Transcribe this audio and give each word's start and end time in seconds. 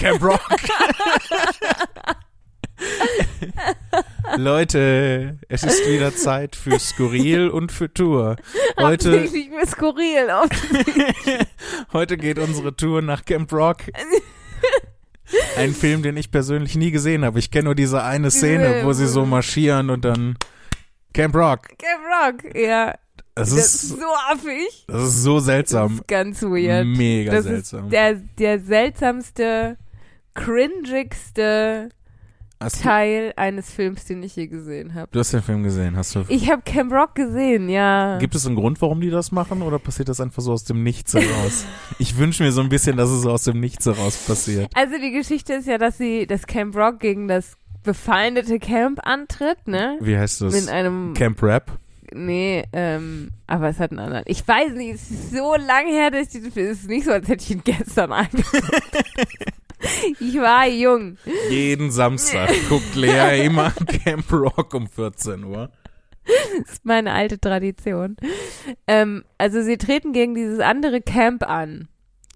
Camp 0.00 0.22
Rock. 0.22 0.40
Leute, 4.36 5.38
es 5.48 5.62
ist 5.62 5.86
wieder 5.88 6.14
Zeit 6.14 6.56
für 6.56 6.78
Skurril 6.78 7.48
und 7.48 7.70
für 7.70 7.92
Tour. 7.92 8.36
Heute, 8.78 9.10
Hauptsächlich 9.12 9.50
für 9.50 9.66
skurril. 9.66 10.30
Auf 10.30 10.48
heute 11.92 12.16
geht 12.16 12.38
unsere 12.38 12.74
Tour 12.74 13.02
nach 13.02 13.24
Camp 13.24 13.52
Rock. 13.52 13.78
Ein 15.56 15.74
Film, 15.74 16.02
den 16.02 16.16
ich 16.16 16.30
persönlich 16.30 16.76
nie 16.76 16.90
gesehen 16.90 17.24
habe. 17.24 17.38
Ich 17.38 17.50
kenne 17.50 17.64
nur 17.64 17.74
diese 17.74 18.02
eine 18.02 18.30
Szene, 18.30 18.80
wo 18.84 18.92
sie 18.92 19.06
so 19.06 19.26
marschieren 19.26 19.90
und 19.90 20.04
dann 20.04 20.36
Camp 21.12 21.34
Rock. 21.34 21.68
Camp 21.78 22.02
Rock, 22.44 22.54
ja. 22.56 22.94
Das 23.34 23.50
Das 23.50 23.58
ist, 23.58 23.74
ist 23.84 23.88
so 24.00 24.06
affig. 24.30 24.84
das 24.88 25.02
ist 25.04 25.22
so 25.22 25.36
Das 25.36 25.44
seltsam. 25.44 25.94
ist 25.96 26.08
ganz 26.08 26.42
weird. 26.42 26.86
Mega 26.86 27.32
das 27.32 27.44
seltsam. 27.44 27.84
ist 27.84 27.92
der, 27.92 28.14
der 28.38 28.60
seltsamste, 28.60 29.76
cringigste 30.34 31.90
Hast 32.62 32.80
du, 32.80 32.82
Teil 32.82 33.32
eines 33.36 33.70
Films, 33.70 34.04
den 34.04 34.22
ich 34.22 34.36
je 34.36 34.46
gesehen 34.46 34.92
habe. 34.92 35.08
du 35.10 35.18
hast 35.18 35.32
den 35.32 35.40
Film 35.40 35.62
gesehen, 35.62 35.96
hast 35.96 36.14
du? 36.14 36.24
Ich 36.28 36.50
habe 36.50 36.60
Camp 36.60 36.92
Rock 36.92 37.14
gesehen, 37.14 37.70
ja. 37.70 38.18
Gibt 38.18 38.34
es 38.34 38.46
einen 38.46 38.54
Grund, 38.54 38.82
warum 38.82 39.00
die 39.00 39.08
das 39.08 39.32
machen 39.32 39.62
oder 39.62 39.78
passiert 39.78 40.10
das 40.10 40.20
einfach 40.20 40.42
so 40.42 40.52
aus 40.52 40.64
dem 40.64 40.82
Nichts 40.82 41.14
heraus? 41.14 41.64
ich 41.98 42.18
wünsche 42.18 42.42
mir 42.42 42.52
so 42.52 42.60
ein 42.60 42.68
bisschen, 42.68 42.98
dass 42.98 43.08
es 43.08 43.22
so 43.22 43.30
aus 43.30 43.44
dem 43.44 43.60
Nichts 43.60 43.86
heraus 43.86 44.18
passiert. 44.26 44.70
Also 44.74 44.98
die 44.98 45.10
Geschichte 45.10 45.54
ist 45.54 45.66
ja, 45.66 45.78
dass 45.78 45.96
sie 45.96 46.26
das 46.26 46.46
Camp 46.46 46.76
Rock 46.76 47.00
gegen 47.00 47.28
das 47.28 47.56
befeindete 47.82 48.58
Camp 48.58 49.00
antritt, 49.04 49.66
ne? 49.66 49.96
Wie 50.02 50.18
heißt 50.18 50.42
das? 50.42 50.54
In 50.54 50.68
einem 50.68 51.14
Camp 51.14 51.42
Rap? 51.42 51.78
Nee, 52.12 52.64
ähm, 52.72 53.30
aber 53.46 53.68
es 53.68 53.78
hat 53.78 53.92
einen 53.92 54.00
anderen. 54.00 54.24
Ich 54.26 54.46
weiß 54.46 54.72
nicht, 54.72 54.96
es 54.96 55.10
ist 55.10 55.30
so 55.30 55.54
lange 55.54 55.92
her, 55.92 56.10
dass 56.10 56.22
ich 56.22 56.28
diesen 56.28 56.52
Film. 56.52 56.70
Es 56.70 56.80
ist 56.80 56.88
nicht 56.88 57.06
so, 57.06 57.12
als 57.12 57.28
hätte 57.28 57.42
ich 57.42 57.50
ihn 57.52 57.62
gestern 57.64 58.12
angeguckt. 58.12 59.04
ich 60.20 60.36
war 60.36 60.66
jung. 60.68 61.16
Jeden 61.48 61.90
Samstag 61.90 62.50
guckt 62.68 62.94
Lea 62.94 63.44
immer 63.44 63.72
Camp 64.04 64.30
Rock 64.32 64.74
um 64.74 64.88
14 64.88 65.44
Uhr. 65.44 65.70
Das 66.24 66.72
ist 66.72 66.84
meine 66.84 67.12
alte 67.12 67.40
Tradition. 67.40 68.16
Ähm, 68.86 69.24
also 69.38 69.62
sie 69.62 69.78
treten 69.78 70.12
gegen 70.12 70.34
dieses 70.34 70.60
andere 70.60 71.00
Camp 71.00 71.48
an. 71.48 71.88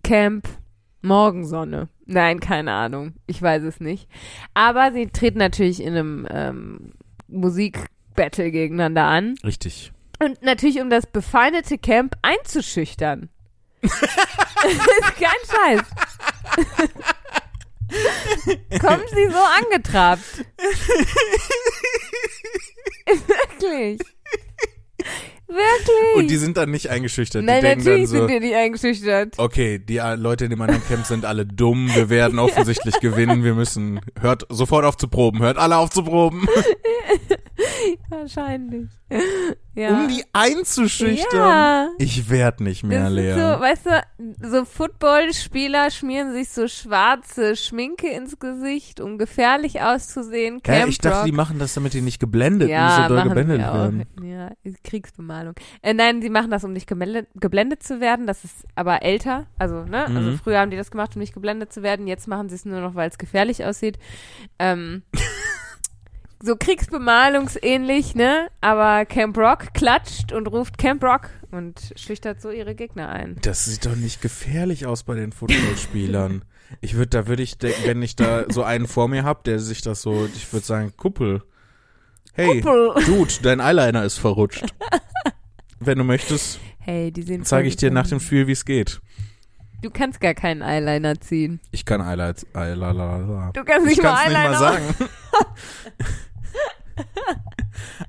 Camp 0.03 0.49
Morgensonne. 1.03 1.89
Nein, 2.07 2.41
keine 2.41 2.73
Ahnung. 2.73 3.15
Ich 3.27 3.41
weiß 3.41 3.63
es 3.63 3.81
nicht. 3.81 4.09
Aber 4.55 4.93
sie 4.93 5.07
treten 5.09 5.39
natürlich 5.39 5.83
in 5.83 5.95
einem 5.95 6.27
ähm, 6.31 6.93
Musikbattle 7.29 8.51
gegeneinander 8.51 9.05
an. 9.05 9.35
Richtig. 9.45 9.93
Und 10.19 10.43
natürlich, 10.43 10.81
um 10.81 10.91
das 10.91 11.07
befeindete 11.07 11.79
Camp 11.79 12.17
einzuschüchtern. 12.23 13.29
das 13.83 13.93
ist 14.03 15.17
kein 15.17 15.79
Scheiß. 15.79 15.83
Kommen 18.81 19.05
sie 19.15 19.29
so 19.31 19.39
angetrabt. 19.39 20.23
Wirklich. 23.07 24.01
Wirklich. 25.47 26.17
Und 26.17 26.29
die 26.29 26.37
sind 26.37 26.57
dann 26.57 26.71
nicht 26.71 26.89
eingeschüchtert. 26.89 27.45
Nein, 27.45 27.61
die 27.61 27.67
denken 27.67 27.85
dann 27.85 27.93
natürlich 27.93 28.09
so, 28.09 28.17
sind 28.17 28.29
wir 28.29 28.41
nicht 28.41 28.55
eingeschüchtert. 28.55 29.39
okay, 29.39 29.79
die 29.79 29.99
Leute 30.17 30.45
in 30.45 30.51
dem 30.51 30.61
anderen 30.61 30.83
Camp 30.87 31.05
sind 31.07 31.25
alle 31.25 31.47
dumm, 31.47 31.95
wir 31.95 32.09
werden 32.09 32.39
offensichtlich 32.41 32.99
gewinnen, 33.01 33.45
wir 33.45 33.55
müssen, 33.55 34.01
hört 34.21 34.47
sofort 34.49 34.85
auf 34.85 34.97
zu 34.97 35.07
proben, 35.07 35.41
hört 35.41 35.59
alle 35.59 35.77
auf 35.77 35.91
zu 35.91 36.03
proben, 36.03 36.49
Wahrscheinlich. 38.09 38.89
Ja. 39.77 39.91
um 39.91 40.09
die 40.09 40.25
einzuschüchtern. 40.33 41.39
Ja. 41.39 41.89
Ich 41.99 42.31
werd 42.31 42.61
nicht 42.61 42.85
mehr 42.85 43.05
Das 43.05 43.13
leer. 43.13 43.35
so, 43.35 43.61
weißt 43.61 43.87
du, 43.87 44.49
so 44.51 44.65
Footballspieler 44.65 45.91
schmieren 45.91 46.33
sich 46.33 46.49
so 46.49 46.69
schwarze 46.69 47.55
Schminke 47.57 48.09
ins 48.09 48.39
Gesicht, 48.39 49.01
um 49.01 49.19
gefährlich 49.19 49.83
auszusehen. 49.83 50.61
ja, 50.67 50.75
Camp 50.75 50.89
ich 50.89 50.99
dachte, 50.99 51.17
Rock. 51.19 51.27
die 51.27 51.33
machen 51.33 51.59
das, 51.59 51.75
damit 51.75 51.93
die 51.95 52.01
nicht 52.01 52.19
geblendet, 52.21 52.69
ja, 52.71 52.87
nicht 52.99 53.09
so 53.09 53.15
doll 53.15 53.25
geblendet 53.29 53.59
werden. 53.61 54.05
Ja, 54.23 54.51
Kriegsbemalung. 54.85 55.55
Äh, 55.83 55.95
nein, 55.95 56.23
sie 56.23 56.31
machen 56.31 56.51
das, 56.51 56.65
um 56.65 56.73
nicht 56.73 56.87
geblendet, 56.87 57.29
geblendet 57.35 57.83
zu 57.83 58.01
werden. 58.01 58.27
Das 58.27 58.45
ist 58.45 58.65
aber 58.75 59.03
älter. 59.03 59.47
Also, 59.59 59.85
ne? 59.85 60.07
Also 60.07 60.31
Mhm. 60.31 60.39
früher 60.43 60.61
haben 60.61 60.71
die 60.71 60.77
das 60.77 60.91
gemacht, 60.91 61.15
um 61.17 61.21
nicht 61.21 61.35
geblendet 61.35 61.73
zu 61.73 61.83
werden. 61.83 62.07
Jetzt 62.07 62.27
machen 62.29 62.49
sie 62.49 62.55
es 62.57 62.65
nur 62.65 62.81
noch, 62.81 62.95
weil 62.95 63.09
es 63.11 63.19
gefährlich 63.19 63.65
aussieht. 63.65 63.99
Ähm, 64.59 65.03
so 66.45 66.57
Kriegsbemalungsähnlich, 66.57 68.15
ne? 68.15 68.49
Aber 68.61 69.05
Camp 69.07 69.37
Rock 69.39 69.73
klatscht 69.75 70.33
und 70.33 70.47
ruft 70.47 70.79
Camp 70.79 71.03
Rock 71.03 71.31
und 71.51 71.93
schüchtert 71.97 72.41
so 72.41 72.51
ihre 72.51 72.75
Gegner 72.75 73.09
ein. 73.09 73.37
Das 73.43 73.65
sieht 73.65 73.87
doch 73.87 73.97
nicht 73.97 74.21
gefährlich 74.21 74.87
aus 74.87 75.05
bei 75.05 75.15
den 75.15 75.33
Footballspielern. 75.33 76.45
Ich 76.81 76.95
würde, 76.95 77.09
da 77.09 77.27
würde 77.27 77.43
ich 77.43 77.59
denken, 77.59 77.83
wenn 77.85 78.03
ich 78.03 78.17
da 78.17 78.45
so 78.51 78.63
einen 78.63 78.87
vor 78.87 79.09
mir 79.09 79.25
hab, 79.25 79.45
der 79.45 79.59
sich 79.59 79.83
das 79.83 80.03
so, 80.03 80.29
ich 80.35 80.53
würde 80.53 80.67
sagen, 80.67 80.93
Kuppel. 80.97 81.43
Hey, 82.33 82.61
Kuppel. 82.61 83.05
Dude, 83.05 83.33
dein 83.43 83.61
Eyeliner 83.61 84.05
ist 84.05 84.19
verrutscht. 84.19 84.65
Wenn 85.79 85.99
du 85.99 86.05
möchtest, 86.05 86.59
Hey, 86.79 87.13
zeige 87.45 87.67
ich 87.69 87.77
dir 87.77 87.91
nach 87.91 88.07
dem. 88.07 88.21
Spiel, 88.21 88.47
wie 88.47 88.53
es 88.53 88.67
geht. 88.67 89.01
Du 89.81 89.91
kannst 89.91 90.21
gar 90.21 90.35
keinen 90.35 90.61
Eyeliner 90.63 91.19
ziehen. 91.19 91.61
Ich 91.71 91.87
kann 91.87 92.03
Eyeliner, 92.03 92.35
Eyeliner. 92.55 93.53
Du 93.55 93.65
kannst 93.65 93.87
Ich 93.91 93.97
nicht 93.97 94.03
mal 94.03 94.15
kann's 94.15 94.29
nicht 94.29 94.37
Eyeliner 94.37 94.51
mal 94.51 94.59
sagen. 94.59 94.95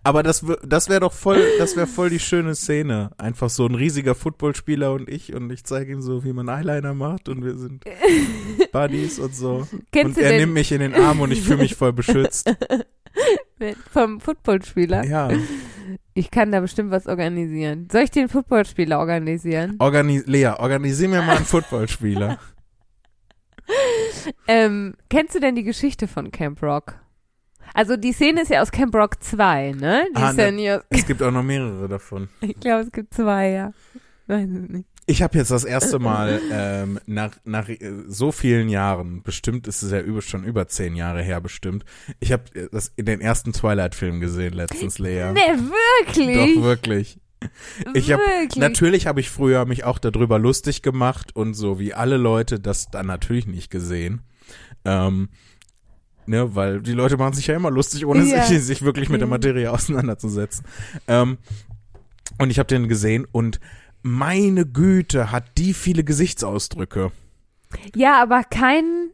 Aber 0.03 0.23
das, 0.23 0.45
das 0.63 0.89
wäre 0.89 0.99
doch 1.01 1.13
voll, 1.13 1.41
das 1.57 1.75
wäre 1.75 1.87
voll 1.87 2.09
die 2.09 2.19
schöne 2.19 2.55
Szene. 2.55 3.11
Einfach 3.17 3.49
so 3.49 3.65
ein 3.65 3.75
riesiger 3.75 4.15
Footballspieler 4.15 4.93
und 4.93 5.09
ich 5.09 5.33
und 5.33 5.51
ich 5.51 5.63
zeige 5.63 5.91
ihm 5.91 6.01
so, 6.01 6.23
wie 6.23 6.33
man 6.33 6.49
Eyeliner 6.49 6.93
macht 6.93 7.29
und 7.29 7.43
wir 7.43 7.55
sind 7.55 7.83
Buddies 8.71 9.19
und 9.19 9.35
so. 9.35 9.67
Kennst 9.91 10.17
und 10.17 10.23
er 10.23 10.37
nimmt 10.37 10.53
mich 10.53 10.71
in 10.71 10.79
den 10.79 10.93
Arm 10.93 11.21
und 11.21 11.31
ich 11.31 11.41
fühle 11.41 11.57
mich 11.57 11.75
voll 11.75 11.93
beschützt. 11.93 12.53
vom 13.91 14.19
Footballspieler? 14.19 15.05
Ja. 15.05 15.29
Ich 16.13 16.31
kann 16.31 16.51
da 16.51 16.59
bestimmt 16.59 16.91
was 16.91 17.07
organisieren. 17.07 17.87
Soll 17.91 18.03
ich 18.03 18.11
den 18.11 18.29
Footballspieler 18.29 18.99
organisieren? 18.99 19.75
Organi 19.79 20.23
Lea, 20.25 20.53
organisier 20.57 21.09
mir 21.09 21.21
mal 21.21 21.37
einen 21.37 21.45
Footballspieler. 21.45 22.39
Ähm, 24.47 24.95
kennst 25.09 25.35
du 25.35 25.39
denn 25.39 25.55
die 25.55 25.63
Geschichte 25.63 26.07
von 26.07 26.31
Camp 26.31 26.61
Rock? 26.61 26.99
Also 27.73 27.97
die 27.97 28.13
Szene 28.13 28.41
ist 28.43 28.49
ja 28.51 28.61
aus 28.61 28.71
Camp 28.71 28.95
Rock 28.95 29.21
2, 29.21 29.73
ne? 29.73 30.05
Die 30.15 30.21
Ah, 30.21 30.29
ist 30.31 30.37
ja 30.37 30.51
ne. 30.51 30.77
aus, 30.77 30.83
Es 30.89 31.05
gibt 31.05 31.21
auch 31.21 31.31
noch 31.31 31.43
mehrere 31.43 31.87
davon. 31.87 32.29
ich 32.41 32.59
glaube, 32.59 32.83
es 32.83 32.91
gibt 32.91 33.13
zwei, 33.13 33.49
ja. 33.49 33.73
Weiß 34.27 34.47
es 34.49 34.69
nicht. 34.69 34.87
Ich 35.07 35.21
habe 35.21 35.37
jetzt 35.37 35.51
das 35.51 35.65
erste 35.65 35.99
Mal 35.99 36.41
ähm, 36.51 36.99
nach, 37.05 37.31
nach 37.43 37.69
äh, 37.69 37.77
so 38.07 38.31
vielen 38.31 38.69
Jahren, 38.69 39.21
bestimmt 39.21 39.67
ist 39.67 39.83
es 39.83 39.91
ja 39.91 39.99
über, 39.99 40.23
schon 40.23 40.43
über 40.43 40.67
zehn 40.67 40.95
Jahre 40.95 41.21
her 41.21 41.41
bestimmt, 41.41 41.85
ich 42.19 42.31
habe 42.31 42.43
das 42.71 42.91
in 42.95 43.05
den 43.05 43.21
ersten 43.21 43.53
Twilight-Film 43.53 44.19
gesehen 44.19 44.53
letztens, 44.53 44.97
Lea. 44.97 45.31
Ne, 45.31 45.59
wirklich? 46.07 46.55
Doch, 46.55 46.63
wirklich. 46.63 47.19
Ich 47.93 48.11
hab, 48.11 48.19
wirklich? 48.19 48.55
natürlich 48.55 49.05
habe 49.05 49.19
ich 49.19 49.29
früher 49.29 49.65
mich 49.65 49.83
auch 49.83 49.99
darüber 49.99 50.39
lustig 50.39 50.81
gemacht 50.81 51.35
und 51.35 51.53
so 51.53 51.77
wie 51.77 51.93
alle 51.93 52.17
Leute 52.17 52.59
das 52.59 52.89
dann 52.89 53.05
natürlich 53.05 53.45
nicht 53.45 53.69
gesehen. 53.69 54.23
Ähm, 54.85 55.29
ne, 56.27 56.55
weil 56.55 56.81
die 56.81 56.93
Leute 56.93 57.17
machen 57.17 57.33
sich 57.33 57.47
ja 57.47 57.55
immer 57.55 57.71
lustig, 57.71 58.05
ohne 58.05 58.23
Ja. 58.23 58.43
sich, 58.45 58.61
sich 58.63 58.81
wirklich 58.81 59.09
mit 59.09 59.21
der 59.21 59.27
Mhm. 59.27 59.31
Materie 59.33 59.71
auseinanderzusetzen. 59.71 60.65
Ähm, 61.07 61.37
und 62.39 62.49
ich 62.49 62.59
habe 62.59 62.67
den 62.67 62.87
gesehen 62.87 63.25
und 63.31 63.59
meine 64.01 64.65
Güte, 64.65 65.31
hat 65.31 65.45
die 65.57 65.73
viele 65.73 66.03
Gesichtsausdrücke. 66.03 67.11
Ja, 67.95 68.21
aber 68.21 68.43
keinen, 68.43 69.11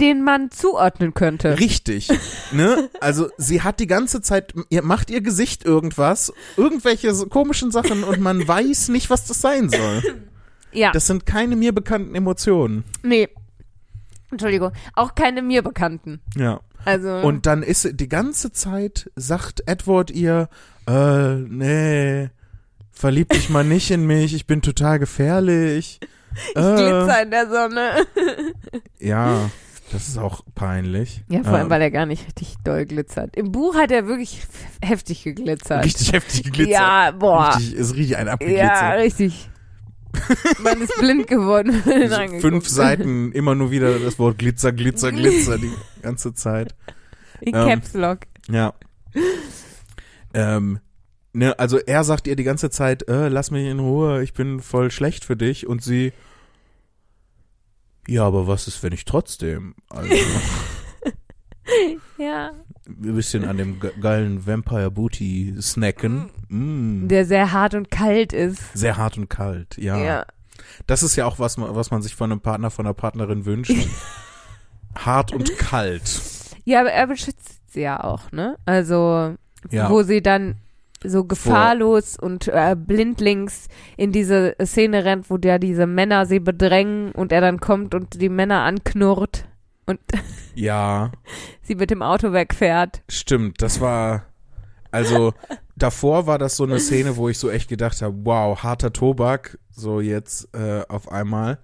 den 0.00 0.24
man 0.24 0.50
zuordnen 0.50 1.12
könnte. 1.14 1.58
Richtig. 1.60 2.08
ne? 2.52 2.88
Also 3.00 3.28
sie 3.36 3.62
hat 3.62 3.78
die 3.78 3.86
ganze 3.86 4.22
Zeit, 4.22 4.54
ihr 4.70 4.82
macht 4.82 5.10
ihr 5.10 5.20
Gesicht 5.20 5.64
irgendwas, 5.64 6.32
irgendwelche 6.56 7.12
komischen 7.26 7.70
Sachen 7.70 8.02
und 8.04 8.20
man 8.20 8.46
weiß 8.48 8.88
nicht, 8.88 9.10
was 9.10 9.26
das 9.26 9.40
sein 9.40 9.68
soll. 9.68 10.02
Ja, 10.72 10.90
Das 10.92 11.06
sind 11.06 11.26
keine 11.26 11.54
mir 11.54 11.72
bekannten 11.74 12.14
Emotionen. 12.14 12.84
nee. 13.02 13.28
Entschuldigung. 14.32 14.72
Auch 14.94 15.14
keine 15.14 15.42
mir 15.42 15.62
Bekannten. 15.62 16.20
Ja. 16.36 16.60
Also. 16.84 17.16
Und 17.16 17.46
dann 17.46 17.62
ist 17.62 17.88
die 18.00 18.08
ganze 18.08 18.52
Zeit, 18.52 19.10
sagt 19.14 19.62
Edward 19.66 20.10
ihr, 20.10 20.48
äh, 20.88 21.34
nee, 21.34 22.30
verlieb 22.90 23.28
dich 23.30 23.48
mal 23.50 23.64
nicht 23.64 23.90
in 23.90 24.06
mich, 24.06 24.34
ich 24.34 24.46
bin 24.46 24.62
total 24.62 24.98
gefährlich. 24.98 26.00
ich 26.54 26.56
Äh, 26.56 26.74
glitzer 26.76 27.22
in 27.22 27.30
der 27.30 27.48
Sonne. 27.48 27.90
Ja, 28.98 29.50
das 29.90 30.06
ist 30.06 30.16
auch 30.16 30.42
peinlich. 30.54 31.24
Ja, 31.28 31.42
vor 31.42 31.54
allem, 31.54 31.64
Ähm, 31.64 31.70
weil 31.70 31.82
er 31.82 31.90
gar 31.90 32.06
nicht 32.06 32.24
richtig 32.24 32.54
doll 32.62 32.86
glitzert. 32.86 33.36
Im 33.36 33.50
Buch 33.50 33.74
hat 33.74 33.90
er 33.90 34.06
wirklich 34.06 34.40
heftig 34.80 35.24
geglitzert. 35.24 35.84
Richtig 35.84 36.12
heftig 36.12 36.44
geglitzert. 36.44 36.72
Ja, 36.72 37.10
boah. 37.10 37.56
Richtig, 37.56 37.74
ist 37.74 37.94
richtig 37.94 38.16
ein 38.16 38.26
ja, 38.26 38.32
abgeglitzert. 38.32 38.98
richtig. 39.00 39.50
Man 40.62 40.80
ist 40.82 40.94
blind 40.98 41.26
geworden. 41.26 41.82
So 41.84 42.38
fünf. 42.40 42.68
Seiten 42.68 43.32
immer 43.32 43.54
nur 43.54 43.70
wieder 43.70 43.98
das 43.98 44.18
Wort 44.18 44.38
Glitzer, 44.38 44.72
Glitzer, 44.72 45.12
Glitzer 45.12 45.58
die 45.58 45.72
ganze 46.02 46.34
Zeit. 46.34 46.74
In 47.40 47.54
Ähm, 47.54 47.68
Caps 47.68 47.94
Lock. 47.94 48.18
Ja. 48.48 48.74
Ähm, 50.34 50.80
ne, 51.32 51.58
also 51.58 51.78
er 51.78 52.04
sagt 52.04 52.26
ihr 52.26 52.36
die 52.36 52.44
ganze 52.44 52.70
Zeit, 52.70 53.08
äh, 53.08 53.28
lass 53.28 53.50
mich 53.50 53.66
in 53.66 53.80
Ruhe, 53.80 54.22
ich 54.22 54.32
bin 54.32 54.60
voll 54.60 54.90
schlecht 54.90 55.24
für 55.24 55.36
dich 55.36 55.66
und 55.66 55.82
sie 55.82 56.12
Ja, 58.06 58.24
aber 58.24 58.46
was 58.46 58.68
ist, 58.68 58.82
wenn 58.82 58.92
ich 58.92 59.04
trotzdem 59.04 59.74
also, 59.88 60.10
Ja. 62.18 62.52
Ein 62.88 63.14
bisschen 63.14 63.44
an 63.44 63.56
dem 63.56 63.78
ge- 63.80 63.92
geilen 64.00 64.46
Vampire 64.46 64.90
Booty 64.90 65.54
snacken? 65.60 66.30
Mm. 66.48 67.08
Der 67.08 67.24
sehr 67.24 67.52
hart 67.52 67.74
und 67.74 67.90
kalt 67.90 68.32
ist. 68.32 68.60
Sehr 68.76 68.96
hart 68.96 69.16
und 69.18 69.28
kalt, 69.30 69.76
ja. 69.78 69.96
Ja. 69.98 70.26
Das 70.86 71.02
ist 71.02 71.16
ja 71.16 71.26
auch 71.26 71.38
was, 71.38 71.56
man- 71.56 71.74
was 71.74 71.90
man 71.90 72.02
sich 72.02 72.14
von 72.16 72.30
einem 72.32 72.40
Partner, 72.40 72.70
von 72.70 72.86
einer 72.86 72.94
Partnerin 72.94 73.44
wünscht. 73.44 73.72
hart 74.96 75.32
und 75.32 75.56
kalt. 75.58 76.02
Ja, 76.64 76.80
aber 76.80 76.92
er 76.92 77.06
beschützt 77.06 77.72
sie 77.72 77.80
ja 77.82 78.02
auch, 78.02 78.30
ne? 78.32 78.56
Also, 78.66 79.34
Ja. 79.70 79.90
wo 79.90 80.02
sie 80.02 80.22
dann 80.22 80.56
so 81.04 81.24
gefahrlos 81.24 82.16
und 82.16 82.46
äh, 82.48 82.76
blindlings 82.78 83.66
in 83.96 84.12
diese 84.12 84.54
Szene 84.64 85.04
rennt, 85.04 85.30
wo 85.30 85.38
ja 85.42 85.58
diese 85.58 85.86
Männer 85.86 86.26
sie 86.26 86.38
bedrängen 86.38 87.10
und 87.12 87.32
er 87.32 87.40
dann 87.40 87.58
kommt 87.58 87.94
und 87.94 88.20
die 88.20 88.28
Männer 88.28 88.60
anknurrt 88.62 89.46
und 89.86 90.00
Ja, 90.54 91.10
sie 91.62 91.74
mit 91.74 91.90
dem 91.90 92.02
Auto 92.02 92.32
wegfährt. 92.32 93.02
stimmt. 93.08 93.62
Das 93.62 93.80
war, 93.80 94.24
also 94.90 95.34
davor 95.76 96.26
war 96.26 96.38
das 96.38 96.56
so 96.56 96.64
eine 96.64 96.78
Szene, 96.80 97.16
wo 97.16 97.28
ich 97.28 97.38
so 97.38 97.50
echt 97.50 97.68
gedacht 97.68 98.02
habe, 98.02 98.14
wow, 98.24 98.62
harter 98.62 98.92
Tobak, 98.92 99.58
so 99.70 100.00
jetzt 100.00 100.54
äh, 100.54 100.82
auf 100.88 101.10
einmal. 101.10 101.58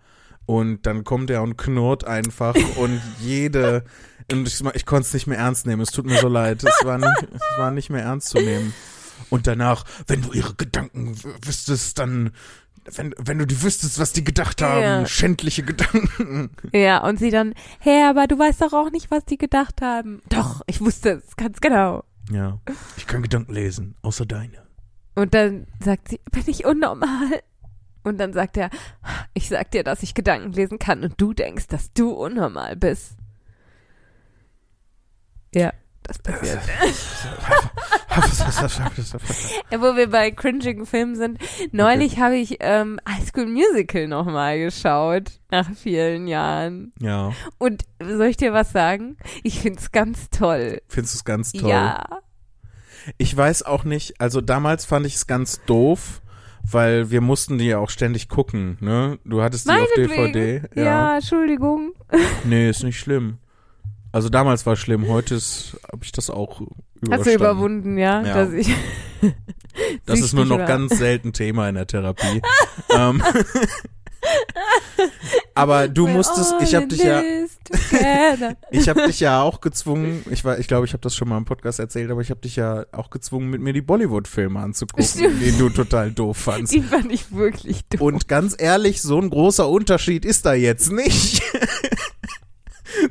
Und 0.47 0.87
dann 0.87 1.05
kommt 1.05 1.29
er 1.31 1.43
und 1.43 1.59
knurrt 1.59 2.05
einfach 2.07 2.55
und 2.77 3.03
jede, 3.21 3.85
und 4.33 4.49
ich, 4.49 4.65
ich 4.75 4.87
konnte 4.87 5.07
es 5.07 5.13
nicht 5.13 5.27
mehr 5.27 5.37
ernst 5.39 5.67
nehmen. 5.67 5.83
Es 5.83 5.91
tut 5.91 6.07
mir 6.07 6.19
so 6.19 6.29
leid. 6.29 6.65
Es 6.65 6.87
war 6.87 6.97
nicht, 6.97 7.29
es 7.35 7.59
war 7.59 7.71
nicht 7.71 7.91
mehr 7.91 8.03
ernst 8.03 8.29
zu 8.31 8.39
nehmen. 8.39 8.73
Und 9.29 9.47
danach, 9.47 9.85
wenn 10.07 10.23
du 10.23 10.33
ihre 10.33 10.55
Gedanken 10.55 11.15
wüsstest, 11.45 11.99
dann, 11.99 12.31
wenn, 12.97 13.15
wenn 13.19 13.39
du 13.39 13.47
die 13.47 13.63
wüsstest, 13.63 13.99
was 13.99 14.13
die 14.13 14.25
gedacht 14.25 14.63
haben, 14.63 14.83
Ja. 14.83 15.07
schändliche 15.07 15.63
Gedanken. 15.63 16.51
Ja, 16.73 16.99
und 17.07 17.19
sie 17.19 17.31
dann, 17.31 17.55
hey, 17.81 18.05
aber 18.05 18.27
du 18.27 18.39
weißt 18.39 18.61
doch 18.63 18.73
auch 18.73 18.91
nicht, 18.91 19.11
was 19.11 19.25
die 19.25 19.39
gedacht 19.39 19.81
haben. 19.83 20.23
Doch, 20.29 20.63
ich 20.67 20.81
wusste 20.81 21.11
es 21.27 21.37
ganz 21.37 21.61
genau. 21.61 22.05
Ja, 22.31 22.59
ich 22.97 23.07
kann 23.07 23.23
Gedanken 23.23 23.53
lesen, 23.55 23.95
außer 24.03 24.27
deine. 24.27 24.67
Und 25.15 25.35
dann 25.35 25.67
sagt 25.83 26.09
sie, 26.09 26.21
bin 26.31 26.45
ich 26.47 26.65
unnormal? 26.65 27.43
Und 28.05 28.19
dann 28.19 28.33
sagt 28.33 28.57
er, 28.57 28.71
ich 29.35 29.49
sag 29.49 29.71
dir, 29.73 29.83
dass 29.85 30.03
ich 30.03 30.15
Gedanken 30.15 30.53
lesen 30.53 30.79
kann 30.79 31.03
und 31.03 31.21
du 31.21 31.33
denkst, 31.35 31.67
dass 31.67 31.93
du 31.93 32.11
unnormal 32.13 32.77
bist. 32.77 33.17
Ja, 35.55 35.73
das 36.05 36.19
passiert. 36.19 36.61
Ja, 39.71 39.81
wo 39.81 39.97
wir 39.97 40.11
bei 40.11 40.31
cringigen 40.31 40.87
Filmen 40.87 41.17
sind. 41.17 41.39
Neulich 41.73 42.19
habe 42.19 42.37
ich 42.37 42.57
ähm, 42.61 42.99
High 43.09 43.27
School 43.27 43.47
Musical 43.47 44.09
nochmal 44.09 44.59
geschaut, 44.59 45.41
nach 45.51 45.71
vielen 45.75 46.27
Jahren. 46.29 46.93
ja, 47.01 47.33
Und 47.59 47.85
soll 48.01 48.27
ich 48.27 48.37
dir 48.37 48.53
was 48.53 48.73
sagen? 48.73 49.17
Ich 49.43 49.61
find's 49.61 49.93
ganz 49.93 50.31
toll. 50.31 50.81
findest 50.89 51.15
du 51.15 51.19
es 51.19 51.25
ganz 51.25 51.53
toll? 51.53 51.71
Ja. 51.71 52.05
Ich 53.17 53.35
weiß 53.37 53.63
auch 53.63 53.85
nicht, 53.85 54.21
also 54.21 54.41
damals 54.41 54.85
fand 54.85 55.07
ich 55.07 55.15
es 55.15 55.27
ganz 55.27 55.61
doof, 55.65 56.21
weil 56.71 57.11
wir 57.11 57.21
mussten 57.23 57.57
die 57.59 57.67
ja 57.67 57.79
auch 57.79 57.89
ständig 57.91 58.29
gucken, 58.29 58.77
ne? 58.81 59.19
Du 59.25 59.41
hattest 59.43 59.67
die 59.67 59.73
auf. 59.73 59.89
DVD. 59.97 60.63
Ja, 60.75 61.17
Entschuldigung. 61.17 61.93
Nee, 62.45 62.69
ist 62.69 62.83
nicht 62.83 62.99
schlimm. 62.99 63.39
Also 64.13 64.29
damals 64.29 64.67
war 64.67 64.75
es 64.75 64.79
schlimm, 64.79 65.09
heute 65.09 65.37
habe 65.37 66.03
ich 66.03 66.13
das 66.13 66.31
auch 66.31 66.61
überstanden. 66.61 67.13
Hast 67.13 67.27
du 67.27 67.35
überwunden, 67.35 67.99
ja? 67.99 68.25
Ja. 68.25 68.35
Dass 68.35 68.53
ich 68.53 68.71
Das 70.07 70.21
ist 70.21 70.33
nur 70.33 70.45
noch 70.45 70.59
war. 70.59 70.67
ganz 70.67 70.99
selten 70.99 71.33
Thema 71.33 71.69
in 71.69 71.77
der 71.77 71.87
Therapie. 71.87 72.43
ähm, 72.91 73.23
aber 75.55 75.89
du 75.89 76.07
We're 76.07 76.13
musstest, 76.13 76.55
ich 76.61 76.75
habe 76.75 76.89
dich 76.89 77.03
ja, 77.03 77.23
ich 78.71 78.89
habe 78.89 79.07
dich 79.07 79.21
ja 79.21 79.43
auch 79.43 79.61
gezwungen. 79.61 80.25
Ich 80.31 80.45
war, 80.45 80.59
ich 80.59 80.67
glaube, 80.67 80.87
ich 80.87 80.93
habe 80.93 81.01
das 81.01 81.15
schon 81.15 81.29
mal 81.29 81.39
im 81.39 81.45
Podcast 81.45 81.79
erzählt, 81.79 82.11
aber 82.11 82.21
ich 82.21 82.31
habe 82.31 82.41
dich 82.41 82.57
ja 82.57 82.85
auch 82.93 83.11
gezwungen, 83.11 83.51
mit 83.51 83.61
mir 83.61 83.73
die 83.73 83.83
Bollywood-Filme 83.83 84.59
anzugucken, 84.59 85.05
Stimmt. 85.05 85.41
die 85.41 85.57
du 85.57 85.69
total 85.69 86.11
doof 86.11 86.37
fandst. 86.37 86.75
Die 86.75 86.83
fand 86.83 87.13
ich 87.13 87.33
wirklich 87.33 87.85
doof. 87.89 88.01
Und 88.01 88.29
ganz 88.29 88.57
ehrlich, 88.59 89.03
so 89.03 89.21
ein 89.21 89.31
großer 89.31 89.69
Unterschied 89.69 90.25
ist 90.25 90.47
da 90.47 90.55
jetzt 90.55 90.91
nicht. 90.91 91.43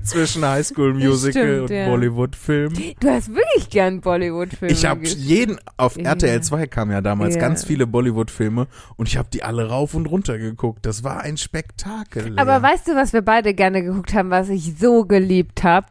Zwischen 0.04 0.46
High 0.46 0.66
School 0.66 0.94
Musical 0.94 1.44
stimmt, 1.44 1.70
und 1.70 1.76
ja. 1.76 1.88
Bollywood-Film. 1.88 2.74
Du 3.00 3.10
hast 3.10 3.30
wirklich 3.30 3.70
gern 3.70 4.02
Bollywood-Filme 4.02 4.74
Ich 4.74 4.86
habe 4.86 5.06
jeden, 5.06 5.58
auf 5.78 5.98
Ja. 5.98 6.12
RTL 6.12 6.42
2 6.42 6.68
kamen 6.68 6.92
ja 6.92 7.02
damals 7.02 7.36
Ja. 7.36 7.42
ganz 7.42 7.64
viele 7.64 7.88
Bollywood-Filme 7.88 8.68
und 8.96 9.08
ich 9.08 9.18
habe 9.18 9.30
die 9.32 9.44
alle 9.44 9.70
rauf 9.70 9.94
und 9.94 10.06
runter 10.08 10.38
geguckt. 10.38 10.86
Das 10.86 11.04
war 11.04 11.22
ein 11.22 11.38
Spektakel. 11.38 12.34
Aber 12.38 12.62
weißt 12.62 12.88
du, 12.88 12.96
was 12.96 13.14
wir 13.14 13.22
beide 13.22 13.54
gerne 13.54 13.84
geguckt 13.84 14.14
haben, 14.14 14.30
was 14.30 14.50
ich 14.50 14.78
so 14.80 15.06
geliebt 15.06 15.64
habe? 15.64 15.88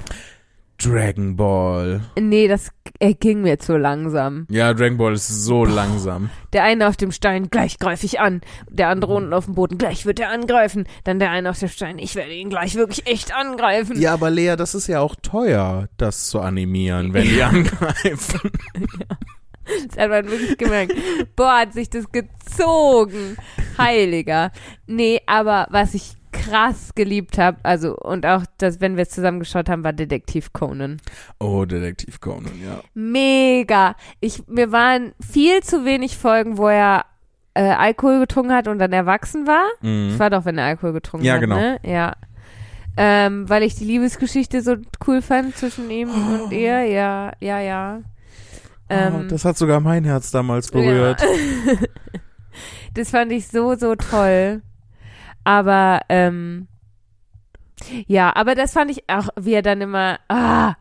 Dragon 0.79 1.37
Ball. 1.37 2.03
Nee, 2.19 2.49
das 2.49 2.71
äh, 2.99 3.15
ging 3.15 3.43
mir 3.43 3.59
zu 3.59 3.77
langsam. 3.77 4.47
Ja, 4.51 4.75
Dragon 4.75 4.99
Ball 4.99 5.15
ist 5.15 5.29
so 5.29 5.65
langsam. 5.65 6.31
Der 6.53 6.65
eine 6.65 6.89
auf 6.89 6.97
dem 6.97 7.13
Stein, 7.13 7.49
gleich 7.51 7.79
greife 7.79 8.07
ich 8.07 8.21
an. 8.21 8.41
Der 8.71 8.89
andere 8.89 9.15
unten 9.15 9.33
auf 9.33 9.47
dem 9.47 9.55
Boden, 9.55 9.79
gleich 9.79 10.07
wird 10.07 10.21
er 10.21 10.31
angreifen. 10.31 10.87
Dann 11.05 11.19
der 11.19 11.31
eine 11.31 11.51
auf 11.51 11.59
dem 11.59 11.69
Stein, 11.69 11.99
ich 11.99 12.15
werde 12.15 12.33
ihn 12.33 12.51
gleich 12.51 12.75
wirklich 12.75 13.07
echt 13.07 13.35
angreifen. 13.35 14.01
Ja, 14.01 14.13
aber 14.13 14.31
Lea, 14.31 14.55
das 14.57 14.75
ist 14.75 14.87
ja 14.87 15.01
auch 15.01 15.15
teuer, 15.17 15.89
das 15.97 16.29
zu 16.29 16.41
animieren, 16.41 17.15
wenn 17.15 17.29
die 17.29 17.43
angreifen. 17.43 18.51
Das 19.89 19.99
hat 19.99 20.11
man 20.11 20.31
wirklich 20.31 20.59
gemerkt. 20.59 20.95
Boah, 21.35 21.61
hat 21.61 21.73
sich 21.73 21.91
das 21.91 22.05
gezogen. 22.13 23.37
Heiliger. 23.79 24.53
Nee, 24.87 25.21
aber 25.27 25.67
was 25.71 25.95
ich 25.95 26.13
krass 26.49 26.95
geliebt 26.95 27.39
habe, 27.39 27.59
also 27.63 27.97
und 27.97 28.27
auch 28.27 28.43
das, 28.59 28.81
wenn 28.81 28.97
wir 28.97 29.03
es 29.03 29.11
zusammen 29.11 29.41
geschaut 29.41 29.69
haben, 29.69 29.85
war 29.85 29.93
Detektiv 29.93 30.53
Conan. 30.53 30.99
Oh, 31.39 31.65
Detektiv 31.65 32.21
Conan, 32.21 32.53
ja. 32.65 32.81
Mega. 32.95 33.97
Ich, 34.21 34.47
mir 34.47 34.73
waren 34.73 35.13
viel 35.21 35.63
zu 35.63 35.85
wenig 35.85 36.17
Folgen, 36.17 36.59
wo 36.59 36.69
er 36.69 37.05
äh, 37.55 37.63
Alkohol 37.63 38.21
getrunken 38.21 38.53
hat 38.53 38.69
und 38.69 38.79
dann 38.79 38.93
erwachsen 38.93 39.47
war. 39.47 39.67
Mhm. 39.81 40.11
Das 40.11 40.19
war 40.19 40.31
doch, 40.31 40.45
wenn 40.45 40.59
er 40.59 40.67
Alkohol 40.67 40.93
getrunken 40.93 41.27
Ja, 41.27 41.35
hat, 41.35 41.41
genau. 41.41 41.57
ne? 41.57 41.79
Ja. 41.83 42.15
Ähm, 42.99 43.49
weil 43.49 43.63
ich 43.63 43.75
die 43.75 43.85
Liebesgeschichte 43.85 44.63
so 44.63 44.77
cool 45.07 45.21
fand 45.21 45.57
zwischen 45.57 45.91
ihm 45.91 46.09
und 46.11 46.53
ihr. 46.53 46.85
Ja, 46.85 47.33
ja, 47.41 47.61
ja. 47.61 48.01
Ähm, 48.89 49.15
oh, 49.25 49.29
das 49.29 49.45
hat 49.45 49.59
sogar 49.59 49.81
mein 49.81 50.05
Herz 50.05 50.31
damals 50.31 50.71
berührt. 50.71 51.21
Ja. 51.21 51.75
das 52.95 53.11
fand 53.11 53.33
ich 53.33 53.49
so, 53.49 53.75
so 53.75 53.97
toll. 53.97 54.63
Aber, 55.47 56.01
ähm, 56.09 56.67
ja, 58.09 58.35
aber 58.35 58.55
das 58.57 58.73
fand 58.73 58.91
ich 58.91 59.09
auch, 59.09 59.29
wie 59.39 59.53
er 59.55 59.63
dann 59.63 59.81
immer, 59.81 60.19
ah, 60.29 60.75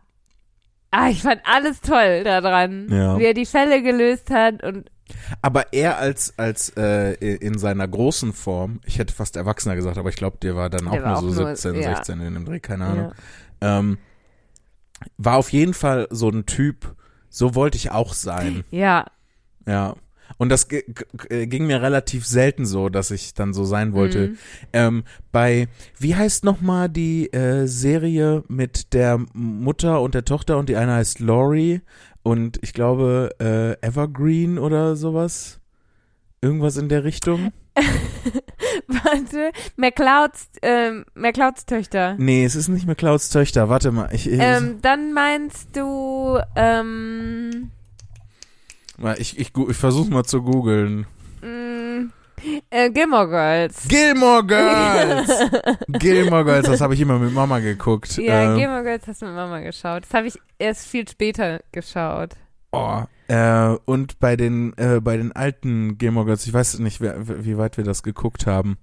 ah, 0.90 1.10
ich 1.10 1.22
fand 1.22 1.42
alles 1.46 1.82
toll 1.82 2.24
daran. 2.24 2.88
Ja. 2.90 3.20
Wie 3.20 3.26
er 3.26 3.34
die 3.36 3.46
Fälle 3.46 3.84
gelöst 3.84 4.32
hat 4.32 4.64
und, 4.64 4.90
Aber 5.44 5.72
er 5.72 5.98
als, 6.00 6.34
als 6.40 6.70
äh, 6.78 7.14
in 7.14 7.60
seiner 7.60 7.88
großen 7.88 8.34
Form, 8.34 8.80
ich 8.86 8.98
hätte 8.98 9.14
fast 9.14 9.36
Erwachsener 9.36 9.76
gesagt, 9.76 10.00
aber 10.00 10.10
ich 10.10 10.16
glaube, 10.16 10.38
der 10.42 10.56
war 10.56 10.72
dann 10.72 10.88
auch 10.88 10.94
Der 10.94 11.02
nur 11.02 11.10
war 11.10 11.22
so 11.22 11.28
auch 11.28 11.36
nur- 11.46 11.56
17, 11.56 11.76
ja. 11.76 11.96
16 11.98 12.22
in 12.22 12.34
dem 12.34 12.46
Dreh, 12.46 12.60
keine 12.60 12.86
Ahnung. 12.86 13.12
ja. 13.62 13.80
Ähm, 13.80 13.98
war 15.18 15.38
auf 15.38 15.52
jeden 15.52 15.76
Fall 15.76 16.08
so 16.10 16.30
ein 16.30 16.48
Typ, 16.48 16.96
so 17.30 17.54
wollte 17.54 17.78
ich 17.78 17.92
auch 17.92 18.14
sein. 18.14 18.64
ja, 18.72 19.06
Ja. 19.68 19.96
Und 20.38 20.50
das 20.50 20.68
g- 20.68 20.84
ging 21.30 21.68
mir 21.68 21.82
relativ 21.82 22.26
selten 22.26 22.66
so, 22.66 22.90
dass 22.90 23.12
ich 23.12 23.34
dann 23.34 23.54
so 23.54 23.64
sein 23.66 23.94
wollte. 23.94 24.30
Mhm. 24.30 24.38
Ähm, 24.74 25.04
bei, 25.32 25.68
wie 26.00 26.16
heißt 26.16 26.44
nochmal 26.44 26.90
die 26.90 27.32
äh, 27.32 27.68
Serie 27.68 28.44
mit 28.48 28.94
der 28.94 29.20
Mutter 29.34 30.02
und 30.02 30.14
der 30.16 30.26
Tochter 30.26 30.58
und 30.58 30.68
die 30.70 30.76
eine 30.76 30.94
heißt 30.94 31.20
Laurie 31.20 31.82
und 32.24 32.60
ich 32.64 32.74
glaube 32.74 33.30
äh, 33.40 33.86
Evergreen 33.86 34.58
oder 34.58 34.96
sowas? 34.96 35.60
Irgendwas 36.42 36.78
in 36.78 36.90
der 36.90 37.04
Richtung? 37.04 37.52
Warte, 38.88 39.52
McClouds, 39.78 40.50
ähm, 40.62 41.06
McClouds 41.16 41.66
Töchter. 41.66 42.16
Nee, 42.18 42.46
es 42.46 42.56
ist 42.56 42.68
nicht 42.68 42.86
mehr 42.86 42.96
Clouds 42.96 43.30
Töchter. 43.30 43.70
Warte 43.70 43.92
mal. 43.92 44.10
Ich, 44.14 44.30
ich, 44.30 44.40
Ähm, 44.40 44.80
dann 44.82 45.14
meinst 45.14 45.76
du, 45.76 46.40
ähm, 46.56 47.72
ich, 49.18 49.38
ich, 49.40 49.54
gu- 49.54 49.70
ich 49.70 49.78
versuche 49.78 50.10
mal 50.12 50.24
zu 50.24 50.42
googeln. 50.42 51.06
mh, 51.42 52.10
äh, 52.70 52.90
Gilmore 52.92 53.28
Girls. 53.30 53.88
Gilmore 53.88 54.44
Girls! 54.48 55.30
Gilmore 55.88 56.46
Girls, 56.46 56.68
das 56.68 56.82
habe 56.82 56.94
ich 56.94 57.02
immer 57.02 57.18
mit 57.20 57.34
Mama 57.34 57.60
geguckt. 57.60 58.18
Ja, 58.18 58.52
Ähm, 58.54 58.58
Gilmore 58.58 58.84
Girls 58.84 59.08
hast 59.08 59.22
du 59.22 59.26
mit 59.26 59.36
Mama 59.36 59.60
geschaut. 59.62 60.04
Das 60.04 60.14
habe 60.14 60.28
ich 60.28 60.38
erst 60.60 60.88
viel 60.88 61.08
später 61.08 61.62
geschaut. 61.72 62.34
Oh, 62.72 63.04
äh, 63.28 63.76
und 63.86 64.20
bei 64.20 64.36
den, 64.36 64.78
äh, 64.78 65.00
bei 65.02 65.18
den 65.18 65.32
alten 65.32 65.98
Gilmore 65.98 66.26
Girls, 66.26 66.46
ich 66.46 66.54
weiß 66.54 66.80
nicht, 66.80 67.02
wer, 67.02 67.16
wie 67.46 67.58
weit 67.58 67.78
wir 67.78 67.84
das 67.84 68.04
geguckt 68.04 68.46
haben. 68.48 68.78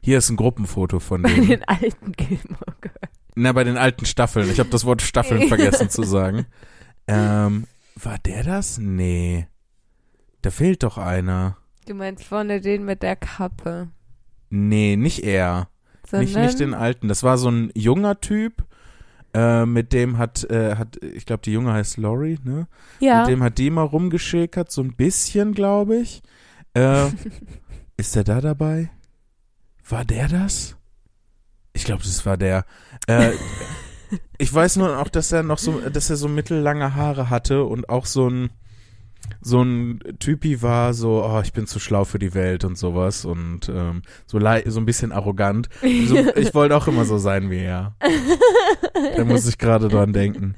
Hier 0.00 0.18
ist 0.18 0.28
ein 0.30 0.36
Gruppenfoto 0.36 0.98
von 0.98 1.22
Bei 1.22 1.30
denen. 1.32 1.46
den 1.48 1.64
alten 1.68 2.12
Gilmore 2.12 2.74
Girls. 2.80 3.12
Na, 3.36 3.52
bei 3.52 3.62
den 3.62 3.76
alten 3.76 4.06
Staffeln. 4.06 4.50
Ich 4.50 4.58
habe 4.58 4.70
das 4.70 4.84
Wort 4.84 5.02
Staffeln 5.02 5.46
vergessen 5.48 5.88
zu 5.90 6.02
sagen. 6.02 6.46
Ähm, 7.10 7.64
war 8.04 8.18
der 8.18 8.44
das? 8.44 8.78
Nee. 8.78 9.46
Da 10.42 10.50
fehlt 10.50 10.82
doch 10.82 10.98
einer. 10.98 11.56
Du 11.86 11.94
meinst 11.94 12.24
vorne 12.24 12.60
den 12.60 12.84
mit 12.84 13.02
der 13.02 13.16
Kappe. 13.16 13.88
Nee, 14.50 14.96
nicht 14.96 15.24
er. 15.24 15.68
sondern 16.08 16.26
Nicht, 16.26 16.36
nicht 16.36 16.60
den 16.60 16.74
alten. 16.74 17.08
Das 17.08 17.22
war 17.22 17.38
so 17.38 17.50
ein 17.50 17.70
junger 17.74 18.20
Typ, 18.20 18.64
äh, 19.34 19.66
mit 19.66 19.92
dem 19.92 20.18
hat, 20.18 20.44
äh, 20.50 20.76
hat 20.76 20.96
ich 21.02 21.26
glaube, 21.26 21.42
die 21.42 21.52
Junge 21.52 21.72
heißt 21.72 21.96
Lori, 21.98 22.38
ne? 22.44 22.66
ja. 23.00 23.20
Mit 23.20 23.28
dem 23.28 23.42
hat 23.42 23.58
die 23.58 23.70
mal 23.70 23.82
rumgeschäkert, 23.82 24.70
so 24.70 24.82
ein 24.82 24.94
bisschen, 24.94 25.54
glaube 25.54 25.96
ich. 25.96 26.22
Äh, 26.74 27.08
ist 27.96 28.16
der 28.16 28.24
da 28.24 28.40
dabei? 28.40 28.90
War 29.88 30.04
der 30.04 30.28
das? 30.28 30.76
Ich 31.72 31.84
glaube, 31.84 32.02
das 32.02 32.24
war 32.26 32.36
der. 32.36 32.64
Äh, 33.06 33.32
ich 34.38 34.52
weiß 34.52 34.76
nur 34.76 34.98
auch, 34.98 35.08
dass 35.08 35.32
er 35.32 35.42
noch 35.42 35.58
so, 35.58 35.80
dass 35.80 36.10
er 36.10 36.16
so 36.16 36.28
mittellange 36.28 36.94
Haare 36.94 37.30
hatte 37.30 37.64
und 37.64 37.88
auch 37.88 38.06
so 38.06 38.28
ein 38.28 38.50
so 39.42 39.62
ein 39.62 40.00
Typi 40.20 40.62
war, 40.62 40.94
so, 40.94 41.22
oh, 41.24 41.40
ich 41.42 41.52
bin 41.52 41.66
zu 41.66 41.80
schlau 41.80 42.04
für 42.04 42.18
die 42.18 42.34
Welt 42.34 42.64
und 42.64 42.78
sowas 42.78 43.24
und 43.24 43.68
ähm, 43.68 44.02
so, 44.26 44.38
so 44.38 44.80
ein 44.80 44.86
bisschen 44.86 45.12
arrogant. 45.12 45.68
So, 45.82 46.16
ich 46.36 46.54
wollte 46.54 46.76
auch 46.76 46.86
immer 46.88 47.04
so 47.04 47.18
sein 47.18 47.50
wie 47.50 47.58
er. 47.58 47.94
Da 49.16 49.24
muss 49.24 49.46
ich 49.46 49.58
gerade 49.58 49.88
dran 49.88 50.12
denken. 50.12 50.54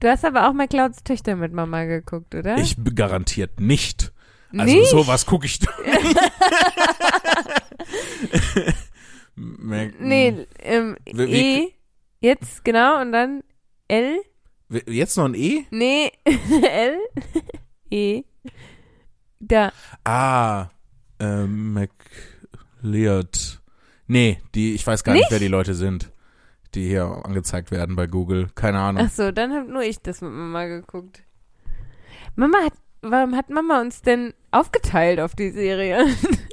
Du 0.00 0.08
hast 0.08 0.24
aber 0.24 0.48
auch 0.48 0.54
McClouds 0.54 1.04
Töchter 1.04 1.36
mit 1.36 1.52
Mama 1.52 1.84
geguckt, 1.84 2.34
oder? 2.34 2.56
Ich 2.58 2.76
garantiert 2.94 3.60
nicht. 3.60 4.12
Also 4.56 4.74
Nicht? 4.74 4.90
sowas 4.90 5.26
gucke 5.26 5.46
ich 5.46 5.60
doch 5.60 5.72
nicht. 5.84 6.16
Nee, 10.00 10.46
ähm, 10.58 10.96
Wie- 11.06 11.28
wie- 11.28 11.64
E, 11.64 11.72
jetzt, 12.20 12.64
genau, 12.64 13.00
und 13.00 13.12
dann 13.12 13.42
L, 13.88 14.20
Jetzt 14.86 15.16
noch 15.16 15.24
ein 15.24 15.34
E? 15.34 15.64
nee, 15.70 16.12
L, 16.62 16.98
E, 17.90 18.22
da, 19.40 19.72
Ah, 20.04 20.68
ähm, 21.18 21.72
McLeod. 22.82 23.60
Nee, 24.06 24.40
die, 24.54 24.74
ich 24.74 24.86
weiß 24.86 25.02
gar 25.04 25.12
nicht, 25.12 25.22
Nicht? 25.22 25.30
wer 25.32 25.38
die 25.38 25.48
Leute 25.48 25.74
sind, 25.74 26.12
die 26.74 26.86
hier 26.88 27.04
angezeigt 27.24 27.70
werden 27.70 27.96
bei 27.96 28.06
Google. 28.06 28.48
Keine 28.54 28.78
Ahnung. 28.80 29.04
ach 29.06 29.10
so, 29.10 29.30
dann 29.32 29.52
hab 29.52 29.66
nur 29.68 29.82
ich 29.82 30.00
das 30.00 30.20
mit 30.20 30.30
Mama 30.30 30.66
geguckt. 30.66 31.22
Mama 32.36 32.58
hat, 32.64 32.72
warum 33.02 33.34
hat 33.36 33.50
Mama 33.50 33.80
uns 33.80 34.02
denn 34.02 34.34
aufgeteilt 34.52 35.20
auf 35.20 35.34
die 35.34 35.50
Serie? 35.50 36.06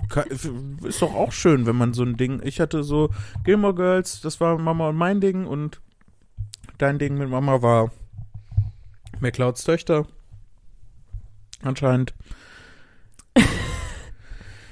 Ist 0.84 1.02
doch 1.02 1.14
auch 1.14 1.32
schön, 1.32 1.66
wenn 1.66 1.76
man 1.76 1.94
so 1.94 2.04
ein 2.04 2.16
Ding. 2.18 2.42
Ich 2.44 2.60
hatte 2.60 2.84
so 2.84 3.10
Gilmore 3.44 3.76
Girls, 3.76 4.22
das 4.22 4.40
war 4.40 4.58
Mama 4.58 4.90
und 4.90 4.96
mein 4.96 5.20
Ding 5.22 5.46
und 5.46 5.82
dein 6.78 6.98
Ding 7.00 7.18
mit 7.18 7.30
Mama 7.30 7.62
war 7.62 7.92
McLeods 9.20 9.64
Töchter. 9.64 10.06
Anscheinend. 11.64 12.14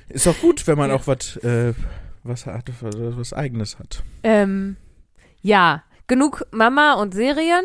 Ist 0.09 0.27
auch 0.27 0.37
gut, 0.39 0.65
wenn 0.67 0.77
man 0.77 0.89
Ja. 0.89 0.95
auch 0.95 1.07
was, 1.07 1.35
äh, 1.37 1.73
was 2.23 2.45
hat, 2.45 2.71
was 2.81 3.33
eigenes 3.33 3.79
hat. 3.79 4.03
ähm, 4.23 4.77
ja, 5.41 5.83
genug 6.07 6.45
Mama 6.51 6.93
und 6.93 7.13
Serien. 7.13 7.63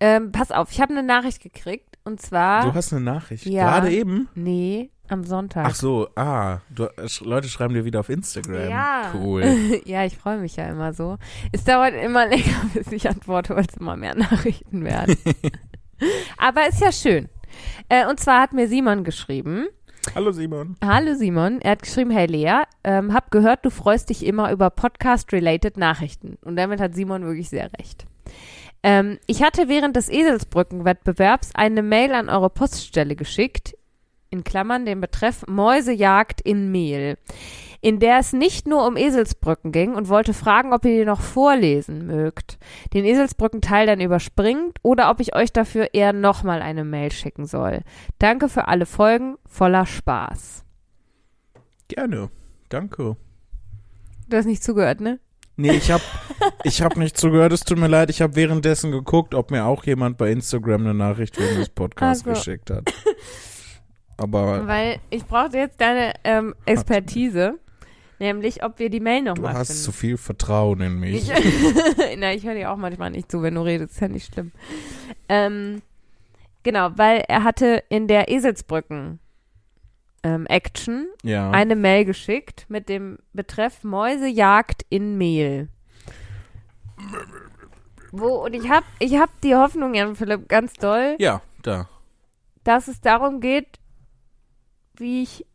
Ähm, 0.00 0.32
pass 0.32 0.50
auf, 0.50 0.72
ich 0.72 0.80
habe 0.80 0.92
eine 0.92 1.02
Nachricht 1.04 1.40
gekriegt 1.42 1.98
und 2.04 2.20
zwar, 2.20 2.64
Du 2.64 2.74
hast 2.74 2.92
eine 2.92 3.02
Nachricht. 3.02 3.46
Ja. 3.46 3.64
Gerade 3.70 3.92
eben. 3.92 4.28
nee, 4.34 4.90
am 5.12 5.24
Sonntag. 5.24 5.66
Ach 5.66 5.74
so, 5.74 6.08
ah, 6.16 6.58
du, 6.70 6.88
Leute 7.20 7.48
schreiben 7.48 7.74
dir 7.74 7.84
wieder 7.84 8.00
auf 8.00 8.08
Instagram. 8.08 8.68
Ja. 8.68 9.12
Cool. 9.14 9.80
ja, 9.84 10.04
ich 10.04 10.16
freue 10.16 10.38
mich 10.38 10.56
ja 10.56 10.66
immer 10.66 10.92
so. 10.92 11.18
Es 11.52 11.64
dauert 11.64 11.94
immer 11.94 12.26
länger, 12.28 12.70
bis 12.74 12.90
ich 12.90 13.08
antworte, 13.08 13.54
weil 13.54 13.66
es 13.68 13.76
immer 13.76 13.96
mehr 13.96 14.14
Nachrichten 14.16 14.84
werden. 14.84 15.16
Aber 16.38 16.66
ist 16.68 16.80
ja 16.80 16.90
schön. 16.90 17.28
Äh, 17.88 18.08
und 18.08 18.18
zwar 18.18 18.40
hat 18.40 18.52
mir 18.52 18.66
Simon 18.66 19.04
geschrieben. 19.04 19.68
Hallo 20.14 20.32
Simon. 20.32 20.76
Hallo 20.84 21.14
Simon, 21.14 21.60
er 21.60 21.72
hat 21.72 21.82
geschrieben, 21.82 22.10
hey 22.10 22.26
Lea, 22.26 22.62
ähm, 22.82 23.14
hab 23.14 23.30
gehört, 23.30 23.64
du 23.64 23.70
freust 23.70 24.10
dich 24.10 24.26
immer 24.26 24.50
über 24.50 24.68
Podcast-related 24.68 25.76
Nachrichten. 25.76 26.38
Und 26.44 26.56
damit 26.56 26.80
hat 26.80 26.94
Simon 26.94 27.24
wirklich 27.24 27.48
sehr 27.48 27.70
recht. 27.78 28.04
Ähm, 28.82 29.18
ich 29.26 29.42
hatte 29.42 29.68
während 29.68 29.94
des 29.94 30.08
Eselsbrücken-Wettbewerbs 30.08 31.50
eine 31.54 31.82
Mail 31.82 32.14
an 32.14 32.28
eure 32.28 32.50
Poststelle 32.50 33.14
geschickt, 33.14 33.76
in 34.32 34.44
Klammern 34.44 34.86
den 34.86 35.00
Betreff 35.00 35.44
Mäusejagd 35.46 36.40
in 36.40 36.72
Mehl, 36.72 37.18
in 37.80 37.98
der 37.98 38.18
es 38.18 38.32
nicht 38.32 38.66
nur 38.66 38.86
um 38.86 38.96
Eselsbrücken 38.96 39.72
ging 39.72 39.94
und 39.94 40.08
wollte 40.08 40.34
fragen, 40.34 40.72
ob 40.72 40.84
ihr 40.84 40.98
die 41.00 41.04
noch 41.04 41.20
vorlesen 41.20 42.06
mögt, 42.06 42.58
den 42.94 43.04
Eselsbrücken-Teil 43.04 43.86
dann 43.86 44.00
überspringt 44.00 44.78
oder 44.82 45.10
ob 45.10 45.20
ich 45.20 45.34
euch 45.34 45.52
dafür 45.52 45.92
eher 45.92 46.12
nochmal 46.12 46.62
eine 46.62 46.84
Mail 46.84 47.12
schicken 47.12 47.46
soll. 47.46 47.82
Danke 48.18 48.48
für 48.48 48.68
alle 48.68 48.86
Folgen, 48.86 49.36
voller 49.46 49.84
Spaß. 49.86 50.64
Gerne. 51.88 52.30
Danke. 52.68 53.16
Du 54.28 54.36
hast 54.36 54.46
nicht 54.46 54.62
zugehört, 54.62 55.00
ne? 55.00 55.18
Nee, 55.56 55.72
ich 55.72 55.90
hab, 55.90 56.00
ich 56.64 56.80
hab 56.80 56.96
nicht 56.96 57.18
zugehört, 57.18 57.52
es 57.52 57.64
tut 57.64 57.78
mir 57.78 57.88
leid. 57.88 58.08
Ich 58.08 58.22
habe 58.22 58.36
währenddessen 58.36 58.90
geguckt, 58.90 59.34
ob 59.34 59.50
mir 59.50 59.66
auch 59.66 59.84
jemand 59.84 60.16
bei 60.16 60.30
Instagram 60.32 60.80
eine 60.82 60.94
Nachricht 60.94 61.38
wegen 61.38 61.56
des 61.56 61.68
Podcasts 61.68 62.22
Ach 62.22 62.34
so. 62.34 62.40
geschickt 62.40 62.70
hat. 62.70 62.92
Aber 64.22 64.66
Weil 64.66 65.00
ich 65.10 65.24
brauchte 65.24 65.58
jetzt 65.58 65.80
deine 65.80 66.14
ähm, 66.24 66.54
Expertise, 66.64 67.58
nämlich 68.18 68.64
ob 68.64 68.78
wir 68.78 68.90
die 68.90 69.00
Mail 69.00 69.24
du 69.24 69.30
nochmal 69.30 69.54
hast 69.54 69.68
finden. 69.68 69.82
zu 69.82 69.92
viel 69.92 70.16
Vertrauen 70.16 70.80
in 70.80 71.00
mich. 71.00 71.30
Ich, 71.30 71.32
na, 72.18 72.32
ich 72.32 72.46
höre 72.46 72.54
dir 72.54 72.70
auch 72.70 72.76
manchmal 72.76 73.10
nicht 73.10 73.30
zu, 73.30 73.42
wenn 73.42 73.54
du 73.54 73.62
redest, 73.62 73.94
ist 73.94 74.00
ja 74.00 74.08
nicht 74.08 74.32
schlimm. 74.32 74.52
Ähm, 75.28 75.82
genau, 76.62 76.90
weil 76.96 77.24
er 77.28 77.44
hatte 77.44 77.82
in 77.88 78.08
der 78.08 78.28
Eselsbrücken 78.28 79.18
ähm, 80.22 80.46
Action 80.46 81.08
ja. 81.22 81.50
eine 81.50 81.76
Mail 81.76 82.04
geschickt 82.04 82.66
mit 82.68 82.88
dem 82.88 83.18
Betreff 83.32 83.82
Mäusejagd 83.84 84.86
in 84.88 85.18
Mehl. 85.18 85.68
Wo, 88.12 88.44
und 88.44 88.54
ich 88.54 88.68
habe 88.68 88.86
ich 88.98 89.16
hab 89.16 89.40
die 89.40 89.54
Hoffnung, 89.54 89.94
Jan 89.94 90.16
Philipp, 90.16 90.48
ganz 90.48 90.74
doll, 90.74 91.16
ja, 91.18 91.40
da. 91.62 91.88
dass 92.62 92.86
es 92.88 93.00
darum 93.00 93.40
geht, 93.40 93.78
wie 94.96 95.22
ich 95.22 95.46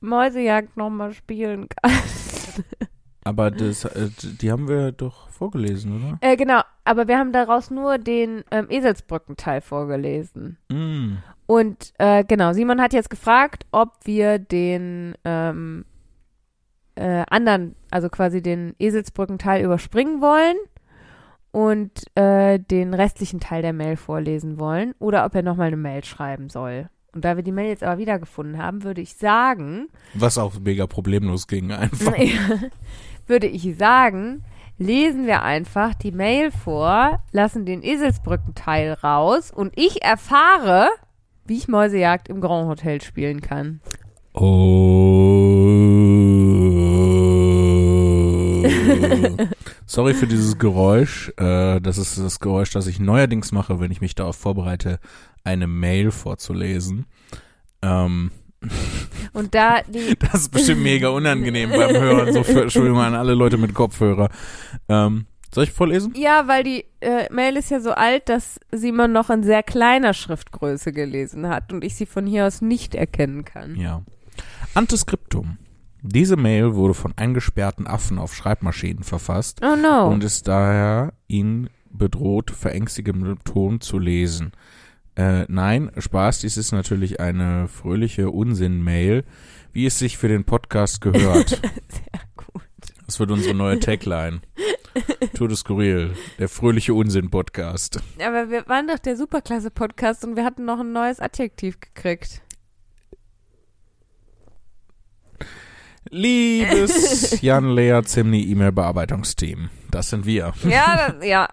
Mäusejagd 0.00 0.76
nochmal 0.76 1.12
spielen 1.12 1.68
kann. 1.68 1.92
Aber 3.24 3.50
das, 3.50 3.86
äh, 3.86 4.10
die 4.40 4.52
haben 4.52 4.68
wir 4.68 4.92
doch 4.92 5.30
vorgelesen, 5.30 5.96
oder? 5.96 6.18
Äh, 6.20 6.36
genau, 6.36 6.60
aber 6.84 7.08
wir 7.08 7.18
haben 7.18 7.32
daraus 7.32 7.70
nur 7.70 7.96
den 7.96 8.44
ähm, 8.50 8.66
Eselsbrückenteil 8.68 9.62
vorgelesen. 9.62 10.58
Mm. 10.68 11.14
Und 11.46 11.94
äh, 11.98 12.22
genau, 12.22 12.52
Simon 12.52 12.82
hat 12.82 12.92
jetzt 12.92 13.08
gefragt, 13.08 13.64
ob 13.72 13.94
wir 14.04 14.38
den 14.38 15.14
ähm, 15.24 15.86
äh, 16.96 17.24
anderen, 17.30 17.74
also 17.90 18.10
quasi 18.10 18.42
den 18.42 18.74
Eselsbrückenteil 18.78 19.64
überspringen 19.64 20.20
wollen 20.20 20.56
und 21.50 22.04
äh, 22.16 22.58
den 22.58 22.92
restlichen 22.92 23.40
Teil 23.40 23.62
der 23.62 23.72
Mail 23.72 23.96
vorlesen 23.96 24.58
wollen 24.58 24.94
oder 24.98 25.24
ob 25.24 25.34
er 25.34 25.42
nochmal 25.42 25.68
eine 25.68 25.76
Mail 25.76 26.04
schreiben 26.04 26.50
soll. 26.50 26.90
Und 27.14 27.24
da 27.24 27.36
wir 27.36 27.44
die 27.44 27.52
Mail 27.52 27.68
jetzt 27.68 27.84
aber 27.84 27.98
wiedergefunden 27.98 28.58
haben, 28.58 28.82
würde 28.82 29.00
ich 29.00 29.14
sagen, 29.14 29.86
Was 30.14 30.36
auch 30.36 30.58
mega 30.58 30.88
problemlos 30.88 31.46
ging 31.46 31.70
einfach. 31.70 32.12
würde 33.26 33.46
ich 33.46 33.76
sagen, 33.78 34.42
lesen 34.78 35.26
wir 35.26 35.42
einfach 35.42 35.94
die 35.94 36.10
Mail 36.10 36.50
vor, 36.50 37.22
lassen 37.30 37.64
den 37.64 37.82
Eselsbrückenteil 37.84 38.94
raus 38.94 39.52
und 39.52 39.72
ich 39.76 40.02
erfahre, 40.02 40.88
wie 41.46 41.56
ich 41.56 41.68
Mäusejagd 41.68 42.28
im 42.28 42.40
Grand 42.40 42.66
Hotel 42.68 43.00
spielen 43.00 43.40
kann. 43.40 43.80
Oh. 44.32 44.42
Sorry 49.86 50.14
für 50.14 50.26
dieses 50.26 50.58
Geräusch. 50.58 51.32
Äh, 51.36 51.80
das 51.80 51.98
ist 51.98 52.18
das 52.18 52.40
Geräusch, 52.40 52.70
das 52.70 52.86
ich 52.86 52.98
neuerdings 52.98 53.52
mache, 53.52 53.80
wenn 53.80 53.90
ich 53.90 54.00
mich 54.00 54.14
darauf 54.14 54.36
vorbereite, 54.36 54.98
eine 55.44 55.66
Mail 55.66 56.10
vorzulesen. 56.10 57.06
Ähm, 57.82 58.30
Und 59.32 59.54
da 59.54 59.82
die, 59.82 60.16
das 60.18 60.42
ist 60.42 60.52
bestimmt 60.52 60.82
mega 60.82 61.08
unangenehm 61.08 61.70
beim 61.70 61.96
Hören. 61.96 62.32
So 62.32 62.42
für, 62.42 62.62
Entschuldigung 62.62 62.98
an 63.00 63.14
alle 63.14 63.34
Leute 63.34 63.56
mit 63.56 63.74
Kopfhörer. 63.74 64.30
Ähm, 64.88 65.26
soll 65.52 65.64
ich 65.64 65.72
vorlesen? 65.72 66.12
ja, 66.16 66.48
weil 66.48 66.64
die 66.64 66.84
äh, 67.00 67.32
Mail 67.32 67.56
ist 67.56 67.70
ja 67.70 67.78
so 67.78 67.92
alt, 67.92 68.28
dass 68.28 68.58
Simon 68.72 69.12
noch 69.12 69.30
in 69.30 69.44
sehr 69.44 69.62
kleiner 69.62 70.12
Schriftgröße 70.12 70.92
gelesen 70.92 71.48
hat 71.48 71.72
und 71.72 71.84
ich 71.84 71.94
sie 71.94 72.06
von 72.06 72.26
hier 72.26 72.46
aus 72.46 72.60
nicht 72.60 72.96
erkennen 72.96 73.44
kann. 73.44 73.76
Ja. 73.76 74.02
Antiskriptum. 74.74 75.58
Diese 76.06 76.36
Mail 76.36 76.74
wurde 76.74 76.92
von 76.92 77.14
eingesperrten 77.16 77.86
Affen 77.86 78.18
auf 78.18 78.34
Schreibmaschinen 78.34 79.04
verfasst 79.04 79.60
Oh 79.64 79.74
no. 79.74 80.08
und 80.08 80.22
ist 80.22 80.46
daher 80.46 81.14
ihn 81.28 81.70
bedroht, 81.90 82.50
verängstigendem 82.50 83.38
Ton 83.44 83.80
zu 83.80 83.98
lesen. 83.98 84.52
Äh, 85.16 85.46
nein, 85.48 85.90
Spaß, 85.96 86.40
dies 86.40 86.58
ist 86.58 86.72
natürlich 86.72 87.20
eine 87.20 87.68
fröhliche 87.68 88.28
Unsinn-Mail, 88.30 89.24
wie 89.72 89.86
es 89.86 89.98
sich 89.98 90.18
für 90.18 90.28
den 90.28 90.44
Podcast 90.44 91.00
gehört. 91.00 91.48
Sehr 91.88 92.20
gut. 92.36 92.62
Das 93.06 93.18
wird 93.18 93.30
unsere 93.30 93.54
neue 93.54 93.80
Tagline. 93.80 94.40
Todes 95.34 95.60
Skurril, 95.60 96.12
der 96.38 96.48
fröhliche 96.50 96.92
Unsinn-Podcast. 96.94 98.00
Aber 98.24 98.50
wir 98.50 98.68
waren 98.68 98.88
doch 98.88 98.98
der 98.98 99.16
Superklasse-Podcast 99.16 100.24
und 100.24 100.36
wir 100.36 100.44
hatten 100.44 100.66
noch 100.66 100.80
ein 100.80 100.92
neues 100.92 101.18
Adjektiv 101.18 101.80
gekriegt. 101.80 102.42
Liebes 106.10 107.40
Jan 107.42 107.74
Lea 107.74 108.02
Zimni 108.04 108.42
E-Mail-Bearbeitungsteam, 108.50 109.70
das 109.90 110.10
sind 110.10 110.26
wir. 110.26 110.52
Ja, 110.68 111.12
das, 111.12 111.26
ja. 111.26 111.48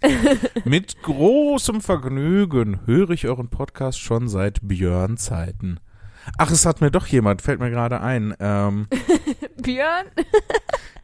Mit 0.64 1.02
großem 1.02 1.80
Vergnügen 1.80 2.80
höre 2.86 3.10
ich 3.10 3.26
euren 3.26 3.48
Podcast 3.48 4.00
schon 4.00 4.28
seit 4.28 4.60
Björn-Zeiten. 4.62 5.80
Ach, 6.36 6.50
es 6.50 6.66
hat 6.66 6.80
mir 6.80 6.90
doch 6.90 7.06
jemand, 7.06 7.42
fällt 7.42 7.60
mir 7.60 7.70
gerade 7.70 8.00
ein. 8.00 8.34
Ähm, 8.38 8.86
Björn? 9.62 10.06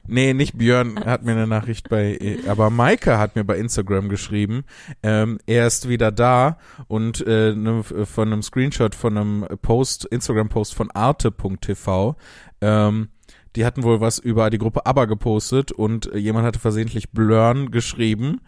nee, 0.06 0.34
nicht 0.34 0.58
Björn 0.58 1.02
hat 1.02 1.24
mir 1.24 1.32
eine 1.32 1.46
Nachricht 1.46 1.88
bei, 1.88 2.38
aber 2.46 2.70
Maike 2.70 3.18
hat 3.18 3.36
mir 3.36 3.44
bei 3.44 3.56
Instagram 3.56 4.08
geschrieben. 4.08 4.64
Ähm, 5.02 5.38
er 5.46 5.66
ist 5.66 5.88
wieder 5.88 6.12
da 6.12 6.58
und 6.88 7.26
äh, 7.26 7.54
ne, 7.54 7.82
von 7.82 8.32
einem 8.32 8.42
Screenshot 8.42 8.94
von 8.94 9.16
einem 9.16 9.46
Post, 9.62 10.04
Instagram-Post 10.04 10.74
von 10.74 10.90
arte.tv. 10.90 12.16
Ähm, 12.64 13.08
die 13.56 13.64
hatten 13.64 13.84
wohl 13.84 14.00
was 14.00 14.18
über 14.18 14.50
die 14.50 14.58
Gruppe 14.58 14.86
ABBA 14.86 15.04
gepostet 15.04 15.70
und 15.70 16.10
jemand 16.14 16.46
hatte 16.46 16.58
versehentlich 16.58 17.10
Blurn 17.10 17.70
geschrieben 17.70 18.40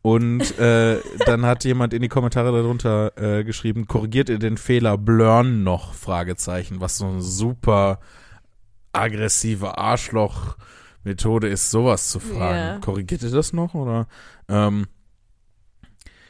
und 0.00 0.58
äh, 0.58 1.00
dann 1.26 1.44
hat 1.44 1.64
jemand 1.64 1.92
in 1.92 2.00
die 2.00 2.08
Kommentare 2.08 2.52
darunter 2.52 3.12
äh, 3.16 3.44
geschrieben, 3.44 3.86
korrigiert 3.86 4.28
ihr 4.28 4.38
den 4.38 4.56
Fehler 4.56 4.96
Blurn 4.96 5.64
noch? 5.64 5.92
Fragezeichen, 5.92 6.80
was 6.80 6.96
so 6.96 7.06
eine 7.06 7.20
super 7.20 7.98
aggressive 8.92 9.76
Arschloch-Methode 9.76 11.48
ist, 11.48 11.70
sowas 11.70 12.08
zu 12.08 12.20
fragen. 12.20 12.56
Ja. 12.56 12.78
Korrigiert 12.78 13.22
ihr 13.22 13.30
das 13.30 13.52
noch 13.52 13.74
oder? 13.74 14.06
Ähm, 14.48 14.86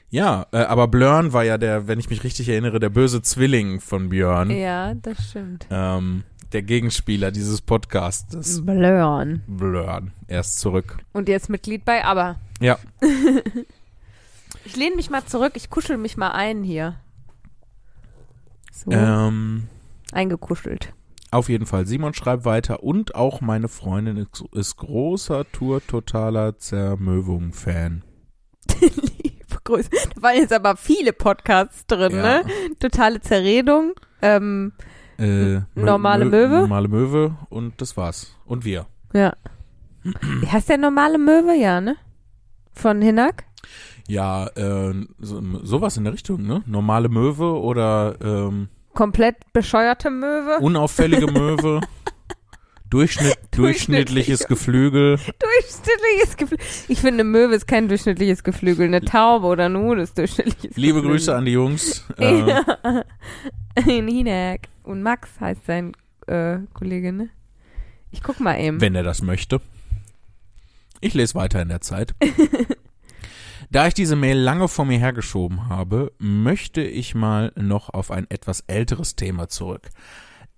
ja, 0.08 0.46
äh, 0.52 0.58
aber 0.58 0.88
Blurn 0.88 1.32
war 1.32 1.44
ja 1.44 1.58
der, 1.58 1.88
wenn 1.88 1.98
ich 1.98 2.08
mich 2.08 2.24
richtig 2.24 2.48
erinnere, 2.48 2.80
der 2.80 2.88
böse 2.88 3.20
Zwilling 3.22 3.80
von 3.80 4.08
Björn. 4.08 4.50
Ja, 4.50 4.94
das 4.94 5.30
stimmt. 5.30 5.66
Ähm, 5.70 6.22
der 6.54 6.62
Gegenspieler 6.62 7.30
dieses 7.32 7.60
Podcastes. 7.60 8.64
Blurn. 8.64 9.42
Blurn. 9.46 10.12
Er 10.28 10.40
ist 10.40 10.58
zurück. 10.60 10.98
Und 11.12 11.28
jetzt 11.28 11.50
Mitglied 11.50 11.84
bei 11.84 12.04
ABBA. 12.04 12.36
Ja. 12.60 12.78
Ich 14.66 14.76
lehne 14.76 14.96
mich 14.96 15.10
mal 15.10 15.22
zurück, 15.26 15.52
ich 15.56 15.68
kuschel 15.68 15.98
mich 15.98 16.16
mal 16.16 16.30
ein 16.30 16.62
hier. 16.62 16.96
So, 18.72 18.90
Ähm, 18.92 19.68
eingekuschelt. 20.10 20.94
auf 21.30 21.50
jeden 21.50 21.66
Fall. 21.66 21.86
Simon 21.86 22.14
schreibt 22.14 22.46
weiter 22.46 22.82
und 22.82 23.14
auch 23.14 23.42
meine 23.42 23.68
Freundin 23.68 24.16
ist, 24.16 24.42
ist 24.52 24.76
großer 24.76 25.44
Tour 25.52 25.86
totaler 25.86 26.56
Zermöwung-Fan. 26.56 28.04
Liebe 28.80 29.58
Grüße. 29.64 29.90
Da 30.14 30.22
waren 30.22 30.36
jetzt 30.36 30.52
aber 30.52 30.76
viele 30.76 31.12
Podcasts 31.12 31.84
drin, 31.86 32.12
Ja. 32.16 32.22
ne? 32.22 32.44
Totale 32.78 33.20
Zerredung. 33.20 33.92
Ähm, 34.22 34.72
Äh, 35.18 35.60
Normale 35.74 36.24
Mö- 36.24 36.30
Möwe? 36.30 36.58
Normale 36.60 36.88
Möwe 36.88 37.34
und 37.50 37.80
das 37.80 37.96
war's. 37.96 38.34
Und 38.46 38.64
wir. 38.64 38.86
ja. 39.12 39.32
Wie 40.02 40.46
heißt 40.46 40.68
der 40.68 40.76
normale 40.76 41.16
Möwe? 41.16 41.54
Ja, 41.54 41.80
ne? 41.80 41.96
Von 42.74 43.00
Hinak? 43.00 43.44
Ja, 44.06 44.46
äh, 44.48 44.92
so, 45.18 45.40
sowas 45.62 45.96
in 45.96 46.04
der 46.04 46.12
Richtung, 46.12 46.42
ne? 46.46 46.62
Normale 46.66 47.08
Möwe 47.08 47.58
oder 47.58 48.14
ähm, 48.22 48.68
Komplett 48.92 49.36
bescheuerte 49.54 50.10
Möwe? 50.10 50.58
unauffällige 50.60 51.26
Möwe. 51.32 51.80
Durchschnitt, 52.90 53.36
durchschnittliches 53.52 54.46
Geflügel. 54.46 55.16
Durchschnittliches 55.16 56.36
Geflügel. 56.36 56.66
Ich 56.88 57.00
finde, 57.00 57.22
eine 57.22 57.24
Möwe 57.24 57.54
ist 57.54 57.66
kein 57.66 57.88
durchschnittliches 57.88 58.44
Geflügel. 58.44 58.86
Eine 58.86 59.00
Taube 59.00 59.46
oder 59.46 59.66
ein 59.66 59.76
Huhn 59.76 59.98
ist 59.98 60.16
durchschnittliches 60.18 60.76
Liebe 60.76 60.94
Geflügel. 60.94 61.10
Grüße 61.10 61.34
an 61.34 61.44
die 61.44 61.52
Jungs. 61.52 62.04
Äh, 62.18 62.40
Ja. 62.48 63.04
In 63.88 64.06
Hinak. 64.08 64.68
Und 64.84 65.02
Max 65.02 65.28
heißt 65.40 65.66
sein 65.66 65.92
äh, 66.26 66.58
Kollege, 66.74 67.12
ne? 67.12 67.30
Ich 68.12 68.22
guck 68.22 68.38
mal 68.38 68.60
eben. 68.60 68.80
wenn 68.80 68.94
er 68.94 69.02
das 69.02 69.22
möchte. 69.22 69.60
Ich 71.00 71.14
lese 71.14 71.34
weiter 71.34 71.60
in 71.60 71.68
der 71.68 71.80
Zeit. 71.80 72.14
Da 73.70 73.88
ich 73.88 73.94
diese 73.94 74.14
Mail 74.14 74.38
lange 74.38 74.68
vor 74.68 74.84
mir 74.84 74.98
hergeschoben 74.98 75.68
habe, 75.68 76.12
möchte 76.18 76.80
ich 76.82 77.14
mal 77.16 77.50
noch 77.56 77.90
auf 77.92 78.12
ein 78.12 78.30
etwas 78.30 78.60
älteres 78.68 79.16
Thema 79.16 79.48
zurück. 79.48 79.90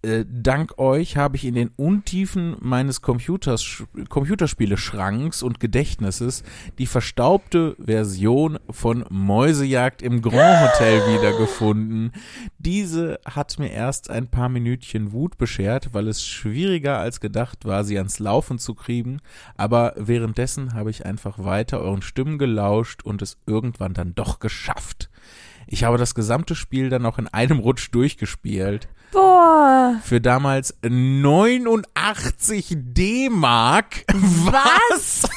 Äh, 0.06 0.24
dank 0.30 0.78
euch 0.78 1.16
habe 1.16 1.34
ich 1.34 1.44
in 1.44 1.56
den 1.56 1.72
Untiefen 1.74 2.56
meines 2.60 3.02
Computers, 3.02 3.82
Computerspieleschranks 4.08 5.42
und 5.42 5.58
Gedächtnisses 5.58 6.44
die 6.78 6.86
verstaubte 6.86 7.74
Version 7.84 8.60
von 8.70 9.04
Mäusejagd 9.10 10.02
im 10.02 10.22
Grand 10.22 10.60
Hotel 10.60 11.00
wiedergefunden. 11.12 12.12
Diese 12.58 13.18
hat 13.24 13.58
mir 13.58 13.72
erst 13.72 14.08
ein 14.08 14.28
paar 14.28 14.48
Minütchen 14.48 15.10
Wut 15.10 15.38
beschert, 15.38 15.92
weil 15.92 16.06
es 16.06 16.24
schwieriger 16.24 16.98
als 16.98 17.18
gedacht 17.18 17.64
war, 17.64 17.82
sie 17.82 17.98
ans 17.98 18.20
Laufen 18.20 18.60
zu 18.60 18.76
kriegen, 18.76 19.18
aber 19.56 19.94
währenddessen 19.96 20.74
habe 20.74 20.90
ich 20.90 21.04
einfach 21.04 21.40
weiter 21.40 21.80
euren 21.80 22.02
Stimmen 22.02 22.38
gelauscht 22.38 23.02
und 23.02 23.22
es 23.22 23.38
irgendwann 23.46 23.92
dann 23.92 24.14
doch 24.14 24.38
geschafft. 24.38 25.10
Ich 25.66 25.82
habe 25.82 25.98
das 25.98 26.14
gesamte 26.14 26.54
Spiel 26.54 26.90
dann 26.90 27.02
noch 27.02 27.18
in 27.18 27.26
einem 27.26 27.58
Rutsch 27.58 27.88
durchgespielt. 27.90 28.88
Boah. 29.12 30.00
Für 30.02 30.20
damals 30.20 30.74
89 30.82 32.76
D-Mark. 32.78 34.04
Was? 34.12 35.28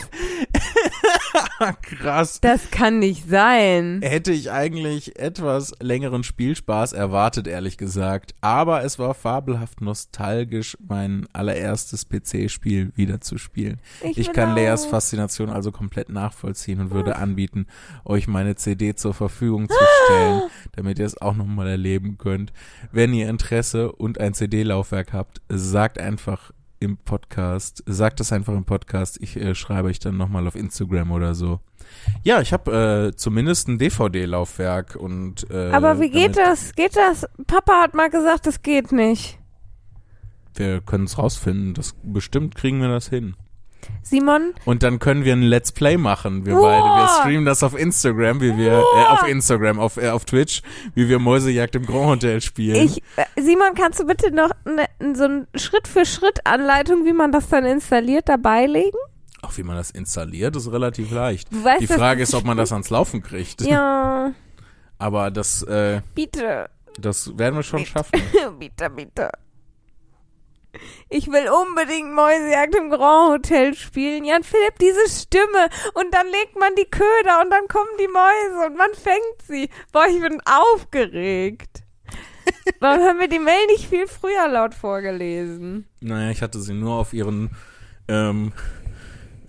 Krass. 1.81 2.41
Das 2.41 2.71
kann 2.71 2.99
nicht 2.99 3.29
sein. 3.29 4.01
Hätte 4.03 4.31
ich 4.31 4.51
eigentlich 4.51 5.19
etwas 5.19 5.73
längeren 5.79 6.23
Spielspaß 6.23 6.93
erwartet, 6.93 7.47
ehrlich 7.47 7.77
gesagt. 7.77 8.33
Aber 8.41 8.83
es 8.83 8.97
war 8.99 9.13
fabelhaft 9.13 9.81
nostalgisch, 9.81 10.77
mein 10.85 11.27
allererstes 11.33 12.07
PC-Spiel 12.07 12.91
wieder 12.95 13.21
zu 13.21 13.37
spielen. 13.37 13.79
Ich, 14.01 14.17
will 14.17 14.33
kann 14.33 14.55
Leas. 14.55 14.85
Faszination 14.85 15.49
also 15.49 15.71
komplett 15.71 16.09
nachvollziehen 16.09 16.79
und 16.79 16.91
würde 16.91 17.17
anbieten, 17.17 17.67
euch 18.05 18.27
meine 18.27 18.55
CD 18.55 18.95
zur 18.95 19.13
Verfügung 19.13 19.69
zu 19.69 19.77
stellen, 20.05 20.41
damit 20.73 20.99
ihr 20.99 21.05
es 21.05 21.21
auch 21.21 21.35
nochmal 21.35 21.67
erleben 21.67 22.17
könnt. 22.17 22.51
Wenn 22.91 23.13
ihr 23.13 23.29
Interesse 23.29 23.58
und 23.97 24.19
ein 24.19 24.33
CD-Laufwerk 24.33 25.13
habt, 25.13 25.41
sagt 25.49 25.99
einfach 25.99 26.51
im 26.79 26.97
Podcast, 26.97 27.83
sagt 27.85 28.19
es 28.19 28.31
einfach 28.31 28.53
im 28.53 28.63
Podcast. 28.63 29.17
Ich 29.21 29.35
äh, 29.35 29.53
schreibe 29.53 29.89
euch 29.89 29.99
dann 29.99 30.17
nochmal 30.17 30.47
auf 30.47 30.55
Instagram 30.55 31.11
oder 31.11 31.35
so. 31.35 31.59
Ja, 32.23 32.41
ich 32.41 32.53
habe 32.53 33.09
äh, 33.11 33.15
zumindest 33.15 33.67
ein 33.67 33.77
DVD-Laufwerk 33.77 34.95
und 34.95 35.49
äh, 35.51 35.71
Aber 35.71 35.99
wie 35.99 36.09
geht 36.09 36.37
das? 36.37 36.73
Geht 36.75 36.95
das? 36.95 37.27
Papa 37.47 37.81
hat 37.81 37.93
mal 37.93 38.09
gesagt, 38.09 38.47
das 38.47 38.61
geht 38.61 38.91
nicht. 38.91 39.39
Wir 40.55 40.81
können 40.81 41.05
es 41.05 41.17
rausfinden. 41.17 41.73
Das 41.73 41.95
bestimmt 42.03 42.55
kriegen 42.55 42.79
wir 42.81 42.89
das 42.89 43.09
hin. 43.09 43.35
Simon, 44.03 44.53
Und 44.65 44.81
dann 44.83 44.99
können 44.99 45.23
wir 45.23 45.33
ein 45.33 45.43
Let's 45.43 45.71
Play 45.71 45.97
machen. 45.97 46.45
Wir 46.45 46.55
Boah. 46.55 46.61
beide. 46.63 46.83
Wir 46.83 47.07
streamen 47.19 47.45
das 47.45 47.61
auf 47.63 47.77
Instagram, 47.77 48.41
wie 48.41 48.57
wir, 48.57 48.79
äh, 48.79 49.05
auf 49.09 49.27
Instagram, 49.27 49.79
auf, 49.79 49.97
äh, 49.97 50.09
auf 50.09 50.25
Twitch, 50.25 50.61
wie 50.95 51.07
wir 51.09 51.19
Mäusejagd 51.19 51.75
im 51.75 51.85
Grand 51.85 52.07
Hotel 52.07 52.41
spielen. 52.41 52.75
ich, 52.75 53.03
äh, 53.17 53.25
Simon, 53.39 53.75
kannst 53.75 53.99
du 53.99 54.05
bitte 54.05 54.31
noch 54.31 54.49
ne, 54.65 54.85
so 55.15 55.25
eine 55.25 55.47
Schritt-für-Schritt-Anleitung, 55.55 57.05
wie 57.05 57.13
man 57.13 57.31
das 57.31 57.49
dann 57.49 57.65
installiert, 57.65 58.29
dabei 58.29 58.65
legen? 58.65 58.97
Auch 59.41 59.55
wie 59.57 59.63
man 59.63 59.75
das 59.75 59.91
installiert, 59.91 60.55
ist 60.55 60.71
relativ 60.71 61.11
leicht. 61.11 61.51
Du 61.53 61.63
weißt, 61.63 61.81
Die 61.81 61.87
Frage 61.87 62.23
ist, 62.23 62.33
ob 62.33 62.43
man 62.45 62.57
das 62.57 62.71
ans 62.71 62.89
Laufen 62.89 63.21
kriegt. 63.21 63.61
Ja, 63.61 64.31
Aber 64.99 65.31
das, 65.31 65.63
äh, 65.63 66.01
bitte, 66.13 66.69
das 66.99 67.37
werden 67.37 67.55
wir 67.55 67.63
schon 67.63 67.85
schaffen. 67.85 68.21
bitte, 68.59 68.89
bitte. 68.89 69.31
Ich 71.09 71.27
will 71.27 71.49
unbedingt 71.49 72.13
Mäusejagd 72.13 72.75
im 72.75 72.89
Grand 72.89 73.31
Hotel 73.31 73.73
spielen. 73.73 74.23
Jan 74.23 74.43
Philipp, 74.43 74.77
diese 74.79 75.09
Stimme. 75.09 75.69
Und 75.95 76.13
dann 76.13 76.27
legt 76.27 76.57
man 76.59 76.75
die 76.75 76.89
Köder 76.89 77.41
und 77.41 77.49
dann 77.49 77.67
kommen 77.67 77.89
die 77.99 78.07
Mäuse 78.07 78.67
und 78.67 78.77
man 78.77 78.93
fängt 78.93 79.41
sie. 79.47 79.69
Boah, 79.91 80.05
ich 80.07 80.21
bin 80.21 80.39
aufgeregt. 80.45 81.83
Warum 82.79 83.01
haben 83.01 83.19
wir 83.19 83.27
die 83.27 83.39
Mail 83.39 83.65
nicht 83.67 83.89
viel 83.89 84.07
früher 84.07 84.47
laut 84.47 84.75
vorgelesen? 84.75 85.87
Naja, 85.99 86.31
ich 86.31 86.41
hatte 86.41 86.59
sie 86.59 86.73
nur 86.73 86.95
auf 86.95 87.13
ihren 87.13 87.51
ähm, 88.07 88.53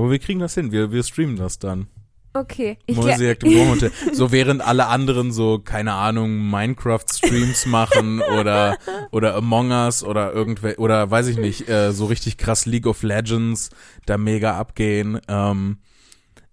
aber 0.01 0.11
wir 0.11 0.19
kriegen 0.19 0.39
das 0.39 0.55
hin. 0.55 0.71
Wir, 0.71 0.91
wir 0.91 1.03
streamen 1.03 1.35
das 1.35 1.59
dann. 1.59 1.87
Okay. 2.33 2.77
Ich 2.85 2.97
Mäusejagd 2.97 3.43
im 3.43 3.51
Großhotel. 3.51 3.91
So 4.13 4.31
während 4.31 4.65
alle 4.65 4.87
anderen 4.87 5.31
so, 5.31 5.59
keine 5.59 5.93
Ahnung, 5.93 6.49
Minecraft-Streams 6.49 7.67
machen 7.67 8.21
oder, 8.39 8.77
oder 9.11 9.35
Among 9.35 9.71
Us 9.71 10.03
oder 10.03 10.33
irgendwelche, 10.33 10.79
oder 10.79 11.11
weiß 11.11 11.27
ich 11.27 11.37
nicht, 11.37 11.69
äh, 11.69 11.91
so 11.91 12.05
richtig 12.05 12.37
krass 12.37 12.65
League 12.65 12.87
of 12.87 13.03
Legends 13.03 13.69
da 14.05 14.17
mega 14.17 14.57
abgehen, 14.57 15.19
ähm, 15.27 15.77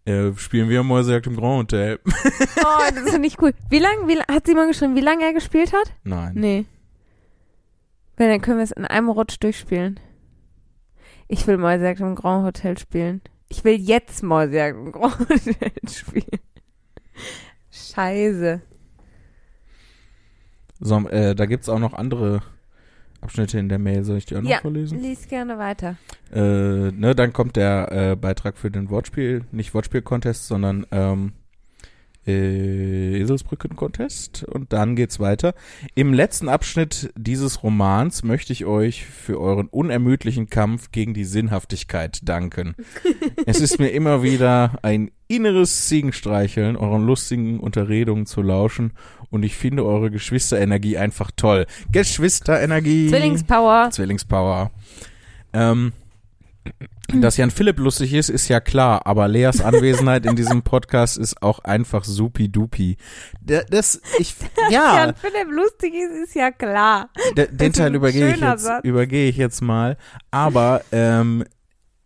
äh, 0.04 0.32
spielen 0.36 0.68
wir 0.68 0.82
Mäusejagd 0.82 1.26
im 1.26 1.36
Grand 1.36 1.72
Hotel. 1.72 2.00
Oh, 2.60 2.94
das 2.94 3.10
finde 3.10 3.28
ich 3.28 3.40
cool. 3.40 3.52
Wie 3.70 3.78
lange, 3.78 4.08
wie, 4.08 4.18
hat 4.18 4.46
Simon 4.46 4.68
geschrieben, 4.68 4.94
wie 4.94 5.00
lange 5.00 5.24
er 5.24 5.32
gespielt 5.32 5.72
hat? 5.72 5.92
Nein. 6.04 6.32
Nee. 6.34 6.64
Weil 8.16 8.28
dann 8.28 8.40
können 8.40 8.58
wir 8.58 8.64
es 8.64 8.72
in 8.72 8.84
einem 8.84 9.08
Rutsch 9.08 9.36
durchspielen. 9.40 9.98
Ich 11.28 11.46
will 11.46 11.56
Mäusejagd 11.56 12.00
im 12.00 12.14
Grand 12.14 12.44
Hotel 12.44 12.76
spielen. 12.78 13.22
Ich 13.48 13.64
will 13.64 13.76
jetzt 13.80 14.22
Grand 14.92 15.18
Hotel 15.20 15.70
spielen. 15.90 16.40
Scheiße. 17.70 18.60
So, 20.80 21.08
äh, 21.08 21.34
da 21.34 21.46
gibt's 21.46 21.68
auch 21.68 21.78
noch 21.78 21.92
andere 21.92 22.42
Abschnitte 23.20 23.58
in 23.58 23.68
der 23.68 23.78
Mail. 23.78 24.04
Soll 24.04 24.18
ich 24.18 24.26
die 24.26 24.36
auch 24.36 24.42
noch 24.42 24.50
Ja, 24.50 24.58
vorlesen? 24.60 25.00
lies 25.00 25.26
gerne 25.28 25.58
weiter. 25.58 25.96
Äh, 26.32 26.38
ne, 26.92 27.14
dann 27.16 27.32
kommt 27.32 27.56
der 27.56 27.90
äh, 27.90 28.16
Beitrag 28.16 28.56
für 28.58 28.70
den 28.70 28.90
Wortspiel, 28.90 29.44
nicht 29.50 29.74
Wortspiel-Contest, 29.74 30.46
sondern 30.46 30.86
ähm, 30.92 31.32
äh, 32.28 33.20
Eselsbrücken-Contest. 33.20 34.44
Und 34.44 34.72
dann 34.72 34.94
geht's 34.94 35.18
weiter. 35.18 35.54
Im 35.94 36.12
letzten 36.12 36.48
Abschnitt 36.48 37.10
dieses 37.16 37.62
Romans 37.62 38.22
möchte 38.22 38.52
ich 38.52 38.66
euch 38.66 39.06
für 39.06 39.40
euren 39.40 39.66
unermüdlichen 39.68 40.50
Kampf 40.50 40.92
gegen 40.92 41.14
die 41.14 41.24
Sinnhaftigkeit 41.24 42.20
danken. 42.22 42.74
es 43.46 43.60
ist 43.60 43.78
mir 43.78 43.88
immer 43.88 44.22
wieder 44.22 44.78
ein 44.82 45.10
inneres 45.26 45.86
Ziegenstreicheln, 45.86 46.76
euren 46.76 47.06
lustigen 47.06 47.60
Unterredungen 47.60 48.26
zu 48.26 48.42
lauschen. 48.42 48.92
Und 49.30 49.42
ich 49.42 49.56
finde 49.56 49.84
eure 49.84 50.10
Geschwisterenergie 50.10 50.96
einfach 50.98 51.30
toll. 51.34 51.66
Geschwisterenergie. 51.92 53.08
Zwillingspower. 53.08 53.90
Zwillingspower. 53.90 54.70
Ähm, 55.52 55.92
dass 57.14 57.36
Jan 57.36 57.50
Philipp 57.50 57.78
lustig 57.78 58.12
ist, 58.12 58.28
ist 58.28 58.48
ja 58.48 58.60
klar, 58.60 59.06
aber 59.06 59.28
Leas 59.28 59.60
Anwesenheit 59.60 60.26
in 60.26 60.36
diesem 60.36 60.62
Podcast 60.62 61.16
ist 61.16 61.42
auch 61.42 61.60
einfach 61.60 62.04
supi-dupi. 62.04 62.96
Das, 63.40 64.00
ich, 64.18 64.34
ja, 64.70 65.04
Jan 65.06 65.14
Philipp 65.14 65.48
lustig 65.50 65.94
ist, 65.94 66.28
ist 66.28 66.34
ja 66.34 66.50
klar. 66.50 67.08
de- 67.36 67.50
den 67.50 67.72
Teil 67.72 67.94
übergehe 67.94 68.34
ich 68.34 68.40
jetzt, 68.40 68.68
übergehe 68.82 69.28
ich 69.28 69.36
jetzt 69.36 69.62
mal. 69.62 69.96
Aber, 70.30 70.82
ähm, 70.92 71.44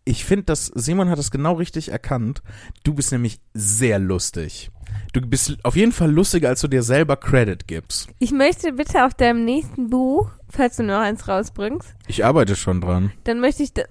ich 0.05 0.25
finde, 0.25 0.43
dass 0.43 0.65
Simon 0.67 1.09
hat 1.09 1.17
es 1.19 1.31
genau 1.31 1.53
richtig 1.53 1.89
erkannt. 1.89 2.41
Du 2.83 2.93
bist 2.93 3.11
nämlich 3.13 3.39
sehr 3.53 3.99
lustig. 3.99 4.69
Du 5.13 5.21
bist 5.21 5.57
auf 5.63 5.75
jeden 5.75 5.91
Fall 5.91 6.09
lustiger, 6.11 6.49
als 6.49 6.61
du 6.61 6.67
dir 6.67 6.81
selber 6.81 7.15
Credit 7.17 7.67
gibst. 7.67 8.09
Ich 8.17 8.31
möchte 8.31 8.73
bitte 8.73 9.05
auf 9.05 9.13
deinem 9.13 9.45
nächsten 9.45 9.91
Buch, 9.91 10.31
falls 10.49 10.77
du 10.77 10.83
noch 10.83 10.99
eins 10.99 11.27
rausbringst, 11.27 11.93
Ich 12.07 12.25
arbeite 12.25 12.55
schon 12.55 12.81
dran. 12.81 13.11
dann 13.23 13.39
möchte 13.39 13.61
ich, 13.61 13.73
dass 13.73 13.85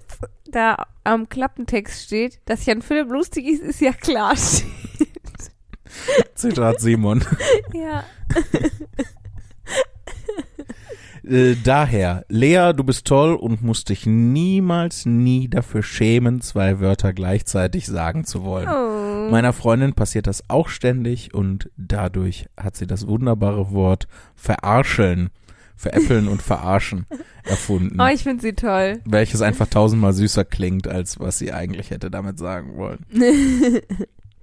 da 0.51 0.85
am 1.05 1.29
Klappentext 1.29 2.03
steht, 2.07 2.41
dass 2.47 2.67
Jan 2.67 2.83
Philipp 2.83 3.09
lustig 3.11 3.47
ist, 3.47 3.63
ist 3.63 3.81
ja 3.81 3.93
klar. 3.93 4.35
Zitat 6.35 6.81
Simon. 6.81 7.25
ja. 7.73 8.03
Äh, 11.25 11.55
daher, 11.63 12.25
Lea, 12.29 12.73
du 12.77 12.85
bist 12.85 13.07
toll 13.07 13.35
und 13.35 13.63
musst 13.63 13.89
dich 13.89 14.07
niemals, 14.07 15.07
nie 15.07 15.49
dafür 15.49 15.83
schämen, 15.83 16.41
zwei 16.41 16.81
Wörter 16.81 17.13
gleichzeitig 17.13 17.87
sagen 17.87 18.25
zu 18.25 18.43
wollen. 18.45 18.69
Oh. 18.69 19.31
Meiner 19.31 19.53
Freundin 19.53 19.93
passiert 19.95 20.27
das 20.27 20.45
auch 20.49 20.69
ständig 20.69 21.33
und 21.33 21.71
dadurch 21.77 22.47
hat 22.59 22.77
sie 22.77 22.87
das 22.87 23.07
wunderbare 23.07 23.71
Wort 23.73 24.09
verarscheln, 24.35 25.31
veräppeln 25.77 26.27
und 26.29 26.43
verarschen 26.43 27.07
erfunden. 27.45 28.01
oh, 28.01 28.07
ich 28.13 28.23
finde 28.25 28.43
sie 28.43 28.53
toll. 28.55 29.01
welches 29.05 29.43
einfach 29.43 29.67
tausendmal 29.69 30.13
süßer 30.13 30.45
klingt, 30.45 30.89
als 30.89 31.21
was 31.21 31.39
sie 31.39 31.53
eigentlich 31.53 31.91
hätte 31.91 32.11
damit 32.11 32.39
sagen 32.39 32.77
wollen. 32.77 33.01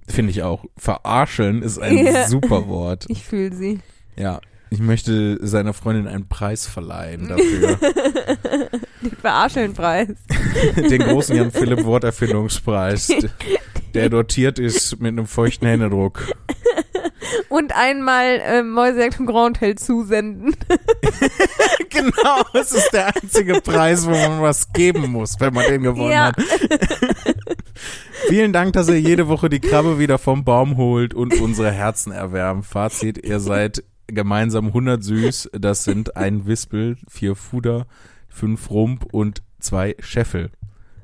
Finde 0.08 0.30
ich 0.32 0.42
auch. 0.42 0.64
Verarscheln 0.76 1.62
ist 1.62 1.78
ein 1.78 2.04
Ja. 2.04 2.26
super 2.26 2.66
Wort. 2.66 3.04
Ich 3.08 3.22
fühle 3.24 3.54
sie. 3.54 3.78
Ja. 4.16 4.40
Ich 4.72 4.78
möchte 4.78 5.38
seiner 5.46 5.72
Freundin 5.74 6.06
einen 6.06 6.28
Preis 6.28 6.66
verleihen 6.66 7.28
dafür. 7.28 7.76
Den 9.02 9.16
Verarschelnpreis. 9.20 10.08
Den 10.76 11.02
großen 11.02 11.34
Jan-Philipp 11.36 11.84
Worterfindungspreis, 11.84 13.12
der 13.94 14.08
dotiert 14.10 14.58
ist 14.60 15.00
mit 15.00 15.08
einem 15.08 15.26
feuchten 15.26 15.66
Händedruck. 15.66 16.28
Und 17.48 17.74
einmal 17.74 18.40
äh, 18.44 18.62
Mäusejagd 18.62 19.18
im 19.18 19.26
Grand 19.26 19.56
Hotel 19.60 19.74
zusenden. 19.76 20.54
genau, 21.88 22.42
es 22.54 22.70
ist 22.72 22.90
der 22.92 23.08
einzige 23.14 23.60
Preis, 23.60 24.06
wo 24.06 24.10
man 24.10 24.40
was 24.40 24.72
geben 24.72 25.10
muss, 25.10 25.38
wenn 25.40 25.52
man 25.54 25.64
den 25.66 25.82
gewonnen 25.82 26.12
Ja. 26.12 26.26
hat. 26.26 26.36
Vielen 28.28 28.52
Dank, 28.52 28.74
dass 28.74 28.88
ihr 28.88 29.00
jede 29.00 29.26
Woche 29.28 29.48
die 29.48 29.60
Krabbe 29.60 29.98
wieder 29.98 30.18
vom 30.18 30.44
Baum 30.44 30.76
holt 30.76 31.12
und 31.14 31.40
unsere 31.40 31.72
Herzen 31.72 32.12
erwärmt. 32.12 32.66
Fazit, 32.66 33.18
ihr 33.24 33.40
seid 33.40 33.82
gemeinsam 34.12 34.66
100 34.68 35.02
süß. 35.02 35.50
Das 35.52 35.84
sind 35.84 36.16
ein 36.16 36.46
Wispel, 36.46 36.96
vier 37.08 37.34
Fuder, 37.34 37.86
fünf 38.28 38.70
Rump 38.70 39.06
und 39.12 39.42
zwei 39.58 39.96
Scheffel. 40.00 40.50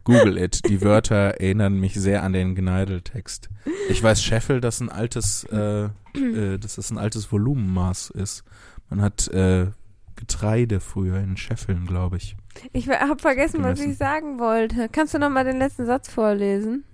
Google 0.05 0.39
it. 0.39 0.61
Die 0.69 0.83
Wörter 0.83 1.35
erinnern 1.41 1.81
mich 1.81 1.95
sehr 1.95 2.23
an 2.23 2.33
den 2.33 2.55
Gneideltext. 2.55 3.51
Ich 3.89 4.03
weiß, 4.03 4.23
Scheffel, 4.23 4.61
das 4.61 4.81
ein 4.81 4.89
altes, 4.89 5.45
äh, 5.51 5.87
äh, 6.15 6.59
dass 6.59 6.77
das 6.77 6.91
ein 6.91 6.99
altes 6.99 7.33
Volumenmaß 7.33 8.11
ist. 8.11 8.45
Man 8.89 9.03
hat 9.03 9.27
äh, 9.29 9.67
Getreide 10.15 10.81
früher 10.81 11.19
in 11.19 11.37
Scheffeln, 11.37 11.87
glaube 11.87 12.19
ich. 12.19 12.37
Ich 12.73 12.89
habe 12.89 13.21
vergessen, 13.21 13.63
was 13.65 13.81
ich 13.81 13.97
sagen 13.97 14.39
wollte. 14.39 14.89
Kannst 14.91 15.13
du 15.13 15.19
noch 15.19 15.29
mal 15.29 15.45
den 15.45 15.59
letzten 15.59 15.87
Satz 15.87 16.09
vorlesen? 16.09 16.85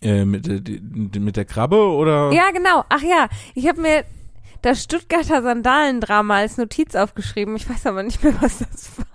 Äh, 0.00 0.24
mit, 0.24 0.48
äh, 0.48 1.18
mit 1.18 1.36
der 1.36 1.44
Krabbe 1.44 1.76
oder? 1.76 2.32
Ja, 2.32 2.50
genau. 2.50 2.84
Ach 2.88 3.02
ja, 3.02 3.28
ich 3.54 3.68
habe 3.68 3.80
mir 3.80 4.04
das 4.62 4.82
Stuttgarter 4.82 5.42
Sandalendrama 5.42 6.36
als 6.36 6.56
Notiz 6.56 6.94
aufgeschrieben. 6.94 7.56
Ich 7.56 7.68
weiß 7.68 7.86
aber 7.86 8.02
nicht 8.02 8.22
mehr, 8.22 8.34
was 8.40 8.58
das 8.58 8.98
war. 8.98 9.06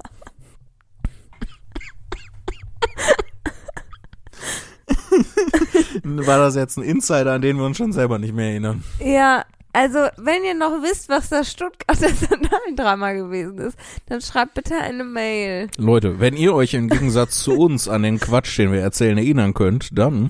War 6.03 6.39
das 6.39 6.55
jetzt 6.55 6.77
ein 6.77 6.83
Insider, 6.83 7.33
an 7.33 7.41
den 7.41 7.57
wir 7.57 7.65
uns 7.65 7.77
schon 7.77 7.91
selber 7.93 8.19
nicht 8.19 8.33
mehr 8.33 8.49
erinnern? 8.49 8.83
Ja, 8.99 9.45
also 9.73 10.07
wenn 10.17 10.43
ihr 10.43 10.53
noch 10.53 10.83
wisst, 10.83 11.09
was 11.09 11.29
das 11.29 11.51
Stuttgarter 11.51 12.09
Sandalendrama 12.09 13.13
gewesen 13.13 13.57
ist, 13.57 13.75
dann 14.05 14.21
schreibt 14.21 14.53
bitte 14.53 14.75
eine 14.75 15.03
Mail. 15.03 15.69
Leute, 15.77 16.19
wenn 16.19 16.37
ihr 16.37 16.53
euch 16.53 16.75
im 16.75 16.89
Gegensatz 16.89 17.43
zu 17.43 17.53
uns 17.53 17.87
an 17.87 18.03
den 18.03 18.19
Quatsch, 18.19 18.59
den 18.59 18.71
wir 18.71 18.81
erzählen, 18.81 19.17
erinnern 19.17 19.55
könnt, 19.55 19.97
dann 19.97 20.29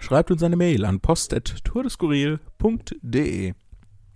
schreibt 0.00 0.30
uns 0.30 0.42
eine 0.42 0.56
Mail 0.56 0.84
an 0.84 1.00
post.tourdeskurril.de. 1.00 3.54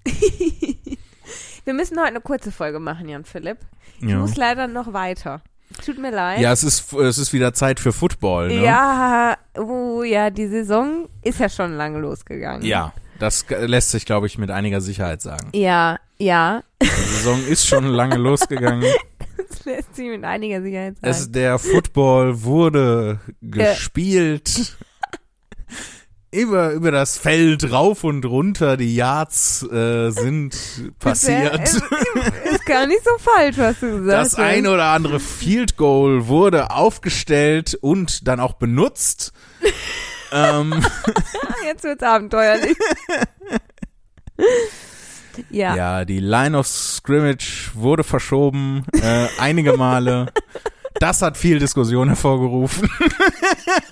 Wir 1.64 1.74
müssen 1.74 1.96
heute 1.98 2.08
eine 2.08 2.20
kurze 2.20 2.50
Folge 2.52 2.80
machen, 2.80 3.08
Jan 3.08 3.24
Philipp. 3.24 3.58
Ich 4.00 4.08
Ja. 4.08 4.18
muss 4.18 4.36
leider 4.36 4.66
noch 4.66 4.92
weiter. 4.92 5.42
Tut 5.84 5.98
mir 5.98 6.10
leid. 6.10 6.40
ja, 6.40 6.52
es 6.52 6.64
ist, 6.64 6.92
es 6.92 7.16
ist 7.18 7.32
wieder 7.32 7.54
Zeit 7.54 7.80
für 7.80 7.92
Football, 7.92 8.48
ne? 8.48 8.62
Ja, 8.62 9.36
oh 9.56 10.02
ja, 10.02 10.28
die 10.30 10.46
Saison 10.46 11.08
ist 11.22 11.40
ja 11.40 11.48
schon 11.48 11.72
lange 11.76 11.98
losgegangen. 11.98 12.62
Ja, 12.62 12.92
das 13.18 13.46
lässt 13.48 13.90
sich, 13.92 14.04
glaube 14.04 14.26
ich, 14.26 14.36
mit 14.36 14.50
einiger 14.50 14.80
Sicherheit 14.82 15.22
sagen. 15.22 15.48
Ja, 15.54 15.98
ja. 16.18 16.62
Die 16.82 16.86
Saison 16.86 17.42
ist 17.46 17.66
schon 17.66 17.86
lange 17.86 18.16
losgegangen. 18.18 18.84
Das 19.48 19.64
lässt 19.64 19.96
sich 19.96 20.08
mit 20.08 20.24
einiger 20.24 20.60
Sicherheit 20.60 20.96
sagen. 20.96 21.08
Es, 21.10 21.30
der 21.32 21.58
Football 21.58 22.42
wurde 22.42 23.20
gespielt. 23.40 24.76
Über, 26.34 26.72
über 26.72 26.90
das 26.90 27.18
Feld 27.18 27.70
rauf 27.72 28.04
und 28.04 28.24
runter, 28.24 28.78
die 28.78 28.94
Yards 28.96 29.62
äh, 29.70 30.10
sind 30.10 30.56
passiert. 30.98 31.60
Ist, 31.62 31.74
ist 32.50 32.64
gar 32.66 32.86
nicht 32.86 33.04
so 33.04 33.10
falsch, 33.18 33.58
was 33.58 33.78
du 33.80 33.98
gesagt 33.98 34.08
Das 34.08 34.32
hast. 34.32 34.38
ein 34.38 34.66
oder 34.66 34.86
andere 34.86 35.20
Field 35.20 35.76
Goal 35.76 36.28
wurde 36.28 36.70
aufgestellt 36.70 37.74
und 37.82 38.26
dann 38.26 38.40
auch 38.40 38.54
benutzt. 38.54 39.34
ähm, 40.32 40.82
Jetzt 41.66 41.84
wird's 41.84 42.02
abenteuerlich. 42.02 42.78
ja. 45.50 45.76
ja, 45.76 46.04
die 46.06 46.20
Line 46.20 46.56
of 46.56 46.66
Scrimmage 46.66 47.70
wurde 47.74 48.04
verschoben, 48.04 48.84
äh, 49.02 49.26
einige 49.38 49.76
Male. 49.76 50.32
Das 51.00 51.22
hat 51.22 51.37
viel 51.37 51.59
Diskussion 51.59 52.09
hervorgerufen. 52.09 52.88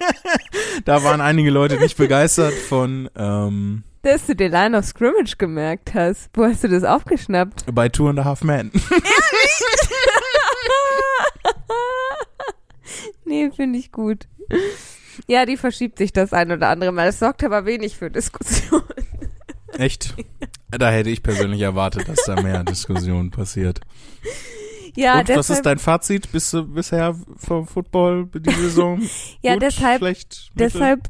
da 0.85 1.03
waren 1.03 1.21
einige 1.21 1.51
Leute 1.51 1.79
nicht 1.79 1.97
begeistert 1.97 2.53
von. 2.53 3.11
Ähm, 3.17 3.83
Dass 4.03 4.27
du 4.27 4.37
dir 4.37 4.49
Line 4.49 4.77
of 4.79 4.85
Scrimmage 4.85 5.37
gemerkt 5.39 5.95
hast. 5.95 6.31
Wo 6.35 6.45
hast 6.45 6.65
du 6.65 6.69
das 6.69 6.85
aufgeschnappt? 6.85 7.65
bei 7.75 7.89
Two 7.89 8.09
and 8.09 8.19
a 8.19 8.25
Half 8.25 8.43
Men. 8.45 8.71
nee, 13.25 13.51
finde 13.55 13.79
ich 13.79 13.93
gut. 13.93 14.27
Ja, 15.27 15.47
die 15.47 15.57
verschiebt 15.57 15.99
sich 15.99 16.13
das 16.13 16.33
ein 16.33 16.51
oder 16.53 16.69
andere 16.69 16.93
Mal. 16.93 17.07
Das 17.07 17.19
sorgt 17.19 17.45
aber 17.45 17.65
wenig 17.67 17.97
für 17.97 18.11
Diskussion. 18.11 18.83
Echt? 19.77 20.15
Da 20.71 20.91
hätte 20.91 21.11
ich 21.11 21.23
persönlich 21.23 21.61
erwartet, 21.61 22.09
dass 22.09 22.25
da 22.27 22.41
mehr 22.41 22.65
Diskussion 22.65 23.31
passiert. 23.31 23.81
Ja, 24.97 25.19
Und 25.21 25.29
deshalb, 25.29 25.39
was 25.39 25.51
ist 25.51 25.67
dein 25.67 25.79
Fazit 25.79 26.31
bis, 26.33 26.57
bisher 26.69 27.15
vom 27.37 27.67
Football 27.67 28.27
die 28.35 28.51
Saison? 28.51 29.01
ja, 29.43 29.55
Gut, 29.55 29.63
deshalb, 29.63 29.99
schlecht, 29.99 30.51
deshalb, 30.55 31.09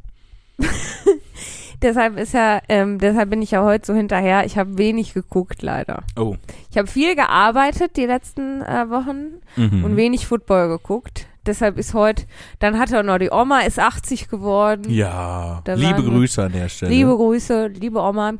deshalb 1.82 2.18
ist 2.18 2.34
ja, 2.34 2.60
ähm, 2.68 2.98
deshalb 2.98 3.30
bin 3.30 3.42
ich 3.42 3.52
ja 3.52 3.62
heute 3.64 3.86
so 3.86 3.94
hinterher. 3.94 4.44
Ich 4.44 4.58
habe 4.58 4.76
wenig 4.78 5.14
geguckt, 5.14 5.62
leider. 5.62 6.02
Oh. 6.16 6.36
Ich 6.70 6.76
habe 6.78 6.86
viel 6.88 7.14
gearbeitet 7.16 7.96
die 7.96 8.06
letzten 8.06 8.62
äh, 8.62 8.88
Wochen 8.90 9.40
Mhm. 9.56 9.84
und 9.84 9.96
wenig 9.96 10.26
Football 10.26 10.68
geguckt. 10.68 11.26
Deshalb 11.46 11.78
ist 11.78 11.94
heute, 11.94 12.24
dann 12.58 12.78
hat 12.78 12.92
er 12.92 13.02
noch 13.02 13.16
die 13.18 13.30
Oma, 13.30 13.60
ist 13.60 13.78
80 13.78 14.28
geworden. 14.28 14.90
Ja, 14.90 15.62
Da 15.64 15.72
liebe 15.72 16.02
Grüße 16.02 16.44
an 16.44 16.52
der 16.52 16.68
Stelle. 16.68 16.90
Liebe 16.92 17.16
Grüße, 17.16 17.68
liebe 17.68 17.98
Oma. 17.98 18.34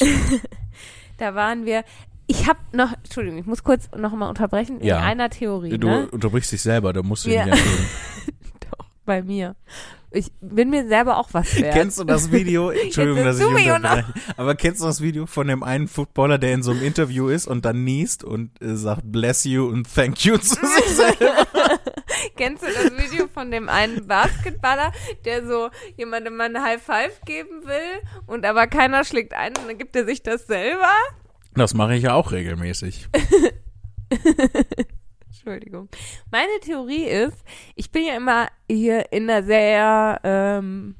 da 1.18 1.34
waren 1.34 1.66
wir. 1.66 1.84
Ich 2.30 2.46
habe 2.46 2.58
noch, 2.72 2.92
Entschuldigung, 2.92 3.38
ich 3.38 3.46
muss 3.46 3.64
kurz 3.64 3.88
noch 3.96 4.12
mal 4.12 4.28
unterbrechen. 4.28 4.84
Ja. 4.84 4.98
In 4.98 5.02
einer 5.04 5.30
Theorie, 5.30 5.78
du 5.78 5.88
ne? 5.88 6.08
unterbrichst 6.10 6.52
dich 6.52 6.60
selber, 6.62 6.92
da 6.92 7.02
musst 7.02 7.24
du 7.24 7.30
Ja. 7.30 7.46
nicht. 7.46 7.56
Doch, 8.70 8.86
bei 9.06 9.22
mir. 9.22 9.56
Ich 10.10 10.30
bin 10.40 10.70
mir 10.70 10.86
selber 10.88 11.18
auch 11.18 11.28
was 11.32 11.54
wert. 11.60 11.74
Kennst 11.74 11.98
du 11.98 12.04
das 12.04 12.30
Video? 12.30 12.70
Entschuldigung, 12.84 13.24
dass 13.24 13.38
ich 13.40 13.44
unterbreche. 13.46 14.04
Aber 14.36 14.54
kennst 14.54 14.80
du 14.82 14.86
das 14.86 15.00
Video 15.02 15.26
von 15.26 15.48
dem 15.48 15.62
einen 15.62 15.88
Footballer, 15.88 16.38
der 16.38 16.52
in 16.54 16.62
so 16.62 16.70
einem 16.70 16.82
Interview 16.82 17.28
ist 17.28 17.46
und 17.46 17.64
dann 17.64 17.84
niest 17.84 18.24
und 18.24 18.60
äh, 18.62 18.74
sagt 18.76 19.02
Bless 19.04 19.44
you 19.44 19.66
und 19.66 19.86
Thank 19.94 20.24
you 20.24 20.36
zu 20.38 20.54
sich 20.54 20.84
selber? 20.96 21.46
Kennst 22.36 22.62
du 22.62 22.66
das 22.68 22.92
Video 23.10 23.26
von 23.28 23.50
dem 23.50 23.68
einen 23.70 24.06
Basketballer, 24.06 24.92
der 25.24 25.46
so 25.46 25.68
jemandem 25.96 26.36
mal 26.36 26.44
eine 26.44 26.62
High 26.62 26.82
Five 26.82 27.20
geben 27.26 27.64
will 27.64 28.02
und 28.26 28.44
aber 28.46 28.66
keiner 28.66 29.04
schlägt 29.04 29.34
ein 29.34 29.56
und 29.58 29.66
dann 29.68 29.78
gibt 29.78 29.94
er 29.96 30.04
sich 30.06 30.22
das 30.22 30.46
selber? 30.46 30.90
Das 31.58 31.74
mache 31.74 31.96
ich 31.96 32.04
ja 32.04 32.14
auch 32.14 32.32
regelmäßig. 32.32 33.08
Entschuldigung. 35.26 35.88
Meine 36.30 36.60
Theorie 36.62 37.04
ist, 37.04 37.44
ich 37.74 37.90
bin 37.90 38.04
ja 38.06 38.16
immer 38.16 38.48
hier 38.70 39.12
in 39.12 39.28
einer 39.28 39.42
sehr 39.42 40.20
ähm, 40.22 40.94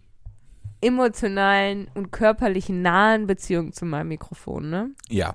emotionalen 0.80 1.88
und 1.94 2.10
körperlichen 2.10 2.82
nahen 2.82 3.26
Beziehung 3.26 3.72
zu 3.72 3.84
meinem 3.84 4.08
Mikrofon, 4.08 4.68
ne? 4.68 4.90
Ja, 5.08 5.34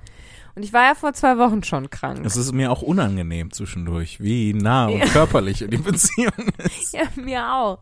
Und 0.55 0.63
ich 0.63 0.71
war 0.73 0.83
ja 0.83 0.95
vor 0.95 1.13
zwei 1.13 1.37
Wochen 1.39 1.63
schon 1.63 1.89
krank. 1.89 2.23
es 2.25 2.35
ist 2.37 2.51
mir 2.53 2.71
auch 2.71 2.81
unangenehm 2.83 3.51
zwischendurch, 3.51 4.19
wie 4.21 4.53
nah 4.53 4.85
und 4.87 4.99
Ja. 4.99 5.05
körperlich 5.07 5.65
die 5.67 5.77
Beziehung 5.77 6.31
ist. 6.59 6.93
Ja, 6.93 7.03
mir 7.15 7.51
auch. 7.53 7.79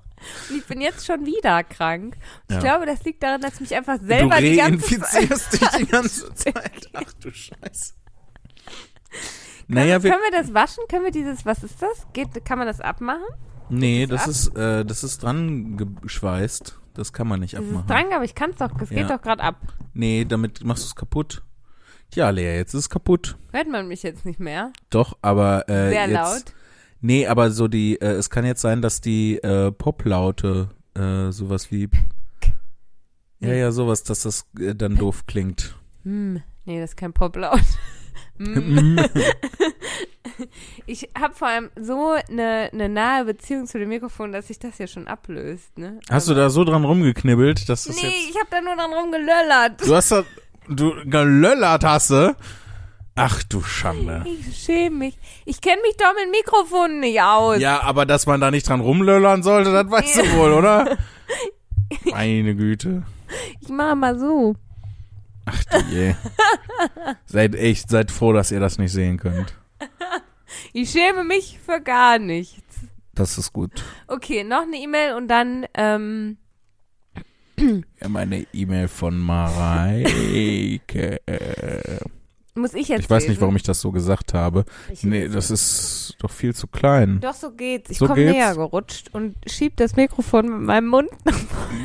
Und 0.49 0.57
ich 0.57 0.65
bin 0.67 0.79
jetzt 0.79 1.05
schon 1.05 1.25
wieder 1.25 1.63
krank. 1.63 2.15
Und 2.47 2.51
Ja. 2.53 2.57
Ich 2.57 2.63
glaube, 2.63 2.85
das 2.85 3.03
liegt 3.03 3.23
daran, 3.23 3.41
dass 3.41 3.55
ich 3.55 3.59
mich 3.61 3.75
einfach 3.75 3.97
Du 3.97 4.05
selber 4.05 4.37
die 4.39 4.55
ganze 4.55 4.99
Zeit. 5.01 5.29
dich 5.53 5.69
die 5.79 5.85
ganze 5.87 6.33
Zeit. 6.35 6.89
Ach 6.93 7.13
du 7.21 7.31
Scheiße. 7.33 7.93
Naja, 9.67 10.01
wir, 10.03 10.11
Können 10.11 10.23
wir 10.31 10.39
das 10.41 10.53
waschen? 10.53 10.83
Können 10.89 11.05
wir 11.05 11.11
dieses, 11.11 11.45
was 11.45 11.63
ist 11.63 11.81
das? 11.81 12.07
Geht, 12.13 12.43
kann 12.45 12.57
man 12.57 12.67
das 12.67 12.81
abmachen? 12.81 13.23
nee, 13.69 14.05
das 14.05 14.25
das 14.25 14.47
ab? 14.49 14.53
ist, 14.55 14.61
äh, 14.61 14.85
das 14.85 15.03
ist 15.03 15.23
dran 15.23 15.77
geschweißt. 16.01 16.77
Das 16.93 17.13
kann 17.13 17.27
man 17.27 17.39
nicht 17.39 17.53
Das 17.53 17.61
ist 17.63 17.69
abmachen. 17.69 17.87
dran, 17.87 18.05
aber 18.13 18.25
ich 18.25 18.35
kann 18.35 18.49
es 18.51 18.57
doch, 18.57 18.69
es 18.81 18.89
Ja. 18.89 18.97
geht 18.97 19.09
doch 19.09 19.21
gerade 19.21 19.41
ab. 19.41 19.55
Nee, 19.93 20.25
damit 20.25 20.63
machst 20.65 20.83
du 20.83 20.87
es 20.87 20.95
kaputt. 20.95 21.41
Tja, 22.11 22.29
Lea, 22.29 22.57
jetzt 22.57 22.73
ist 22.73 22.81
es 22.81 22.89
kaputt. 22.89 23.37
Hört 23.53 23.69
man 23.69 23.87
mich 23.87 24.03
jetzt 24.03 24.25
nicht 24.25 24.41
mehr? 24.41 24.73
Doch, 24.89 25.17
aber 25.21 25.69
äh, 25.69 25.91
Sehr 25.91 26.09
jetzt, 26.09 26.11
laut. 26.11 26.43
Nee, 26.99 27.25
aber 27.25 27.51
so 27.51 27.69
die, 27.69 28.01
äh, 28.01 28.11
es 28.11 28.29
kann 28.29 28.45
jetzt 28.45 28.61
sein, 28.61 28.81
dass 28.81 28.99
die 28.99 29.37
äh, 29.37 29.71
Poplaute 29.71 30.69
äh, 30.93 31.31
sowas 31.31 31.71
wie 31.71 31.89
ja, 33.39 33.53
ja, 33.53 33.71
sowas, 33.71 34.03
dass 34.03 34.21
das 34.21 34.45
äh, 34.59 34.75
dann 34.75 34.97
doof 34.97 35.25
klingt. 35.25 35.75
Hm, 36.03 36.43
nee, 36.65 36.79
das 36.79 36.91
ist 36.91 36.97
kein 36.97 37.13
Poplaut. 37.13 37.61
Hm. 38.37 38.97
ich 40.87 41.09
habe 41.15 41.35
vor 41.35 41.47
allem 41.47 41.69
so 41.79 42.15
eine, 42.27 42.69
eine 42.73 42.89
nahe 42.89 43.25
Beziehung 43.25 43.67
zu 43.67 43.77
dem 43.77 43.89
Mikrofon, 43.89 44.31
dass 44.31 44.47
sich 44.47 44.57
das 44.57 44.79
ja 44.79 44.87
schon 44.87 45.07
ablöst, 45.07 45.77
ne? 45.77 45.99
Hast 46.09 46.27
du 46.27 46.33
da 46.33 46.49
so 46.49 46.63
dran 46.63 46.83
rumgeknibbelt, 46.83 47.69
dass 47.69 47.83
das 47.83 48.01
Nee, 48.01 48.09
jetzt 48.09 48.29
ich 48.31 48.35
habe 48.39 48.47
da 48.49 48.61
nur 48.61 48.75
dran 48.75 48.91
rumgelöllert. 48.93 49.85
Du 49.85 49.95
hast 49.95 50.11
da 50.11 50.23
du 50.67 50.93
gelöllert 51.05 51.83
hast 51.83 52.11
du? 52.11 52.35
Ach 53.15 53.43
du 53.43 53.61
Schande. 53.61 54.23
Ich 54.25 54.63
schäme 54.63 54.97
mich. 54.97 55.17
Ich 55.45 55.59
kenne 55.61 55.81
mich 55.81 55.97
doch 55.97 56.13
mit 56.15 56.31
Mikrofonen 56.31 57.01
nicht 57.01 57.21
aus. 57.21 57.59
Ja, 57.59 57.81
aber 57.81 58.05
dass 58.05 58.25
man 58.25 58.39
da 58.39 58.51
nicht 58.51 58.67
dran 58.67 58.79
rumlöllern 58.79 59.43
sollte, 59.43 59.71
das 59.71 59.91
weißt 59.91 60.17
du 60.17 60.33
wohl, 60.37 60.53
oder? 60.53 60.97
Meine 62.11 62.55
Güte. 62.55 63.03
Ich 63.59 63.69
mache 63.69 63.95
mal 63.95 64.17
so. 64.17 64.55
Ach 65.45 65.63
du 65.65 65.77
je. 65.89 66.15
seid 67.25 67.55
echt, 67.55 67.89
seid 67.89 68.11
froh, 68.11 68.31
dass 68.33 68.51
ihr 68.51 68.59
das 68.59 68.77
nicht 68.77 68.91
sehen 68.91 69.17
könnt. 69.17 69.55
Ich 70.73 70.91
schäme 70.91 71.23
mich 71.23 71.59
für 71.65 71.81
gar 71.81 72.19
nichts. 72.19 72.61
Das 73.13 73.37
ist 73.37 73.51
gut. 73.53 73.83
Okay, 74.07 74.43
noch 74.43 74.63
eine 74.63 74.77
E-Mail 74.77 75.15
und 75.15 75.27
dann, 75.27 75.65
ähm, 75.73 76.37
Wir 77.61 77.83
haben 78.05 78.17
eine 78.17 78.45
E-Mail 78.53 78.87
von 78.87 79.17
Mareike. 79.17 81.19
muss 82.55 82.73
ich 82.73 82.87
jetzt 82.89 83.01
Ich 83.01 83.09
weiß 83.09 83.23
nicht, 83.23 83.29
lesen? 83.29 83.41
warum 83.41 83.55
ich 83.55 83.63
das 83.63 83.81
so 83.81 83.91
gesagt 83.91 84.33
habe. 84.33 84.65
Ich- 84.91 85.03
Nee, 85.03 85.27
das 85.27 85.51
ist 85.51 86.15
doch 86.19 86.31
viel 86.31 86.53
zu 86.55 86.67
klein. 86.67 87.19
Doch, 87.21 87.33
so 87.33 87.51
geht's. 87.51 87.91
Ich 87.91 87.97
So 87.99 88.07
komme 88.07 88.25
näher 88.25 88.55
gerutscht 88.55 89.09
und 89.13 89.35
schieb 89.47 89.77
das 89.77 89.95
Mikrofon 89.95 90.49
mit 90.49 90.61
meinem 90.61 90.87
Mund. 90.87 91.09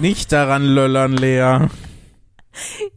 Nicht 0.01 0.33
daran 0.33 0.65
löllern, 0.65 1.13
Lea. 1.13 1.67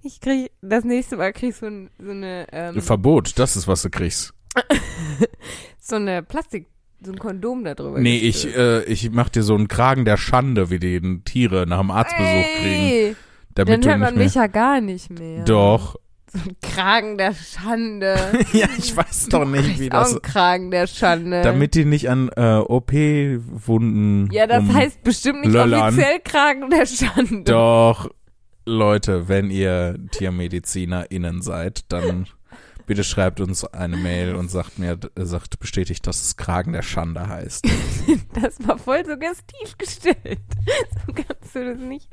Ich 0.03 0.21
krieg, 0.21 0.51
das 0.61 0.85
nächste 0.85 1.17
Mal 1.17 1.33
krieg 1.33 1.49
ich 1.49 1.57
so, 1.57 1.67
so 1.99 2.11
eine, 2.11 2.47
ähm, 2.53 2.81
Verbot, 2.81 3.37
das 3.37 3.57
ist, 3.57 3.67
was 3.67 3.81
du 3.81 3.89
kriegst. 3.89 4.33
so 5.81 5.97
eine 5.97 6.23
Plastik, 6.23 6.67
so 7.01 7.12
ein 7.12 7.19
Kondom 7.19 7.63
da 7.63 7.75
drüber. 7.75 7.99
Nee, 7.99 8.17
ich, 8.17 8.45
äh, 8.55 8.83
ich 8.83 9.09
mach 9.12 9.29
dir 9.29 9.43
so 9.43 9.55
einen 9.55 9.67
Kragen 9.67 10.05
der 10.05 10.17
Schande, 10.17 10.69
wie 10.69 10.79
die 10.79 10.99
Tiere 11.23 11.65
nach 11.67 11.79
dem 11.79 11.91
Arztbesuch 11.91 12.45
kriegen. 12.62 12.83
Ey, 12.83 13.15
Damit 13.55 13.85
dann 13.85 13.89
hört 13.91 13.99
man 14.13 14.23
mich 14.23 14.35
ja 14.35 14.47
gar 14.47 14.81
nicht 14.81 15.09
mehr. 15.09 15.43
Doch. 15.45 15.95
So 16.31 16.38
ein 16.47 16.55
Kragen 16.62 17.17
der 17.17 17.33
Schande. 17.33 18.15
ja, 18.53 18.67
ich 18.77 18.95
weiß 18.95 19.29
doch 19.29 19.45
nicht, 19.45 19.79
wie 19.79 19.85
Ist 19.88 19.93
auch 19.95 20.03
das. 20.03 20.15
ein 20.15 20.21
Kragen 20.21 20.69
der 20.71 20.85
Schande. 20.88 21.41
Damit 21.41 21.73
die 21.73 21.85
nicht 21.85 22.07
an 22.09 22.29
äh, 22.35 22.57
OP-Wunden. 22.57 24.29
ja, 24.31 24.45
das 24.45 24.63
heißt 24.71 25.03
bestimmt 25.03 25.41
nicht 25.41 25.53
Löllern. 25.53 25.88
offiziell 25.93 26.19
Kragen 26.23 26.69
der 26.69 26.85
Schande. 26.85 27.43
Doch, 27.51 28.09
Leute, 28.65 29.27
wenn 29.27 29.49
ihr 29.49 29.97
TiermedizinerInnen 30.12 31.41
seid, 31.41 31.91
dann 31.91 32.27
bitte 32.89 33.04
schreibt 33.04 33.39
uns 33.39 33.63
eine 33.65 33.97
Mail 33.97 34.34
und 34.34 34.49
sagt 34.49 34.80
mir, 34.80 34.97
äh, 35.15 35.23
sagt, 35.23 35.60
bestätigt, 35.60 36.08
dass 36.08 36.23
es 36.23 36.38
Kragen 36.38 36.73
der 36.73 36.82
Schande 36.82 37.30
heißt. 37.30 37.65
Das 38.41 38.56
war 38.67 38.78
voll 38.78 39.06
suggestiv 39.06 39.78
gestellt. 39.78 40.39
So 41.06 41.13
kannst 41.13 41.56
du 41.56 41.73
das 41.73 41.80
nicht. 41.80 42.08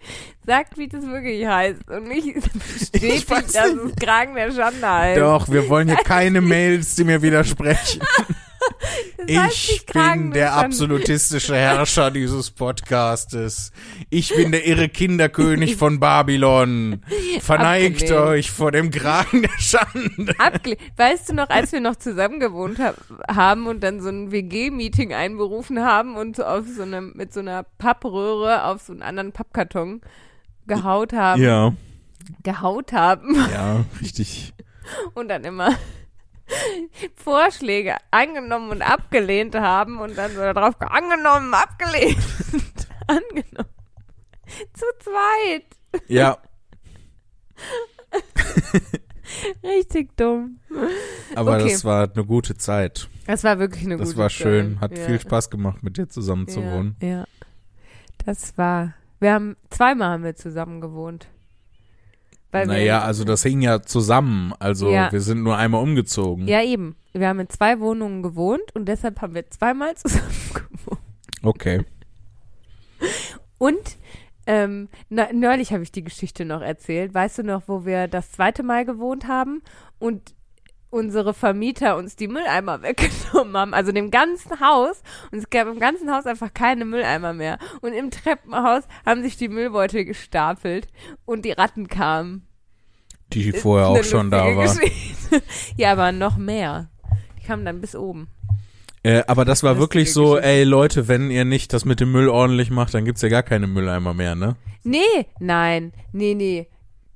Sagt, 0.44 0.76
wie 0.76 0.88
das 0.88 1.06
wirklich 1.06 1.46
heißt. 1.46 1.88
Und 1.88 2.08
nicht 2.08 2.34
bestätigt, 2.52 3.30
dass 3.30 3.54
es 3.54 3.96
Kragen 3.96 4.34
der 4.34 4.52
Schande 4.52 4.86
heißt. 4.86 5.20
Doch, 5.20 5.48
wir 5.48 5.68
wollen 5.68 5.88
hier 5.88 5.96
keine 5.96 6.42
Mails, 6.42 6.94
die 6.94 7.04
mir 7.04 7.22
widersprechen. 7.22 8.02
Ich 9.26 9.84
bin 9.86 10.30
der 10.32 10.54
absolutistische 10.54 11.56
Herrscher 11.56 12.10
dieses 12.10 12.50
Podcastes. 12.50 13.72
Ich 14.10 14.34
bin 14.34 14.52
der 14.52 14.66
irre 14.66 14.88
Kinderkönig 14.88 15.76
von 15.76 15.98
Babylon. 15.98 17.02
Verneigt 17.40 18.02
Abgelehnt. 18.02 18.26
euch 18.28 18.50
vor 18.50 18.72
dem 18.72 18.90
Kragen 18.90 19.42
der 19.42 19.58
Schande. 19.58 20.34
Abgele 20.38 20.76
weißt 20.96 21.30
du 21.30 21.34
noch, 21.34 21.48
als 21.48 21.72
wir 21.72 21.80
noch 21.80 21.96
zusammen 21.96 22.38
gewohnt 22.40 22.78
hab, 22.78 22.96
haben 23.28 23.66
und 23.66 23.82
dann 23.82 24.00
so 24.00 24.08
ein 24.08 24.30
WG-Meeting 24.30 25.12
einberufen 25.12 25.82
haben 25.84 26.16
und 26.16 26.40
auf 26.42 26.64
so 26.76 26.82
eine, 26.82 27.00
mit 27.00 27.32
so 27.32 27.40
einer 27.40 27.64
Pappröhre 27.78 28.64
auf 28.64 28.82
so 28.82 28.92
einen 28.92 29.02
anderen 29.02 29.32
Pappkarton 29.32 30.00
gehaut 30.66 31.12
haben, 31.12 31.42
Ja, 31.42 31.72
gehaut 32.42 32.92
haben 32.92 33.34
ja, 33.52 33.84
richtig. 34.00 34.52
und 35.14 35.28
dann 35.28 35.44
immer 35.44 35.70
Vorschläge 37.16 37.96
angenommen 38.10 38.70
und 38.70 38.82
abgelehnt 38.82 39.54
haben 39.54 39.98
und 40.00 40.16
dann 40.16 40.30
so 40.32 40.40
darauf 40.40 40.78
ge- 40.78 40.88
angenommen, 40.88 41.52
abgelehnt, 41.54 42.16
angenommen. 43.06 43.70
Zu 44.74 44.84
zweit. 45.00 45.66
Ja, 46.08 46.38
Richtig 49.62 50.16
dumm. 50.16 50.58
aber 51.34 51.56
Okay. 51.56 51.70
das 51.72 51.84
war 51.84 52.10
eine 52.12 52.24
gute 52.24 52.56
Zeit. 52.56 53.08
Das 53.26 53.44
war 53.44 53.58
wirklich 53.58 53.84
eine 53.84 53.96
Das 53.96 54.10
gute 54.10 54.18
war 54.20 54.30
schön. 54.30 54.74
Zeit. 54.74 54.80
Hat 54.82 54.98
ja. 54.98 55.04
viel 55.04 55.20
Spaß 55.20 55.50
gemacht, 55.50 55.82
mit 55.82 55.96
dir 55.98 56.08
zusammen 56.08 56.46
zu 56.48 56.60
ja, 56.60 56.72
wohnen. 56.72 56.96
Ja. 57.02 57.24
Das 58.24 58.56
war. 58.56 58.94
Wir 59.18 59.32
haben 59.32 59.56
zweimal 59.70 60.10
haben 60.10 60.24
wir 60.24 60.36
zusammen 60.36 60.80
gewohnt. 60.80 61.26
Weil 62.52 62.66
Naja, 62.66 63.02
also 63.02 63.24
das 63.24 63.42
hing 63.42 63.60
ja 63.60 63.82
zusammen. 63.82 64.52
Also 64.58 64.90
Ja. 64.90 65.10
wir 65.12 65.20
sind 65.20 65.42
nur 65.42 65.56
einmal 65.56 65.82
umgezogen. 65.82 66.46
Ja, 66.48 66.62
eben. 66.62 66.96
Wir 67.12 67.28
haben 67.28 67.40
in 67.40 67.48
zwei 67.48 67.80
Wohnungen 67.80 68.22
gewohnt 68.22 68.74
und 68.74 68.86
deshalb 68.86 69.20
haben 69.20 69.34
wir 69.34 69.48
zweimal 69.50 69.94
zusammen 69.96 70.30
gewohnt. 70.54 71.00
Okay. 71.42 71.84
Und 73.58 73.96
ähm, 74.46 74.88
neulich 75.08 75.72
habe 75.72 75.82
ich 75.82 75.90
die 75.92 76.04
Geschichte 76.04 76.44
noch 76.44 76.60
erzählt. 76.62 77.14
Weißt 77.14 77.38
du 77.38 77.42
noch, 77.42 77.62
wo 77.66 77.84
wir 77.84 78.06
das 78.06 78.30
zweite 78.32 78.62
Mal 78.62 78.84
gewohnt 78.84 79.26
haben 79.26 79.62
und 79.98 80.35
unsere 80.90 81.34
Vermieter 81.34 81.96
uns 81.96 82.16
die 82.16 82.28
Mülleimer 82.28 82.82
weggenommen 82.82 83.56
haben, 83.56 83.74
also 83.74 83.92
dem 83.92 84.10
ganzen 84.10 84.60
Haus. 84.60 85.02
Und 85.30 85.38
es 85.38 85.50
gab 85.50 85.68
im 85.68 85.78
ganzen 85.78 86.10
Haus 86.12 86.26
einfach 86.26 86.52
keine 86.54 86.84
Mülleimer 86.84 87.32
mehr. 87.32 87.58
Und 87.80 87.92
im 87.92 88.10
Treppenhaus 88.10 88.84
haben 89.04 89.22
sich 89.22 89.36
die 89.36 89.48
Müllbeutel 89.48 90.04
gestapelt 90.04 90.88
und 91.24 91.44
die 91.44 91.52
Ratten 91.52 91.88
kamen. 91.88 92.46
Die 93.32 93.52
vorher 93.52 93.88
auch 93.88 94.04
schon 94.04 94.30
da 94.30 94.56
war. 94.56 94.62
Geschichte. 94.62 95.42
ja, 95.76 95.92
aber 95.92 96.12
noch 96.12 96.36
mehr. 96.36 96.90
Die 97.38 97.44
kamen 97.44 97.64
dann 97.64 97.80
bis 97.80 97.96
oben. 97.96 98.28
Äh, 99.02 99.24
aber 99.26 99.44
das 99.44 99.62
war 99.62 99.74
Lustige 99.74 99.82
wirklich 99.82 100.12
so, 100.12 100.30
Geschichte. 100.30 100.48
ey 100.48 100.64
Leute, 100.64 101.08
wenn 101.08 101.30
ihr 101.30 101.44
nicht 101.44 101.72
das 101.72 101.84
mit 101.84 102.00
dem 102.00 102.12
Müll 102.12 102.28
ordentlich 102.28 102.70
macht, 102.70 102.94
dann 102.94 103.04
gibt's 103.04 103.22
ja 103.22 103.28
gar 103.28 103.42
keine 103.42 103.66
Mülleimer 103.66 104.14
mehr, 104.14 104.34
ne? 104.34 104.56
Nee, 104.84 105.26
nein, 105.38 105.92
nee, 106.12 106.34
nee. 106.34 106.68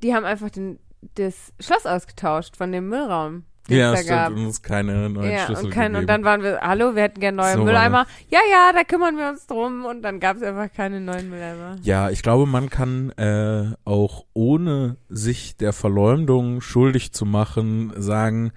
Die 0.02 0.14
haben 0.14 0.24
einfach 0.24 0.50
den, 0.50 0.78
das 1.14 1.52
Schloss 1.61 1.87
ausgetauscht 1.87 2.56
von 2.56 2.72
dem 2.72 2.88
Müllraum. 2.88 3.44
Den 3.70 3.78
Ja, 3.78 3.96
stimmt. 3.96 4.38
Und 4.38 4.46
uns 4.46 4.62
keine 4.62 5.09
neuen 5.09 5.30
Ja, 5.30 5.46
Schlüssel 5.46 5.64
und, 5.66 5.70
kein, 5.70 5.96
und 5.96 6.06
dann 6.06 6.24
waren 6.24 6.42
wir, 6.42 6.61
hallo, 6.61 6.94
wir 6.94 7.02
hätten 7.04 7.20
gerne 7.20 7.37
neue 7.37 7.54
So 7.54 7.64
Mülleimer. 7.64 8.06
Ja, 8.28 8.40
ja, 8.50 8.72
da 8.72 8.85
kümmern 8.85 9.16
wir 9.16 9.30
uns 9.30 9.46
drum. 9.46 9.85
Und 9.85 10.02
dann 10.02 10.20
gab 10.20 10.37
es 10.37 10.42
einfach 10.42 10.72
keine 10.72 11.00
neuen 11.00 11.30
Mülleimer. 11.30 11.76
Ja, 11.83 12.11
ich 12.11 12.22
glaube, 12.22 12.46
man 12.46 12.68
kann 12.68 13.11
äh, 13.11 13.74
auch 13.85 14.26
ohne 14.35 14.96
sich 15.09 15.56
der 15.56 15.72
Verleumdung 15.72 16.61
schuldig 16.61 17.12
zu 17.12 17.24
machen 17.24 17.92
sagen, 17.96 18.52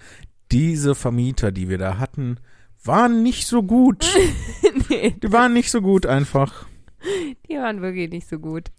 diese 0.51 0.95
Vermieter, 0.95 1.51
die 1.51 1.69
wir 1.69 1.77
da 1.77 1.97
hatten, 1.97 2.37
waren 2.83 3.23
nicht 3.23 3.47
so 3.47 3.63
gut. 3.63 4.05
nee, 4.89 5.15
Die 5.21 5.31
waren 5.31 5.53
nicht 5.53 5.71
so 5.71 5.81
gut 5.81 6.05
einfach. 6.05 6.65
die 7.49 7.55
waren 7.57 7.81
wirklich 7.81 8.09
nicht 8.09 8.27
so 8.27 8.39
gut. 8.39 8.71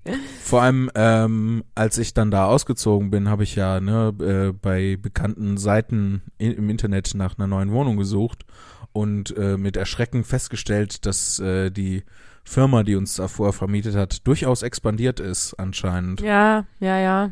Vor 0.42 0.62
allem, 0.62 0.90
ähm, 0.94 1.64
als 1.74 1.98
ich 1.98 2.14
dann 2.14 2.30
da 2.30 2.46
ausgezogen 2.46 3.10
bin, 3.10 3.28
habe 3.28 3.42
ich 3.44 3.54
ja 3.56 3.80
ne, 3.80 4.14
äh, 4.20 4.52
bei 4.52 4.96
bekannten 5.00 5.56
Seiten 5.56 6.22
i- 6.40 6.50
im 6.52 6.70
Internet 6.70 7.12
nach 7.14 7.36
einer 7.38 7.46
neuen 7.46 7.72
Wohnung 7.72 7.96
gesucht 7.96 8.44
und 8.92 9.36
äh, 9.36 9.56
mit 9.56 9.76
Erschrecken 9.76 10.24
festgestellt, 10.24 11.04
dass 11.06 11.38
äh, 11.40 11.70
die 11.70 12.04
Firma, 12.44 12.82
die 12.82 12.94
uns 12.96 13.14
davor 13.16 13.52
vermietet 13.52 13.94
hat, 13.96 14.26
durchaus 14.26 14.62
expandiert 14.62 15.18
ist 15.20 15.54
anscheinend. 15.54 16.20
Ja, 16.20 16.66
ja, 16.80 16.98
ja. 16.98 17.30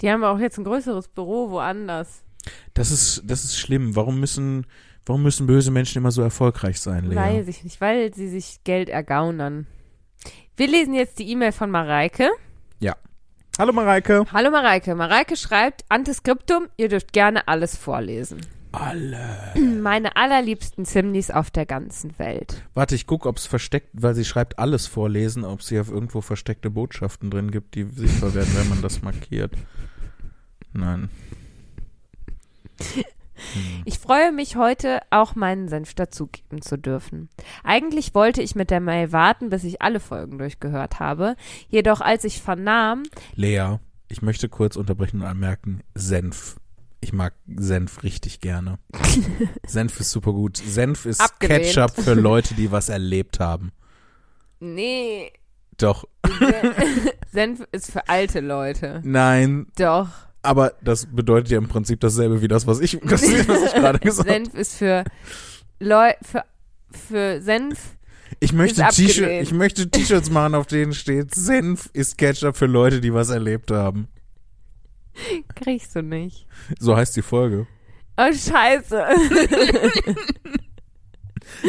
Die 0.00 0.10
haben 0.10 0.22
auch 0.22 0.38
jetzt 0.38 0.58
ein 0.58 0.64
größeres 0.64 1.08
Büro 1.08 1.50
woanders. 1.50 2.22
Das 2.74 2.90
ist, 2.90 3.22
das 3.26 3.44
ist 3.44 3.58
schlimm. 3.58 3.96
Warum 3.96 4.20
müssen, 4.20 4.66
warum 5.06 5.22
müssen 5.22 5.46
böse 5.46 5.70
Menschen 5.70 5.98
immer 5.98 6.10
so 6.10 6.20
erfolgreich 6.22 6.78
sein, 6.78 7.06
Lea? 7.06 7.16
Weiß 7.16 7.48
ich 7.48 7.64
nicht, 7.64 7.80
weil 7.80 8.14
sie 8.14 8.28
sich 8.28 8.60
Geld 8.64 8.88
ergaunern. 8.90 9.66
Wir 10.56 10.68
lesen 10.68 10.94
jetzt 10.94 11.18
die 11.18 11.28
E-Mail 11.30 11.52
von 11.52 11.70
Mareike. 11.70 12.30
Hallo 13.56 13.72
Mareike. 13.72 14.24
Hallo 14.32 14.50
Mareike. 14.50 14.96
Mareike 14.96 15.36
schreibt, 15.36 15.84
Antiskriptum, 15.88 16.66
ihr 16.76 16.88
dürft 16.88 17.12
gerne 17.12 17.46
alles 17.46 17.76
vorlesen. 17.76 18.40
Alle. 18.72 19.52
Meine 19.80 20.16
allerliebsten 20.16 20.84
Zimnis 20.84 21.30
auf 21.30 21.52
der 21.52 21.64
ganzen 21.64 22.18
Welt. 22.18 22.64
Warte, 22.74 22.96
ich 22.96 23.06
gucke, 23.06 23.28
ob 23.28 23.36
es 23.36 23.46
versteckt, 23.46 23.90
weil 23.92 24.16
sie 24.16 24.24
schreibt 24.24 24.58
alles 24.58 24.88
vorlesen, 24.88 25.44
ob 25.44 25.62
sie 25.62 25.78
auf 25.78 25.88
irgendwo 25.88 26.20
versteckte 26.20 26.68
Botschaften 26.68 27.30
drin 27.30 27.52
gibt, 27.52 27.76
die 27.76 27.84
sichtbar 27.84 28.34
werden, 28.34 28.50
wenn 28.56 28.68
man 28.68 28.82
das 28.82 29.02
markiert. 29.02 29.52
Nein. 30.72 31.08
Hm. 33.52 33.82
Ich 33.84 33.98
freue 33.98 34.32
mich 34.32 34.56
heute, 34.56 35.00
auch 35.10 35.34
meinen 35.34 35.68
Senf 35.68 35.94
dazugeben 35.94 36.62
zu 36.62 36.76
dürfen. 36.78 37.28
Eigentlich 37.62 38.14
wollte 38.14 38.42
ich 38.42 38.54
mit 38.54 38.70
der 38.70 38.80
Mail 38.80 39.12
warten, 39.12 39.50
bis 39.50 39.64
ich 39.64 39.82
alle 39.82 40.00
Folgen 40.00 40.38
durchgehört 40.38 41.00
habe. 41.00 41.36
Jedoch 41.68 42.00
als 42.00 42.24
ich 42.24 42.40
vernahm, 42.40 43.02
Lea, 43.34 43.76
ich 44.08 44.22
möchte 44.22 44.48
kurz 44.48 44.76
unterbrechen 44.76 45.20
und 45.20 45.26
anmerken, 45.26 45.80
Senf. 45.94 46.56
Ich 47.00 47.12
mag 47.12 47.34
Senf 47.54 48.02
richtig 48.02 48.40
gerne. 48.40 48.78
Senf 49.66 50.00
ist 50.00 50.10
super 50.10 50.32
gut. 50.32 50.56
Senf 50.56 51.04
ist 51.04 51.20
Abgelehnt. 51.20 51.64
Ketchup 51.64 51.90
für 51.92 52.14
Leute, 52.14 52.54
die 52.54 52.72
was 52.72 52.88
erlebt 52.88 53.40
haben. 53.40 53.72
nee, 54.60 55.30
Doch, 55.76 56.06
Senf 57.30 57.62
ist 57.72 57.90
für 57.92 58.08
alte 58.08 58.40
Leute. 58.40 59.00
nein, 59.04 59.66
Doch. 59.76 60.08
Aber 60.44 60.74
das 60.82 61.06
bedeutet 61.06 61.50
ja 61.50 61.58
im 61.58 61.68
Prinzip 61.68 62.00
dasselbe 62.00 62.42
wie 62.42 62.48
das, 62.48 62.66
was 62.66 62.80
ich, 62.80 62.98
was 63.02 63.22
ich 63.22 63.46
gerade 63.74 63.98
gesagt 63.98 64.28
habe. 64.28 64.44
Senf 64.44 64.54
ist 64.54 64.76
für 64.76 65.04
Leu 65.80 66.12
für, 66.22 66.44
für 66.90 67.40
Senf. 67.40 67.96
Ich 68.40 68.52
möchte 68.52 68.84
ich 68.90 69.52
möchte 69.52 69.88
T-Shirts 69.90 70.30
machen, 70.30 70.54
auf 70.54 70.66
denen 70.66 70.92
steht, 70.92 71.34
Senf 71.34 71.88
ist 71.92 72.18
Ketchup 72.18 72.56
für 72.56 72.66
Leute, 72.66 73.00
die 73.00 73.14
was 73.14 73.30
erlebt 73.30 73.70
haben. 73.70 74.08
Kriegst 75.54 75.94
du 75.94 76.02
nicht. 76.02 76.46
So 76.78 76.96
heißt 76.96 77.16
die 77.16 77.22
Folge. 77.22 77.66
Oh, 78.16 78.32
scheiße. 78.32 79.02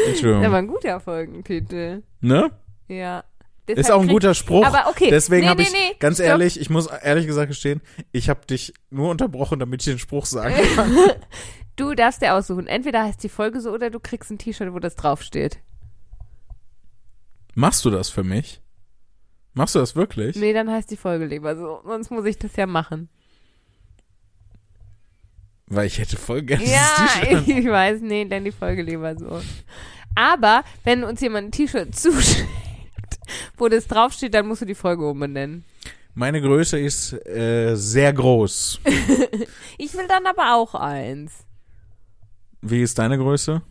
Entschuldigung. 0.07 0.41
Das 0.43 0.51
war 0.51 0.59
ein 0.59 0.67
guter 0.67 0.99
Folgentitel. 0.99 2.03
ne? 2.21 2.51
Ja. 2.87 3.23
Ist 3.67 3.77
Deshalb 3.77 3.97
auch 3.97 4.01
ein 4.03 4.07
guter 4.07 4.35
Spruch. 4.35 4.63
Aber 4.63 4.89
okay. 4.89 5.09
Deswegen 5.09 5.43
nee, 5.43 5.49
habe 5.49 5.61
nee, 5.61 5.67
ich, 5.67 5.73
nee. 5.73 5.95
ganz 5.99 6.17
Stopp. 6.17 6.27
ehrlich, 6.27 6.59
ich 6.59 6.69
muss 6.69 6.85
ehrlich 6.85 7.25
gesagt 7.25 7.47
gestehen, 7.47 7.81
ich 8.11 8.29
habe 8.29 8.45
dich 8.45 8.73
nur 8.91 9.09
unterbrochen, 9.09 9.59
damit 9.59 9.81
ich 9.81 9.85
den 9.85 9.99
Spruch 9.99 10.25
sagen 10.27 10.55
kann. 10.75 10.95
Du 11.75 11.95
darfst 11.95 12.21
dir 12.21 12.35
aussuchen. 12.35 12.67
Entweder 12.67 13.03
heißt 13.03 13.23
die 13.23 13.29
Folge 13.29 13.59
so 13.61 13.71
oder 13.71 13.89
du 13.89 13.99
kriegst 13.99 14.29
ein 14.29 14.37
T-Shirt, 14.37 14.71
wo 14.71 14.79
das 14.79 14.95
draufsteht. 14.95 15.59
Machst 17.55 17.83
du 17.85 17.89
das 17.89 18.09
für 18.09 18.23
mich? 18.23 18.61
Machst 19.53 19.75
du 19.75 19.79
das 19.79 19.95
wirklich? 19.95 20.35
Nee, 20.35 20.53
dann 20.53 20.69
heißt 20.69 20.91
die 20.91 20.97
Folge 20.97 21.25
lieber 21.25 21.55
so. 21.55 21.81
Sonst 21.85 22.11
muss 22.11 22.25
ich 22.25 22.37
das 22.37 22.55
ja 22.55 22.67
machen. 22.67 23.09
Weil 25.67 25.87
ich 25.87 25.97
hätte 25.97 26.17
voll 26.17 26.43
gerne 26.43 26.63
Ja, 26.63 27.07
T-Shirt. 27.19 27.47
ich 27.47 27.65
weiß, 27.65 28.01
nee, 28.01 28.25
dann 28.25 28.43
die 28.43 28.51
Folge 28.51 28.83
lieber 28.83 29.17
so. 29.17 29.41
Aber 30.13 30.63
wenn 30.83 31.03
uns 31.03 31.19
jemand 31.21 31.47
ein 31.47 31.51
T-Shirt 31.51 31.95
zuschickt, 31.95 32.47
wo 33.57 33.67
das 33.67 33.87
draufsteht, 33.87 34.33
dann 34.33 34.47
musst 34.47 34.61
du 34.61 34.65
die 34.65 34.75
Folge 34.75 35.07
umbenennen. 35.07 35.63
Meine 36.13 36.41
Größe 36.41 36.79
ist 36.79 37.13
äh, 37.27 37.75
sehr 37.75 38.13
groß. 38.13 38.79
Ich 39.77 39.93
will 39.93 40.07
dann 40.07 40.25
aber 40.25 40.55
auch 40.55 40.73
eins. 40.73 41.33
Wie 42.61 42.81
ist 42.81 42.97
deine 42.97 43.17
Größe? 43.17 43.61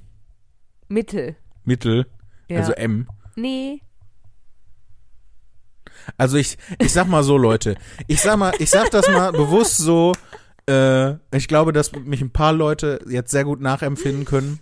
Mittel. 0.88 1.36
Mittel, 1.64 2.06
Ja. 2.48 2.58
also 2.60 2.72
M. 2.72 3.08
nee. 3.36 3.80
Also 6.18 6.36
ich, 6.36 6.58
ich 6.78 6.92
sag 6.92 7.08
mal 7.08 7.22
so, 7.24 7.38
Leute. 7.38 7.76
Ich 8.06 8.20
sag 8.20 8.36
mal, 8.36 8.52
ich 8.58 8.68
sag 8.68 8.90
das 8.90 9.08
mal 9.08 9.32
bewusst 9.32 9.78
so. 9.78 10.12
Äh, 10.68 11.14
ich 11.34 11.48
glaube, 11.48 11.72
dass 11.72 11.92
mich 11.92 12.20
ein 12.20 12.30
paar 12.30 12.52
Leute 12.52 13.00
jetzt 13.08 13.30
sehr 13.30 13.44
gut 13.44 13.60
nachempfinden 13.62 14.26
können. 14.26 14.60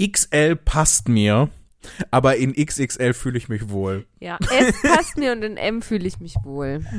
XL 0.00 0.54
passt 0.56 1.08
mir, 1.08 1.48
aber 2.10 2.36
in 2.36 2.52
XXL 2.54 3.14
fühle 3.14 3.38
ich 3.38 3.48
mich 3.48 3.68
wohl. 3.68 4.06
Ja, 4.20 4.38
S 4.50 4.74
passt 4.82 5.16
mir 5.16 5.32
und 5.32 5.42
in 5.42 5.56
M 5.56 5.82
fühle 5.82 6.06
ich 6.06 6.20
mich 6.20 6.36
wohl. 6.44 6.84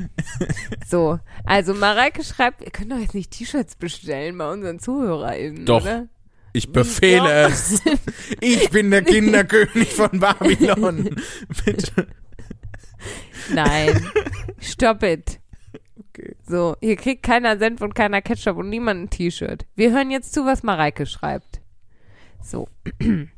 So, 0.87 1.19
also 1.45 1.73
Mareike 1.73 2.23
schreibt, 2.23 2.61
ihr 2.61 2.69
könnt 2.69 2.91
doch 2.91 2.99
jetzt 2.99 3.15
nicht 3.15 3.31
T-Shirts 3.31 3.75
bestellen 3.75 4.37
bei 4.37 4.51
unseren 4.51 4.79
ZuhörerInnen, 4.79 5.65
Doch. 5.65 5.81
oder? 5.81 6.07
Ich 6.53 6.71
befehle 6.71 7.43
Doch. 7.43 7.49
es. 7.51 7.81
Ich 8.39 8.69
bin 8.69 8.91
der 8.91 9.01
Kinderkönig 9.03 9.93
von 9.93 10.19
Babylon. 10.19 11.15
Bitte. 11.65 12.07
Nein. 13.53 14.09
Stop 14.59 15.03
it. 15.03 15.39
Okay. 16.09 16.35
So, 16.47 16.77
hier 16.79 16.95
kriegt 16.95 17.23
keiner 17.23 17.57
Senf 17.57 17.81
und 17.81 17.93
keiner 17.93 18.21
Ketchup 18.21 18.57
und 18.57 18.69
niemand 18.69 19.01
ein 19.01 19.09
T-Shirt. 19.09 19.65
Wir 19.75 19.91
hören 19.91 20.11
jetzt 20.11 20.33
zu, 20.33 20.45
was 20.45 20.63
Mareike 20.63 21.05
schreibt. 21.05 21.61
So. 22.41 22.69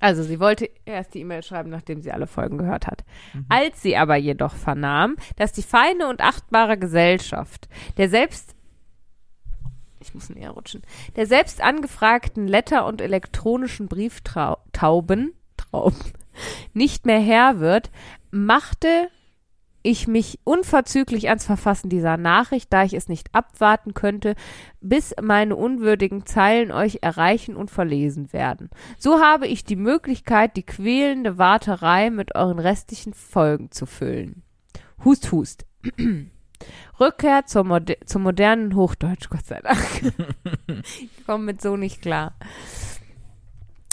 Also, 0.00 0.22
sie 0.22 0.38
wollte 0.40 0.70
erst 0.84 1.14
die 1.14 1.20
E-Mail 1.20 1.42
schreiben, 1.42 1.70
nachdem 1.70 2.02
sie 2.02 2.12
alle 2.12 2.26
Folgen 2.26 2.58
gehört 2.58 2.86
hat. 2.86 3.04
Als 3.48 3.82
sie 3.82 3.96
aber 3.96 4.16
jedoch 4.16 4.54
vernahm, 4.54 5.16
dass 5.36 5.52
die 5.52 5.62
feine 5.62 6.08
und 6.08 6.20
achtbare 6.20 6.78
Gesellschaft 6.78 7.68
der 7.96 8.08
selbst 8.08 8.54
ich 10.00 10.14
muss 10.14 10.30
näher 10.30 10.50
rutschen, 10.50 10.82
der 11.16 11.26
selbst 11.26 11.60
angefragten 11.60 12.46
Letter- 12.46 12.86
und 12.86 13.00
elektronischen 13.00 13.88
Brieftauben 13.88 14.62
Trauben, 14.72 15.34
nicht 16.72 17.04
mehr 17.04 17.20
Herr 17.20 17.58
wird, 17.58 17.90
machte 18.30 19.08
ich 19.82 20.08
mich 20.08 20.38
unverzüglich 20.44 21.28
ans 21.28 21.44
Verfassen 21.44 21.88
dieser 21.88 22.16
Nachricht, 22.16 22.72
da 22.72 22.84
ich 22.84 22.94
es 22.94 23.08
nicht 23.08 23.34
abwarten 23.34 23.94
könnte, 23.94 24.34
bis 24.80 25.14
meine 25.20 25.56
unwürdigen 25.56 26.26
Zeilen 26.26 26.70
euch 26.70 26.98
erreichen 27.02 27.56
und 27.56 27.70
verlesen 27.70 28.32
werden. 28.32 28.70
So 28.98 29.20
habe 29.20 29.46
ich 29.46 29.64
die 29.64 29.76
Möglichkeit, 29.76 30.56
die 30.56 30.64
quälende 30.64 31.38
Warterei 31.38 32.10
mit 32.10 32.34
euren 32.34 32.58
restlichen 32.58 33.14
Folgen 33.14 33.70
zu 33.70 33.86
füllen. 33.86 34.42
Hust, 35.04 35.32
hust. 35.32 35.66
Rückkehr 37.00 37.46
zur 37.46 37.64
Mode 37.64 37.98
zum 38.04 38.22
modernen 38.22 38.74
Hochdeutsch, 38.74 39.30
Gott 39.30 39.46
sei 39.46 39.60
Dank. 39.60 40.12
ich 41.00 41.24
komme 41.24 41.44
mit 41.44 41.62
so 41.62 41.76
nicht 41.76 42.02
klar. 42.02 42.34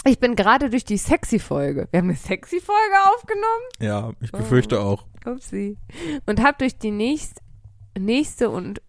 Ich 0.04 0.20
bin 0.20 0.36
gerade 0.36 0.70
durch 0.70 0.84
die 0.84 0.98
Sexy-Folge. 0.98 1.88
Wir 1.90 1.98
haben 1.98 2.08
eine 2.08 2.16
Sexy-Folge 2.16 2.94
aufgenommen? 3.12 3.64
Ja, 3.80 4.12
ich 4.20 4.30
befürchte 4.30 4.80
auch. 4.80 5.04
Upsi. 5.26 5.76
Und 6.26 6.42
hab 6.42 6.58
durch 6.58 6.78
die 6.78 6.90
nächst, 6.90 7.40
nächste 7.98 8.50
und 8.50 8.80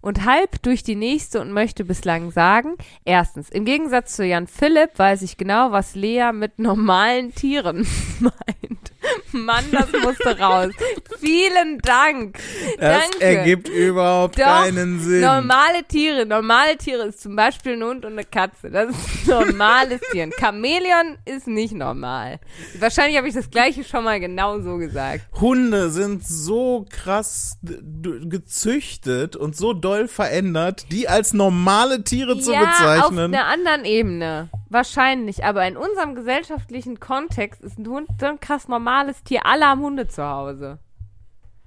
und 0.00 0.24
halb 0.24 0.62
durch 0.62 0.82
die 0.84 0.94
nächste 0.94 1.40
und 1.40 1.52
möchte 1.52 1.84
bislang 1.84 2.30
sagen, 2.30 2.76
erstens, 3.04 3.50
im 3.50 3.64
Gegensatz 3.64 4.14
zu 4.14 4.24
Jan 4.24 4.46
Philipp 4.46 4.96
weiß 4.96 5.22
ich 5.22 5.36
genau, 5.36 5.72
was 5.72 5.94
Lea 5.94 6.30
mit 6.32 6.58
normalen 6.58 7.34
Tieren 7.34 7.86
meint. 8.20 8.92
Mann, 9.32 9.64
das 9.72 9.90
musste 10.02 10.38
raus. 10.38 10.72
Vielen 11.20 11.78
Dank. 11.78 12.38
Das 12.78 13.02
Danke. 13.02 13.24
ergibt 13.24 13.68
überhaupt 13.68 14.38
Doch, 14.38 14.44
keinen 14.44 15.00
Sinn. 15.00 15.20
Normale 15.20 15.84
Tiere, 15.84 16.26
normale 16.26 16.76
Tiere 16.76 17.06
ist 17.06 17.20
zum 17.20 17.36
Beispiel 17.36 17.72
ein 17.72 17.82
Hund 17.82 18.04
und 18.04 18.12
eine 18.12 18.24
Katze. 18.24 18.70
Das 18.70 18.90
ist 18.90 19.30
ein 19.30 19.46
normales 19.46 20.00
Tier. 20.12 20.24
Ein 20.24 20.32
Chamäleon 20.38 21.18
ist 21.24 21.46
nicht 21.46 21.74
normal. 21.74 22.40
Wahrscheinlich 22.78 23.16
habe 23.16 23.28
ich 23.28 23.34
das 23.34 23.50
gleiche 23.50 23.84
schon 23.84 24.04
mal 24.04 24.20
genau 24.20 24.60
so 24.60 24.76
gesagt. 24.76 25.22
Hunde 25.40 25.90
sind 25.90 26.26
so 26.26 26.86
krass 26.90 27.58
gezüchtet 27.62 29.36
und 29.36 29.56
so 29.56 29.72
doll 29.72 30.08
verändert, 30.08 30.86
die 30.90 31.08
als 31.08 31.32
normale 31.32 32.04
Tiere 32.04 32.38
zu 32.38 32.52
ja, 32.52 32.60
auf 32.60 32.66
bezeichnen. 32.68 33.34
einer 33.34 33.46
anderen 33.46 33.84
Ebene. 33.84 34.48
Wahrscheinlich. 34.70 35.44
Aber 35.44 35.66
in 35.66 35.76
unserem 35.76 36.14
gesellschaftlichen 36.14 37.00
Kontext 37.00 37.62
ist 37.62 37.78
ein 37.78 37.86
Hund 37.86 38.08
so 38.20 38.26
ein 38.26 38.40
krass 38.40 38.68
normales 38.68 39.17
Tier. 39.24 39.44
Alle 39.46 39.66
haben 39.66 39.80
Hunde 39.80 40.08
zu 40.08 40.24
Hause. 40.24 40.78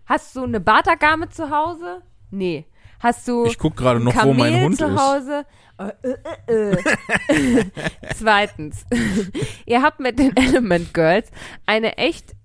Hast 0.06 0.36
du 0.36 0.44
eine 0.44 0.60
Bartagame 0.60 1.30
zu 1.30 1.50
Hause? 1.50 2.02
Nee. 2.32 2.66
Hast 3.00 3.28
du 3.28 3.46
Ich 3.46 3.58
guck 3.58 3.76
gerade 3.76 4.00
noch, 4.00 4.14
wo 4.16 4.34
mein 4.34 4.52
Kamel 4.54 4.66
Hund 4.66 4.78
zu 4.78 4.86
ist. 4.86 5.00
Hause? 5.00 5.46
Äh, 5.78 5.92
äh, 6.04 6.18
äh, 6.48 7.60
äh. 7.60 7.66
Zweitens. 8.16 8.86
Ihr 9.66 9.82
habt 9.82 10.00
mit 10.00 10.20
den 10.20 10.36
Element 10.36 10.94
Girls 10.94 11.32
eine 11.66 11.98
echt 11.98 12.36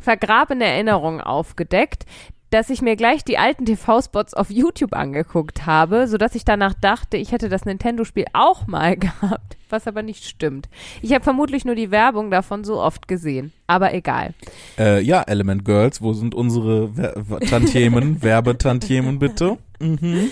vergrabene 0.00 0.64
Erinnerung 0.64 1.20
aufgedeckt, 1.20 2.06
dass 2.50 2.70
ich 2.70 2.82
mir 2.82 2.96
gleich 2.96 3.24
die 3.24 3.38
alten 3.38 3.64
TV-Spots 3.64 4.34
auf 4.34 4.50
YouTube 4.50 4.94
angeguckt 4.94 5.66
habe, 5.66 6.06
sodass 6.08 6.34
ich 6.34 6.44
danach 6.44 6.74
dachte, 6.74 7.16
ich 7.16 7.32
hätte 7.32 7.48
das 7.48 7.64
Nintendo-Spiel 7.64 8.26
auch 8.32 8.66
mal 8.66 8.96
gehabt, 8.98 9.56
was 9.68 9.86
aber 9.86 10.02
nicht 10.02 10.24
stimmt. 10.24 10.68
Ich 11.02 11.12
habe 11.12 11.24
vermutlich 11.24 11.64
nur 11.64 11.74
die 11.74 11.90
Werbung 11.90 12.30
davon 12.30 12.64
so 12.64 12.80
oft 12.80 13.08
gesehen, 13.08 13.52
aber 13.66 13.94
egal. 13.94 14.34
Äh, 14.78 15.02
ja, 15.02 15.22
Element 15.22 15.64
Girls, 15.64 16.02
wo 16.02 16.12
sind 16.12 16.34
unsere 16.34 16.96
Wer 16.96 17.40
Tantiemen, 17.40 18.22
Werbetantiemen 18.22 19.18
bitte? 19.18 19.58
Mhm. 19.78 20.30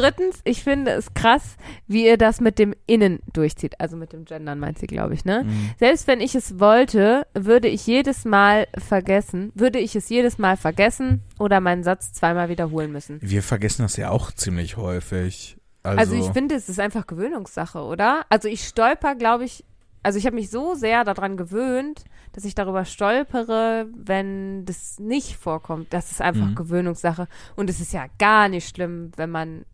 Drittens, 0.00 0.40
ich 0.44 0.62
finde 0.64 0.92
es 0.92 1.12
krass, 1.14 1.56
wie 1.86 2.06
ihr 2.06 2.16
das 2.16 2.40
mit 2.40 2.58
dem 2.58 2.74
Innen 2.86 3.20
durchzieht. 3.32 3.78
Also 3.80 3.96
mit 3.96 4.12
dem 4.12 4.24
Gendern 4.24 4.58
meint 4.58 4.78
sie, 4.78 4.86
glaube 4.86 5.14
ich, 5.14 5.24
ne? 5.24 5.44
Mhm. 5.44 5.70
Selbst 5.78 6.06
wenn 6.06 6.20
ich 6.20 6.34
es 6.34 6.58
wollte, 6.58 7.26
würde 7.34 7.68
ich 7.68 7.86
jedes 7.86 8.24
Mal 8.24 8.66
vergessen, 8.78 9.52
würde 9.54 9.78
ich 9.78 9.94
es 9.96 10.08
jedes 10.08 10.38
Mal 10.38 10.56
vergessen 10.56 11.22
oder 11.38 11.60
meinen 11.60 11.82
Satz 11.82 12.12
zweimal 12.12 12.48
wiederholen 12.48 12.92
müssen. 12.92 13.18
Wir 13.22 13.42
vergessen 13.42 13.82
das 13.82 13.96
ja 13.96 14.10
auch 14.10 14.32
ziemlich 14.32 14.76
häufig. 14.76 15.56
Also, 15.82 15.98
Also, 15.98 16.14
ich 16.14 16.32
finde, 16.32 16.54
es 16.54 16.68
ist 16.68 16.78
einfach 16.80 17.06
Gewöhnungssache, 17.06 17.80
oder? 17.82 18.24
Also 18.28 18.48
ich 18.48 18.64
stolper, 18.66 19.14
glaube 19.14 19.44
ich, 19.44 19.64
also 20.02 20.18
ich 20.18 20.26
habe 20.26 20.36
mich 20.36 20.50
so 20.50 20.74
sehr 20.74 21.04
daran 21.04 21.36
gewöhnt, 21.36 22.04
dass 22.32 22.44
ich 22.44 22.54
darüber 22.54 22.84
stolpere, 22.84 23.86
wenn 23.94 24.64
das 24.64 24.98
nicht 24.98 25.36
vorkommt. 25.36 25.92
Das 25.92 26.10
ist 26.10 26.20
einfach 26.20 26.46
Mhm. 26.48 26.54
Gewöhnungssache. 26.54 27.28
Und 27.56 27.68
es 27.68 27.80
ist 27.80 27.92
ja 27.92 28.06
gar 28.18 28.48
nicht 28.48 28.68
schlimm, 28.74 29.10
wenn 29.16 29.30
man 29.30 29.64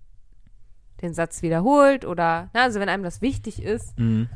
den 1.03 1.15
Satz 1.15 1.43
wiederholt 1.43 2.05
oder, 2.05 2.49
na, 2.55 2.63
also 2.63 2.81
wenn 2.81 2.89
einem 2.89 3.03
das 3.03 3.21
wichtig 3.23 3.63
ist, 3.63 3.99
Mhm. 3.99 4.29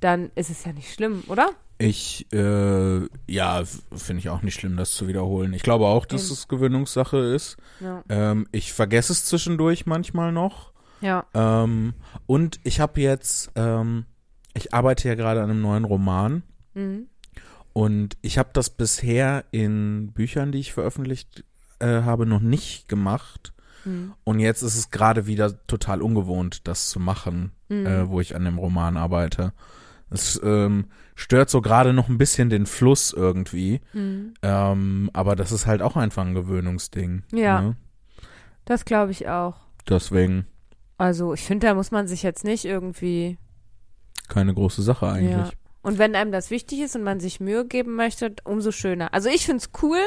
dann 0.00 0.30
ist 0.34 0.50
es 0.50 0.64
ja 0.64 0.72
nicht 0.72 0.92
schlimm, 0.92 1.22
oder? 1.28 1.50
Ich, 1.80 2.26
äh, 2.32 3.00
ja, 3.28 3.62
finde 3.94 4.18
ich 4.20 4.28
auch 4.30 4.42
nicht 4.42 4.54
schlimm, 4.58 4.76
das 4.76 4.92
zu 4.92 5.06
wiederholen. 5.06 5.52
Ich 5.52 5.62
glaube 5.62 5.86
auch, 5.86 6.06
dass 6.06 6.24
Eben. 6.24 6.32
es 6.32 6.48
Gewöhnungssache 6.48 7.18
ist. 7.18 7.56
Ja. 7.80 8.02
Ähm, 8.08 8.48
ich 8.50 8.72
vergesse 8.72 9.12
es 9.12 9.24
zwischendurch 9.24 9.86
manchmal 9.86 10.32
noch. 10.32 10.72
Ja. 11.00 11.24
Ähm, 11.34 11.94
und 12.26 12.58
ich 12.64 12.80
habe 12.80 13.00
jetzt, 13.00 13.52
ähm, 13.54 14.06
ich 14.54 14.74
arbeite 14.74 15.06
ja 15.06 15.14
gerade 15.14 15.40
an 15.42 15.50
einem 15.50 15.60
neuen 15.62 15.84
Roman 15.84 16.42
Mhm. 16.74 17.06
und 17.72 18.16
ich 18.22 18.38
habe 18.38 18.50
das 18.52 18.70
bisher 18.70 19.44
in 19.52 20.10
Büchern, 20.12 20.50
die 20.50 20.58
ich 20.58 20.72
veröffentlicht 20.72 21.44
äh, 21.80 22.02
habe, 22.02 22.26
noch 22.26 22.40
nicht 22.40 22.88
gemacht. 22.88 23.52
Mhm. 23.84 24.14
Und 24.24 24.40
jetzt 24.40 24.62
ist 24.62 24.76
es 24.76 24.90
gerade 24.90 25.26
wieder 25.26 25.64
total 25.66 26.02
ungewohnt, 26.02 26.66
das 26.66 26.88
zu 26.90 27.00
machen, 27.00 27.52
Mhm. 27.68 27.86
äh, 27.86 28.08
wo 28.08 28.20
ich 28.20 28.34
an 28.34 28.44
dem 28.44 28.58
Roman 28.58 28.96
arbeite. 28.96 29.52
Es 30.10 30.40
ähm, 30.42 30.86
stört 31.14 31.50
so 31.50 31.60
gerade 31.60 31.92
noch 31.92 32.08
ein 32.08 32.16
bisschen 32.18 32.48
den 32.48 32.64
Fluss 32.66 33.12
irgendwie. 33.12 33.80
Mhm. 33.92 34.34
Ähm, 34.42 35.10
aber 35.12 35.36
das 35.36 35.52
ist 35.52 35.66
halt 35.66 35.82
auch 35.82 35.96
einfach 35.96 36.24
ein 36.24 36.34
Gewöhnungsding. 36.34 37.24
Ja. 37.32 37.60
Ne? 37.60 37.76
Das 38.64 38.84
glaube 38.84 39.12
ich 39.12 39.28
auch. 39.28 39.56
Deswegen 39.88 40.46
Also 40.96 41.34
ich 41.34 41.42
finde, 41.42 41.66
da 41.66 41.74
muss 41.74 41.90
man 41.90 42.06
sich 42.08 42.22
jetzt 42.22 42.44
nicht 42.44 42.64
irgendwie 42.64 43.38
keine 44.28 44.52
große 44.54 44.82
Sache 44.82 45.08
eigentlich. 45.08 45.30
Ja. 45.48 45.50
Und 45.82 45.98
wenn 45.98 46.14
einem 46.14 46.32
das 46.32 46.50
wichtig 46.50 46.80
ist 46.80 46.96
und 46.96 47.02
man 47.02 47.20
sich 47.20 47.40
Mühe 47.40 47.66
geben 47.66 47.94
möchte, 47.94 48.34
umso 48.44 48.72
schöner. 48.72 49.14
Also 49.14 49.28
ich 49.30 49.46
find's 49.46 49.70
cool, 49.82 50.00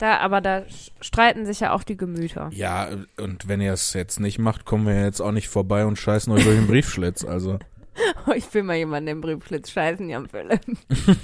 da, 0.00 0.18
aber 0.18 0.40
da 0.40 0.64
streiten 1.00 1.46
sich 1.46 1.60
ja 1.60 1.72
auch 1.72 1.82
die 1.82 1.96
Gemüter. 1.96 2.50
Ja, 2.52 2.88
und 3.18 3.48
wenn 3.48 3.60
ihr 3.60 3.72
es 3.72 3.92
jetzt 3.92 4.20
nicht 4.20 4.38
macht, 4.38 4.64
kommen 4.64 4.86
wir 4.86 5.04
jetzt 5.04 5.20
auch 5.20 5.32
nicht 5.32 5.48
vorbei 5.48 5.84
und 5.86 5.98
scheißen 5.98 6.32
euch 6.32 6.44
durch 6.44 6.56
den 6.56 6.66
Briefschlitz. 6.66 7.24
Also, 7.24 7.58
Ich 8.34 8.52
will 8.54 8.62
mal 8.62 8.76
jemanden 8.76 9.08
im 9.08 9.20
Briefschlitz 9.20 9.70
scheißen, 9.70 10.08
Jan 10.08 10.28
Philipp. 10.28 10.60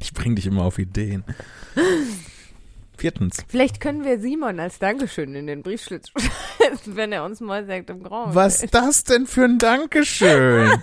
ich 0.00 0.12
bring 0.12 0.36
dich 0.36 0.46
immer 0.46 0.64
auf 0.64 0.78
Ideen. 0.78 1.24
Viertens. 2.96 3.44
Vielleicht 3.46 3.80
können 3.80 4.04
wir 4.04 4.18
Simon 4.20 4.58
als 4.58 4.78
Dankeschön 4.78 5.34
in 5.34 5.46
den 5.46 5.62
Briefschlitz 5.62 6.10
scheißen, 6.58 6.96
wenn 6.96 7.12
er 7.12 7.24
uns 7.24 7.40
mal 7.40 7.64
sagt 7.66 7.90
im 7.90 8.02
Grauen. 8.02 8.34
Was 8.34 8.62
ist 8.62 8.74
das 8.74 9.04
denn 9.04 9.26
für 9.26 9.44
ein 9.44 9.58
Dankeschön? 9.58 10.82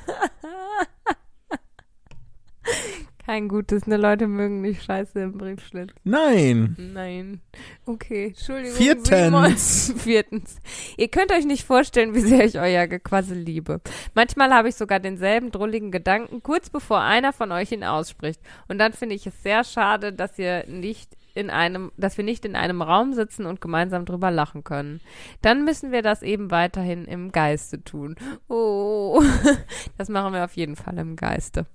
Kein 3.26 3.48
gutes, 3.48 3.88
ne? 3.88 3.98
Leute 3.98 4.28
mögen 4.28 4.62
nicht 4.62 4.84
scheiße 4.84 5.20
im 5.20 5.38
Briefschlitz. 5.40 5.92
Nein. 6.04 6.76
Nein. 6.78 7.42
Okay, 7.88 8.28
Entschuldigung. 8.28 8.78
Viertens. 8.78 9.88
Simon. 9.88 9.98
Viertens. 10.00 10.58
Ihr 10.96 11.08
könnt 11.08 11.32
euch 11.32 11.46
nicht 11.46 11.66
vorstellen, 11.66 12.14
wie 12.14 12.20
sehr 12.20 12.46
ich 12.46 12.60
euer 12.60 12.86
Gequassel 12.86 13.40
liebe. 13.40 13.82
Manchmal 14.14 14.54
habe 14.54 14.70
ich 14.70 14.76
sogar 14.76 15.00
denselben 15.00 15.50
drulligen 15.50 15.90
Gedanken, 15.90 16.44
kurz 16.44 16.70
bevor 16.70 17.02
einer 17.02 17.34
von 17.34 17.52
euch 17.52 17.72
ihn 17.72 17.84
ausspricht. 17.84 18.40
Und 18.68 18.78
dann 18.78 18.94
finde 18.94 19.16
ich 19.16 19.26
es 19.26 19.42
sehr 19.42 19.64
schade, 19.64 20.14
dass 20.14 20.38
ihr 20.38 20.68
nicht 20.68 21.18
in 21.34 21.50
einem, 21.50 21.92
dass 21.98 22.18
wir 22.18 22.24
nicht 22.24 22.46
in 22.46 22.56
einem 22.56 22.84
Raum 22.84 23.14
sitzen 23.14 23.48
und 23.48 23.60
gemeinsam 23.60 24.06
drüber 24.06 24.30
lachen 24.30 24.64
können. 24.64 25.02
Dann 25.42 25.66
müssen 25.66 25.92
wir 25.92 26.04
das 26.04 26.22
eben 26.22 26.52
weiterhin 26.52 27.06
im 27.06 27.32
Geiste 27.32 27.84
tun. 27.84 28.16
Oh, 28.48 29.22
das 29.98 30.10
machen 30.10 30.34
wir 30.34 30.46
auf 30.46 30.56
jeden 30.56 30.76
Fall 30.76 31.00
im 31.00 31.16
Geiste. 31.16 31.66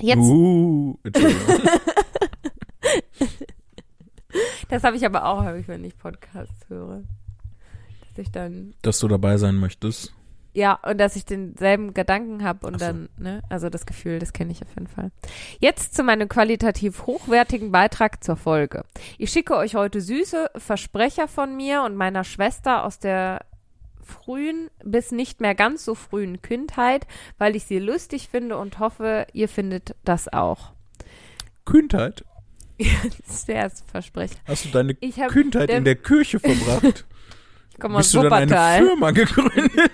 Jetzt 0.00 0.18
Uh. 0.20 0.98
Das 4.68 4.84
habe 4.84 4.96
ich 4.96 5.04
aber 5.06 5.24
auch 5.24 5.42
häufig, 5.44 5.68
wenn 5.68 5.84
ich 5.84 5.96
Podcasts 5.96 6.68
höre. 6.68 7.02
Dass 8.00 8.18
ich 8.18 8.30
dann, 8.30 8.74
Dass 8.82 8.98
du 8.98 9.08
dabei 9.08 9.38
sein 9.38 9.54
möchtest. 9.56 10.12
ja, 10.52 10.74
und 10.86 10.98
dass 10.98 11.16
ich 11.16 11.24
denselben 11.24 11.94
Gedanken 11.94 12.44
habe 12.44 12.66
und 12.66 12.74
so. 12.78 12.86
dann, 12.86 13.08
ne, 13.16 13.42
also 13.48 13.70
das 13.70 13.86
Gefühl, 13.86 14.18
das 14.18 14.32
kenne 14.32 14.52
ich 14.52 14.60
auf 14.62 14.68
jeden 14.74 14.86
Fall. 14.88 15.10
Jetzt 15.60 15.94
zu 15.94 16.02
meinem 16.02 16.28
qualitativ 16.28 17.06
hochwertigen 17.06 17.72
Beitrag 17.72 18.22
zur 18.22 18.36
Folge. 18.36 18.84
Ich 19.16 19.30
schicke 19.30 19.56
euch 19.56 19.74
heute 19.74 20.00
süße 20.00 20.50
Versprecher 20.56 21.28
von 21.28 21.56
mir 21.56 21.82
und 21.82 21.96
meiner 21.96 22.24
Schwester 22.24 22.84
aus 22.84 22.98
der 22.98 23.40
frühen 24.08 24.68
bis 24.84 25.12
nicht 25.12 25.40
mehr 25.40 25.54
ganz 25.54 25.84
so 25.84 25.94
frühen 25.94 26.42
Kindheit, 26.42 27.06
weil 27.38 27.54
ich 27.56 27.64
sie 27.64 27.78
lustig 27.78 28.28
finde 28.30 28.56
und 28.58 28.78
hoffe, 28.78 29.26
ihr 29.32 29.48
findet 29.48 29.94
das 30.04 30.26
auch. 30.32 30.72
Ist 32.78 33.48
der 33.48 33.54
erste 33.56 33.84
Versprecher. 33.90 34.36
Hast 34.46 34.64
du 34.64 34.68
deine 34.70 34.94
Kühnheit 34.94 35.70
in 35.70 35.84
der 35.84 35.96
Kirche 35.96 36.40
verbracht? 36.40 37.04
ich 37.72 37.78
komme 37.78 37.96
aus 37.98 38.06
Bis 38.06 38.12
du 38.12 38.22
dann 38.22 38.32
eine 38.32 38.50
Wuppertal. 38.50 38.86
Firma 38.86 39.10
gegründet 39.10 39.72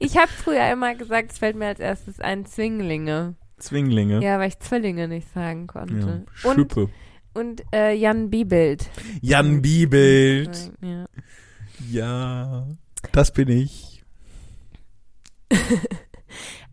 Ich 0.00 0.16
habe 0.16 0.28
früher 0.28 0.72
immer 0.72 0.94
gesagt, 0.94 1.32
es 1.32 1.38
fällt 1.38 1.56
mir 1.56 1.66
als 1.66 1.80
erstes 1.80 2.18
ein 2.20 2.46
Zwinglinge. 2.46 3.34
Zwinglinge. 3.58 4.20
Ja, 4.22 4.38
weil 4.40 4.48
ich 4.48 4.58
Zwillinge 4.58 5.06
nicht 5.06 5.32
sagen 5.32 5.66
Ja, 5.68 5.72
konnte. 5.72 6.24
und 6.42 6.54
Schüppe. 6.54 6.88
und 7.34 7.62
äh, 7.72 7.92
Jan 7.94 8.28
Biebelt. 8.30 8.90
Jan 9.20 9.62
Biebelt. 9.62 10.72
Ja. 10.80 11.06
Ja, 11.90 12.66
das 13.12 13.32
bin 13.32 13.48
ich. 13.48 14.04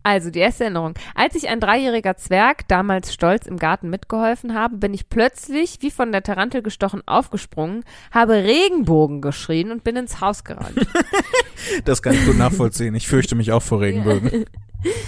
Also, 0.02 0.30
die 0.30 0.38
erste 0.38 0.64
Erinnerung. 0.64 0.94
Als 1.14 1.34
ich 1.34 1.48
ein 1.48 1.60
dreijähriger 1.60 2.16
Zwerg 2.16 2.66
damals 2.68 3.12
stolz 3.12 3.46
im 3.46 3.58
Garten 3.58 3.90
mitgeholfen 3.90 4.54
habe, 4.54 4.78
bin 4.78 4.94
ich 4.94 5.10
plötzlich, 5.10 5.78
wie 5.80 5.90
von 5.90 6.10
der 6.10 6.22
Tarantel 6.22 6.62
gestochen, 6.62 7.02
aufgesprungen, 7.06 7.84
habe 8.10 8.32
Regenbogen 8.32 9.20
geschrien 9.20 9.70
und 9.70 9.84
bin 9.84 9.96
ins 9.96 10.20
Haus 10.20 10.44
gerannt. 10.44 10.86
Das 11.84 12.00
kann 12.00 12.14
ich 12.14 12.24
gut 12.24 12.38
nachvollziehen. 12.38 12.94
Ich 12.94 13.06
fürchte 13.06 13.34
mich 13.34 13.52
auch 13.52 13.60
vor 13.60 13.82
Regenbögen. 13.82 14.46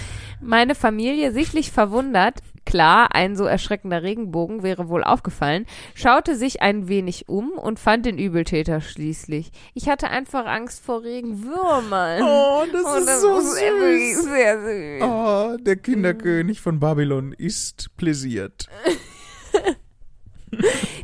Meine 0.45 0.75
Familie, 0.75 1.31
sichtlich 1.31 1.71
verwundert, 1.71 2.39
klar, 2.65 3.15
ein 3.15 3.35
so 3.35 3.45
erschreckender 3.45 4.03
Regenbogen 4.03 4.61
wäre 4.61 4.89
wohl 4.89 5.03
aufgefallen, 5.03 5.65
schaute 5.95 6.35
sich 6.35 6.61
ein 6.61 6.87
wenig 6.87 7.29
um 7.29 7.51
und 7.51 7.79
fand 7.79 8.05
den 8.05 8.17
Übeltäter 8.17 8.81
schließlich. 8.81 9.51
Ich 9.73 9.87
hatte 9.87 10.09
einfach 10.09 10.45
Angst 10.45 10.83
vor 10.83 11.01
Regenwürmern. 11.03 12.21
Oh, 12.23 12.63
das 12.71 12.83
Und 12.83 13.07
ist 13.07 13.21
so 13.21 13.27
wirklich 13.29 14.15
süß. 14.15 14.23
sehr 14.25 14.61
süß. 14.61 15.03
Oh, 15.03 15.57
der 15.63 15.77
Kinderkönig 15.77 16.59
von 16.61 16.79
Babylon 16.79 17.33
ist 17.37 17.95
pläsiert. 17.97 18.67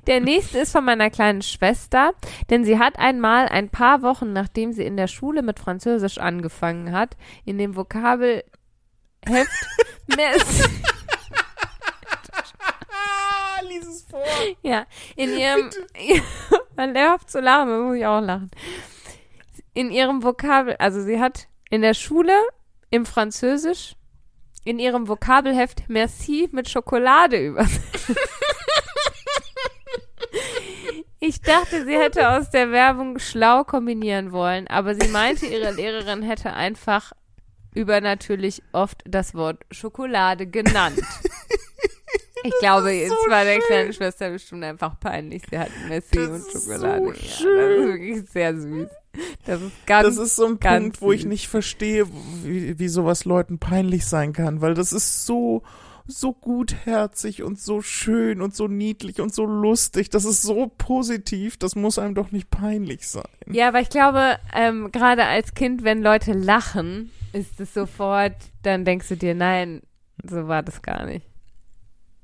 Der 0.05 0.21
nächste 0.21 0.59
ist 0.59 0.71
von 0.71 0.85
meiner 0.85 1.09
kleinen 1.09 1.41
Schwester, 1.41 2.13
denn 2.49 2.65
sie 2.65 2.77
hat 2.79 2.99
einmal 2.99 3.47
ein 3.47 3.69
paar 3.69 4.01
Wochen, 4.01 4.31
nachdem 4.31 4.73
sie 4.73 4.83
in 4.83 4.95
der 4.97 5.07
Schule 5.07 5.41
mit 5.41 5.59
Französisch 5.59 6.17
angefangen 6.19 6.91
hat, 6.91 7.17
in 7.45 7.57
dem 7.57 7.75
Vokabelheft 7.75 8.45
Merci, 9.27 10.63
Ah, 12.89 13.61
lies 13.67 13.85
es 13.87 14.03
vor. 14.09 14.23
ja, 14.63 14.85
in 15.15 15.37
ihrem, 15.37 15.69
man 16.75 16.95
hört 16.97 17.29
zu 17.29 17.39
lachen, 17.39 17.87
muss 17.87 17.97
ich 17.97 18.05
auch 18.05 18.21
lachen. 18.21 18.49
In 19.73 19.91
ihrem 19.91 20.23
Vokabel, 20.23 20.75
also 20.79 21.01
sie 21.01 21.19
hat 21.19 21.47
in 21.69 21.81
der 21.81 21.93
Schule 21.93 22.33
im 22.89 23.05
Französisch 23.05 23.95
in 24.65 24.79
ihrem 24.79 25.07
Vokabelheft 25.07 25.83
Merci 25.89 26.49
mit 26.51 26.69
Schokolade 26.69 27.37
übersetzt. 27.37 28.11
Ich 31.21 31.41
dachte, 31.41 31.83
sie 31.85 31.97
hätte 31.97 32.29
aus 32.29 32.49
der 32.49 32.71
Werbung 32.71 33.19
schlau 33.19 33.65
kombinieren 33.65 34.31
wollen, 34.31 34.67
aber 34.67 34.95
sie 34.95 35.09
meinte, 35.09 35.47
ihre 35.47 35.71
Lehrerin 35.73 36.21
hätte 36.23 36.53
einfach 36.53 37.11
übernatürlich 37.73 38.61
oft 38.71 39.03
das 39.07 39.33
Wort 39.35 39.63
Schokolade 39.71 40.47
genannt. 40.47 40.99
Ich 42.41 42.53
glaube, 42.61 42.91
jetzt 42.91 43.09
so 43.09 43.29
war 43.29 43.43
der 43.43 43.55
schön. 43.55 43.63
kleinen 43.67 43.91
Schwester 43.93 44.29
bestimmt 44.29 44.63
einfach 44.63 44.97
peinlich. 44.97 45.43
Sie 45.49 45.59
hat 45.59 45.67
Messi 45.89 46.15
Das 46.15 46.29
und 46.29 46.35
ist 46.37 46.51
Schokolade. 46.67 47.03
so 47.03 47.11
ja, 47.11 47.15
schön. 47.19 47.57
Das 47.57 47.79
ist 47.79 47.85
wirklich 47.87 48.29
sehr 48.31 48.57
süß. 48.57 48.87
Das 49.45 49.61
ist 49.61 49.85
ganz, 49.85 50.07
Das 50.07 50.17
ist 50.25 50.35
so 50.37 50.45
ein 50.45 50.57
ganz 50.57 50.83
Punkt, 50.83 51.01
wo 51.01 51.11
ich 51.11 51.21
süß. 51.23 51.27
nicht 51.29 51.47
verstehe, 51.49 52.07
wie, 52.45 52.79
wie 52.79 52.87
sowas 52.87 53.25
Leuten 53.25 53.59
peinlich 53.59 54.05
sein 54.05 54.31
kann, 54.31 54.61
weil 54.61 54.73
das 54.73 54.93
ist 54.93 55.25
so, 55.25 55.63
so 56.09 56.33
gutherzig 56.33 57.43
und 57.43 57.59
so 57.59 57.81
schön 57.81 58.41
und 58.41 58.55
so 58.55 58.67
niedlich 58.67 59.21
und 59.21 59.33
so 59.33 59.45
lustig. 59.45 60.09
Das 60.09 60.25
ist 60.25 60.41
so 60.41 60.71
positiv, 60.77 61.57
das 61.57 61.75
muss 61.75 61.99
einem 61.99 62.15
doch 62.15 62.31
nicht 62.31 62.49
peinlich 62.49 63.07
sein. 63.07 63.27
Ja, 63.47 63.67
aber 63.69 63.79
ich 63.81 63.89
glaube, 63.89 64.37
ähm, 64.53 64.91
gerade 64.91 65.25
als 65.25 65.53
Kind, 65.53 65.83
wenn 65.83 66.01
Leute 66.01 66.33
lachen, 66.33 67.11
ist 67.33 67.59
es 67.59 67.73
sofort, 67.73 68.35
dann 68.63 68.85
denkst 68.85 69.07
du 69.09 69.17
dir, 69.17 69.35
nein, 69.35 69.81
so 70.23 70.47
war 70.47 70.63
das 70.63 70.81
gar 70.81 71.05
nicht. 71.05 71.25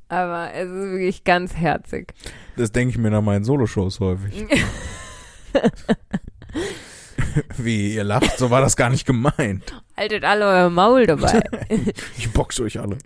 Aber 0.08 0.54
es 0.54 0.70
ist 0.70 0.92
wirklich 0.92 1.24
ganz 1.24 1.56
herzig. 1.56 2.14
Das 2.58 2.72
denke 2.72 2.92
ich 2.92 2.98
mir 2.98 3.10
nach 3.10 3.22
meinen 3.22 3.44
Soloshows 3.44 4.00
häufig. 4.00 4.46
Wie, 7.58 7.96
ihr 7.96 8.04
lacht, 8.04 8.38
so 8.38 8.50
war 8.50 8.62
das 8.62 8.76
gar 8.76 8.90
nicht 8.90 9.06
gemeint. 9.06 9.82
Haltet 9.98 10.24
alle 10.24 10.46
euer 10.46 10.70
Maul 10.70 11.06
dabei. 11.06 11.42
Ich 12.18 12.32
boxe 12.32 12.64
euch 12.64 12.80
alle. 12.80 12.98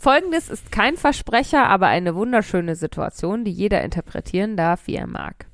Folgendes 0.00 0.48
ist 0.48 0.70
kein 0.70 0.96
Versprecher, 0.96 1.66
aber 1.66 1.88
eine 1.88 2.14
wunderschöne 2.14 2.76
Situation, 2.76 3.44
die 3.44 3.50
jeder 3.50 3.82
interpretieren 3.82 4.56
darf, 4.56 4.86
wie 4.86 4.94
er 4.94 5.08
mag. 5.08 5.46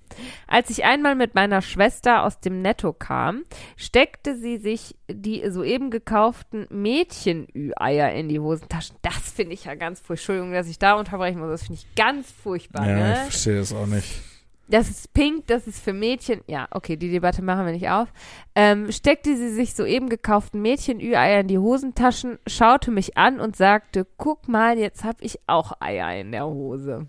Als 0.46 0.68
ich 0.68 0.84
einmal 0.84 1.14
mit 1.14 1.34
meiner 1.34 1.62
Schwester 1.62 2.22
aus 2.24 2.40
dem 2.40 2.60
Netto 2.60 2.92
kam, 2.92 3.44
steckte 3.76 4.36
sie 4.36 4.58
sich 4.58 4.96
die 5.10 5.42
soeben 5.50 5.90
gekauften 5.90 6.66
Mädchen-Ü-Eier 6.70 8.12
in 8.12 8.28
die 8.28 8.38
Hosentaschen. 8.38 8.96
Das 9.00 9.32
finde 9.32 9.54
ich 9.54 9.64
ja 9.64 9.74
ganz 9.74 10.00
furchtbar. 10.00 10.14
Entschuldigung, 10.14 10.52
dass 10.52 10.68
ich 10.68 10.78
da 10.78 10.94
unterbrechen 10.94 11.40
muss. 11.40 11.50
Das 11.50 11.62
finde 11.62 11.80
ich 11.80 11.94
ganz 11.96 12.30
furchtbar. 12.30 12.86
Ja, 12.86 12.96
ne? 12.96 13.12
ich 13.14 13.18
verstehe 13.20 13.56
das 13.56 13.72
auch 13.72 13.86
nicht. 13.86 14.20
Das 14.66 14.88
ist 14.88 15.12
pink, 15.12 15.46
das 15.46 15.66
ist 15.66 15.82
für 15.82 15.92
Mädchen. 15.92 16.40
Ja, 16.46 16.68
okay, 16.70 16.96
die 16.96 17.10
Debatte 17.10 17.42
machen 17.42 17.66
wir 17.66 17.72
nicht 17.72 17.90
auf. 17.90 18.08
Ähm, 18.54 18.90
steckte 18.90 19.36
sie 19.36 19.52
sich 19.52 19.74
soeben 19.74 20.08
gekauften 20.08 20.62
Mädchen-Ü-Eier 20.62 21.40
in 21.40 21.48
die 21.48 21.58
Hosentaschen, 21.58 22.38
schaute 22.46 22.90
mich 22.90 23.16
an 23.18 23.40
und 23.40 23.56
sagte, 23.56 24.06
guck 24.16 24.48
mal, 24.48 24.78
jetzt 24.78 25.04
hab 25.04 25.20
ich 25.20 25.38
auch 25.46 25.72
Eier 25.80 26.18
in 26.18 26.32
der 26.32 26.46
Hose. 26.46 27.08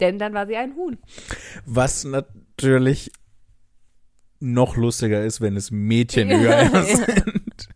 Denn 0.00 0.18
dann 0.18 0.34
war 0.34 0.46
sie 0.46 0.56
ein 0.56 0.76
Huhn. 0.76 0.98
Was 1.66 2.04
natürlich 2.04 3.10
noch 4.40 4.76
lustiger 4.76 5.24
ist, 5.24 5.40
wenn 5.40 5.56
es 5.56 5.72
Mädchen 5.72 6.28
Ja. 6.30 6.62
ja. 6.62 6.82
sind. 6.82 7.68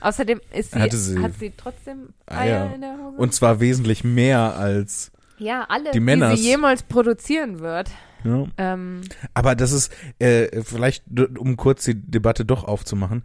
Außerdem 0.00 0.40
ist 0.54 0.72
sie, 0.72 0.90
sie 0.90 1.18
hat 1.18 1.34
sie 1.40 1.52
trotzdem 1.56 2.10
Eier. 2.26 2.66
Eier 2.66 2.74
in 2.74 2.80
der 2.82 2.98
Hose. 2.98 3.16
Und 3.16 3.34
zwar 3.34 3.58
wesentlich 3.58 4.04
mehr 4.04 4.56
als. 4.56 5.10
Ja, 5.38 5.64
alle, 5.68 5.90
die 5.92 6.00
Männers. 6.00 6.34
die 6.36 6.42
sie 6.42 6.48
jemals 6.50 6.82
produzieren 6.82 7.60
wird. 7.60 7.90
Ja. 8.24 8.46
Ähm, 8.58 9.02
Aber 9.34 9.54
das 9.54 9.72
ist, 9.72 9.92
äh, 10.18 10.62
vielleicht, 10.62 11.04
um 11.38 11.56
kurz 11.56 11.84
die 11.84 11.94
Debatte 11.94 12.44
doch 12.44 12.64
aufzumachen, 12.64 13.24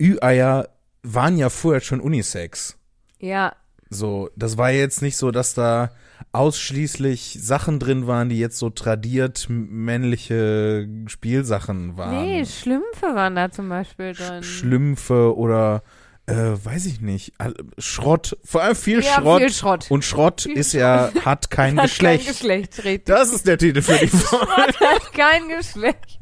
Ü-Eier 0.00 0.68
waren 1.02 1.36
ja 1.36 1.48
vorher 1.48 1.80
schon 1.80 2.00
Unisex. 2.00 2.76
ja, 3.18 3.54
So, 3.90 4.30
das 4.36 4.56
war 4.58 4.70
jetzt 4.70 5.02
nicht 5.02 5.16
so, 5.16 5.30
dass 5.30 5.54
da 5.54 5.90
ausschließlich 6.32 7.38
Sachen 7.40 7.78
drin 7.78 8.06
waren, 8.06 8.28
die 8.28 8.38
jetzt 8.38 8.58
so 8.58 8.70
tradiert 8.70 9.46
männliche 9.48 10.88
Spielsachen 11.06 11.96
waren. 11.96 12.24
nee, 12.24 12.44
Schlümpfe 12.44 13.14
waren 13.14 13.34
da 13.36 13.50
zum 13.50 13.68
Beispiel 13.68 14.12
drin. 14.12 14.42
Sch 14.42 14.58
Schlümpfe 14.60 15.36
oder 15.36 15.82
äh, 16.26 16.34
weiß 16.34 16.86
ich 16.86 17.00
nicht, 17.00 17.32
Schrott, 17.78 18.38
vor 18.44 18.62
allem 18.62 18.76
viel 18.76 19.02
ja, 19.02 19.20
Schrott. 19.20 19.40
viel 19.40 19.52
Schrott. 19.52 19.86
Und 19.90 20.04
Schrott 20.04 20.42
Viel 20.42 20.56
ist 20.56 20.72
ja, 20.72 21.10
hat 21.24 21.50
kein 21.50 21.76
Hat 21.78 21.86
Geschlecht. 21.86 22.24
Kein 22.24 22.32
Geschlecht, 22.32 22.84
richtig. 22.84 23.06
Das 23.06 23.32
ist 23.32 23.46
der 23.46 23.58
Titel 23.58 23.82
für 23.82 23.98
die 23.98 24.06
Folge. 24.08 24.46
Schrott 24.46 24.80
hat 24.80 25.12
kein 25.12 25.48
Geschlecht. 25.48 26.20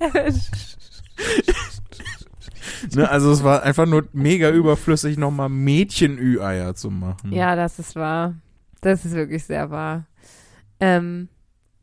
ne, 2.94 3.10
also 3.10 3.30
es 3.30 3.44
war 3.44 3.62
einfach 3.62 3.86
nur 3.86 4.08
mega 4.12 4.50
überflüssig, 4.50 5.18
nochmal 5.18 5.50
Mädchen-Ü-Eier 5.50 6.74
zu 6.74 6.90
machen. 6.90 7.32
Ja, 7.32 7.54
das 7.54 7.78
ist 7.78 7.94
wahr. 7.94 8.34
Das 8.80 9.04
ist 9.04 9.14
wirklich 9.14 9.44
sehr 9.44 9.70
wahr. 9.70 10.06
Ähm, 10.80 11.28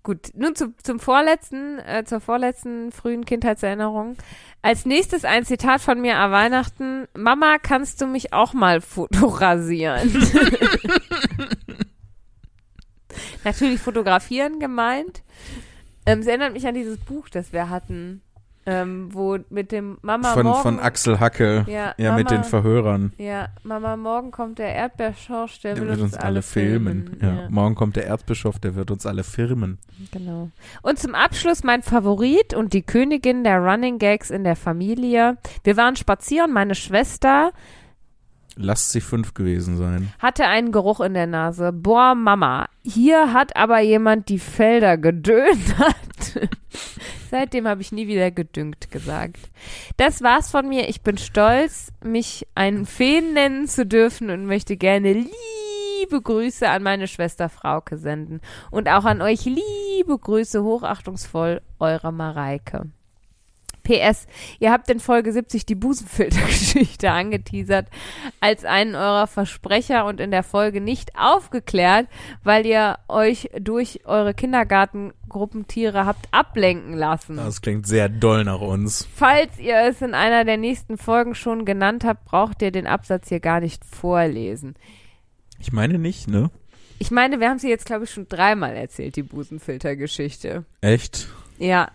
gut, 0.10 0.32
nun 0.34 0.55
zu, 0.55 0.74
zum 0.82 0.99
vorletzten, 0.99 1.78
äh, 1.78 2.03
zur 2.03 2.20
vorletzten 2.20 2.91
frühen 2.91 3.26
Kindheitserinnerung. 3.26 4.18
Als 4.64 4.88
nächstes 4.88 5.24
ein 5.24 5.45
Zitat 5.45 5.82
von 5.82 6.01
mir 6.01 6.18
an 6.18 6.32
Weihnachten. 6.32 7.07
Mama, 7.16 7.57
kannst 7.62 8.01
du 8.01 8.07
mich 8.07 8.34
auch 8.34 8.53
mal 8.53 8.82
fotorasieren? 8.82 10.12
Natürlich 13.43 13.80
fotografieren 13.80 14.60
gemeint. 14.60 15.22
Ähm, 16.07 16.20
es 16.20 16.28
erinnert 16.28 16.53
mich 16.53 16.66
an 16.66 16.74
dieses 16.74 16.97
Buch, 16.97 17.30
das 17.30 17.53
wir 17.53 17.70
hatten, 17.70 18.24
ähm, 18.70 19.10
wo 19.14 19.38
mit 19.50 19.72
dem 19.72 19.98
Mama 20.02 20.34
Von, 20.34 20.46
morgen, 20.46 20.62
von 20.62 20.80
Axel 20.80 21.20
Hacke. 21.20 21.66
ja, 21.68 21.94
Ja, 21.98 22.10
Mama, 22.12 22.18
mit 22.18 22.32
den 22.32 22.44
Verhörern. 22.44 23.14
ja, 23.18 23.48
Mama, 23.64 23.98
morgen 23.98 24.32
kommt 24.32 24.60
der 24.60 24.74
Erdbeerschorsch, 24.76 25.62
der, 25.62 25.76
Der 25.76 25.88
wird 25.88 26.00
uns 26.02 26.16
alle 26.16 26.42
filmen. 26.42 27.18
Ja. 27.22 27.48
Morgen 27.50 27.76
kommt 27.76 27.96
der 27.96 28.08
Erzbischof, 28.08 28.60
der 28.60 28.76
wird 28.76 28.92
uns 28.92 29.06
alle 29.06 29.24
filmen. 29.24 29.78
Genau. 30.12 30.50
Und 30.82 31.00
zum 31.00 31.16
Abschluss 31.16 31.64
mein 31.64 31.82
Favorit 31.84 32.54
und 32.54 32.74
die 32.74 32.82
Königin 32.84 33.44
der 33.44 33.60
Running 33.60 33.98
Gags 34.00 34.30
in 34.30 34.44
der 34.44 34.56
Familie. 34.56 35.38
Wir 35.64 35.78
waren 35.78 35.96
spazieren, 35.96 36.52
meine 36.54 36.76
Schwester 36.76 37.52
Lasst 38.62 38.91
sie 38.91 38.99
fünf 38.99 39.34
gewesen 39.34 39.78
sein. 39.78 40.12
hatte 40.20 40.45
einen 40.45 40.74
Geruch 40.74 40.99
in 40.99 41.14
der 41.14 41.28
Nase. 41.28 41.72
Boah, 41.72 42.14
Mama, 42.14 42.68
hier 42.84 43.32
hat 43.32 43.55
aber 43.55 43.80
jemand 43.80 44.28
die 44.28 44.38
Felder 44.38 44.97
gedönt. 44.97 45.76
Seitdem 47.32 47.70
habe 47.70 47.82
ich 47.82 47.93
nie 47.93 48.07
wieder 48.07 48.32
gedüngt 48.32 48.91
gesagt. 48.91 49.49
Das 49.95 50.22
war's 50.22 50.51
von 50.51 50.68
mir. 50.68 50.89
Ich 50.89 51.03
bin 51.03 51.18
stolz, 51.18 51.93
mich 52.03 52.47
einen 52.53 52.86
Feen 52.86 53.34
nennen 53.34 53.66
zu 53.66 53.86
dürfen 53.86 54.30
und 54.30 54.45
möchte 54.45 54.76
gerne 54.76 55.14
liebe 55.14 56.22
Grüße 56.22 56.68
an 56.70 56.84
meine 56.84 57.07
Schwester 57.07 57.47
Frauke 57.47 57.97
senden. 57.97 58.41
Und 58.72 58.89
auch 58.89 59.05
an 59.05 59.22
euch 59.22 59.45
liebe 59.45 60.18
Grüße, 60.20 60.64
hochachtungsvoll, 60.64 61.62
eure 61.80 62.12
Mareike. 62.12 62.89
PS, 63.90 64.28
ihr 64.60 64.72
habt 64.72 64.88
in 64.92 65.00
Folge 65.00 65.34
70 65.34 65.66
die 65.66 65.74
Busenfiltergeschichte 65.74 67.10
angeteasert 67.12 67.88
als 68.40 68.64
einen 68.64 68.94
eurer 68.94 69.26
Versprecher 69.26 70.06
und 70.06 70.20
in 70.20 70.30
der 70.30 70.44
Folge 70.44 70.80
nicht 70.80 71.14
aufgeklärt, 71.18 72.08
weil 72.44 72.68
ihr 72.68 73.00
euch 73.08 73.50
durch 73.60 74.02
eure 74.06 74.36
Kindergarten 74.36 75.12
Gruppentiere 75.28 76.06
habt 76.06 76.28
ablenken 76.32 76.94
lassen. 76.94 77.38
Das 77.38 77.62
klingt 77.62 77.88
sehr 77.88 78.10
doll 78.10 78.44
nach 78.44 78.62
uns. 78.62 79.08
Falls 79.16 79.58
ihr 79.58 79.80
es 79.82 80.02
in 80.04 80.14
einer 80.14 80.46
der 80.46 80.58
nächsten 80.58 80.98
Folgen 81.00 81.34
schon 81.34 81.66
genannt 81.66 82.04
habt, 82.04 82.26
braucht 82.26 82.62
ihr 82.62 82.72
den 82.72 82.86
Absatz 82.86 83.30
hier 83.30 83.40
gar 83.40 83.60
nicht 83.60 83.84
vorlesen. 83.86 84.76
Ich 85.60 85.72
meine 85.72 85.98
nicht, 85.98 86.28
ne? 86.28 86.52
Ich 87.00 87.10
meine, 87.10 87.40
wir 87.40 87.50
haben 87.50 87.60
sie 87.60 87.70
jetzt, 87.70 87.86
glaube 87.86 88.04
ich, 88.04 88.12
schon 88.12 88.28
dreimal 88.28 88.76
erzählt, 88.76 89.16
die 89.16 89.24
Busenfilter-Geschichte. 89.24 90.66
Echt? 90.82 91.28
Ja. 91.58 91.92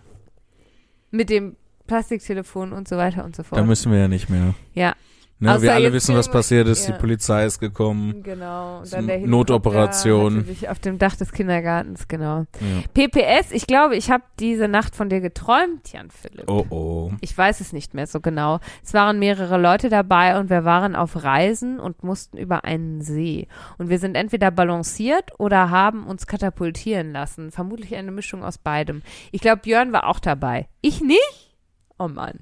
Mit 1.11 1.31
dem 1.31 1.57
Plastiktelefon 1.87 2.73
und 2.73 2.89
so 2.89 2.97
weiter 2.97 3.25
und 3.25 3.37
so 3.37 3.43
fort. 3.43 3.61
Da 3.61 3.65
müssen 3.65 3.93
wir 3.93 3.99
ja 3.99 4.09
nicht 4.09 4.31
mehr. 4.31 4.55
ja, 4.75 4.95
Ne? 5.41 5.53
Außer 5.53 5.63
Wir 5.63 5.75
alle 5.75 5.93
wissen, 5.93 6.15
was 6.15 6.31
passiert 6.31 6.69
ist. 6.69 6.87
ja. 6.89 6.95
Die 6.95 7.01
Polizei 7.01 7.45
ist 7.45 7.59
gekommen. 7.59 8.23
genau. 8.23 8.79
Und 8.79 8.93
dann 8.93 9.07
der 9.07 9.19
Notoperation. 9.19 10.47
Auf 10.71 10.79
dem 10.79 10.99
Dach 10.99 11.17
des 11.17 11.33
Kindergartens, 11.33 12.07
genau. 12.07 12.47
Ja. 12.61 12.83
PPS, 12.95 13.51
ich 13.51 13.67
glaube, 13.67 13.97
ich 13.97 14.11
habe 14.11 14.23
diese 14.39 14.69
Nacht 14.69 14.95
von 14.95 15.09
dir 15.09 15.21
geträumt, 15.21 15.93
Jan 15.93 16.11
Philipp. 16.11 16.49
Oh 16.49 16.65
oh. 16.71 17.13
Ich 17.21 17.37
weiß 17.37 17.61
es 17.61 17.73
nicht 17.73 17.95
mehr 17.95 18.07
so 18.07 18.21
genau. 18.21 18.61
Es 18.85 18.95
waren 18.95 19.19
mehrere 19.19 19.59
Leute 19.59 19.89
dabei 19.89 20.39
und 20.39 20.51
wir 20.51 20.65
waren 20.65 20.95
auf 20.95 21.25
Reisen 21.25 21.81
und 21.81 22.05
mussten 22.05 22.39
über 22.39 22.65
einen 22.65 23.03
See. 23.03 23.49
Und 23.77 23.91
wir 23.91 23.99
sind 23.99 24.15
entweder 24.15 24.51
balanciert 24.53 25.33
oder 25.39 25.69
haben 25.69 26.07
uns 26.07 26.27
katapultieren 26.27 27.13
lassen. 27.13 27.51
Vermutlich 27.51 27.97
eine 27.97 28.13
Mischung 28.13 28.45
aus 28.45 28.57
beidem. 28.57 29.03
Ich 29.33 29.41
glaube, 29.41 29.63
Björn 29.63 29.93
war 29.93 30.07
auch 30.07 30.21
dabei. 30.21 30.69
Ich 30.81 31.01
nicht? 31.01 31.54
Oh 31.99 32.09
Mann. 32.09 32.41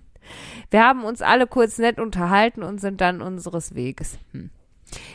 Wir 0.70 0.84
haben 0.84 1.04
uns 1.04 1.20
alle 1.20 1.46
kurz 1.46 1.78
nett 1.78 1.98
unterhalten 1.98 2.62
und 2.62 2.80
sind 2.80 3.00
dann 3.00 3.20
unseres 3.20 3.74
Weges. 3.74 4.18
Hm. 4.32 4.50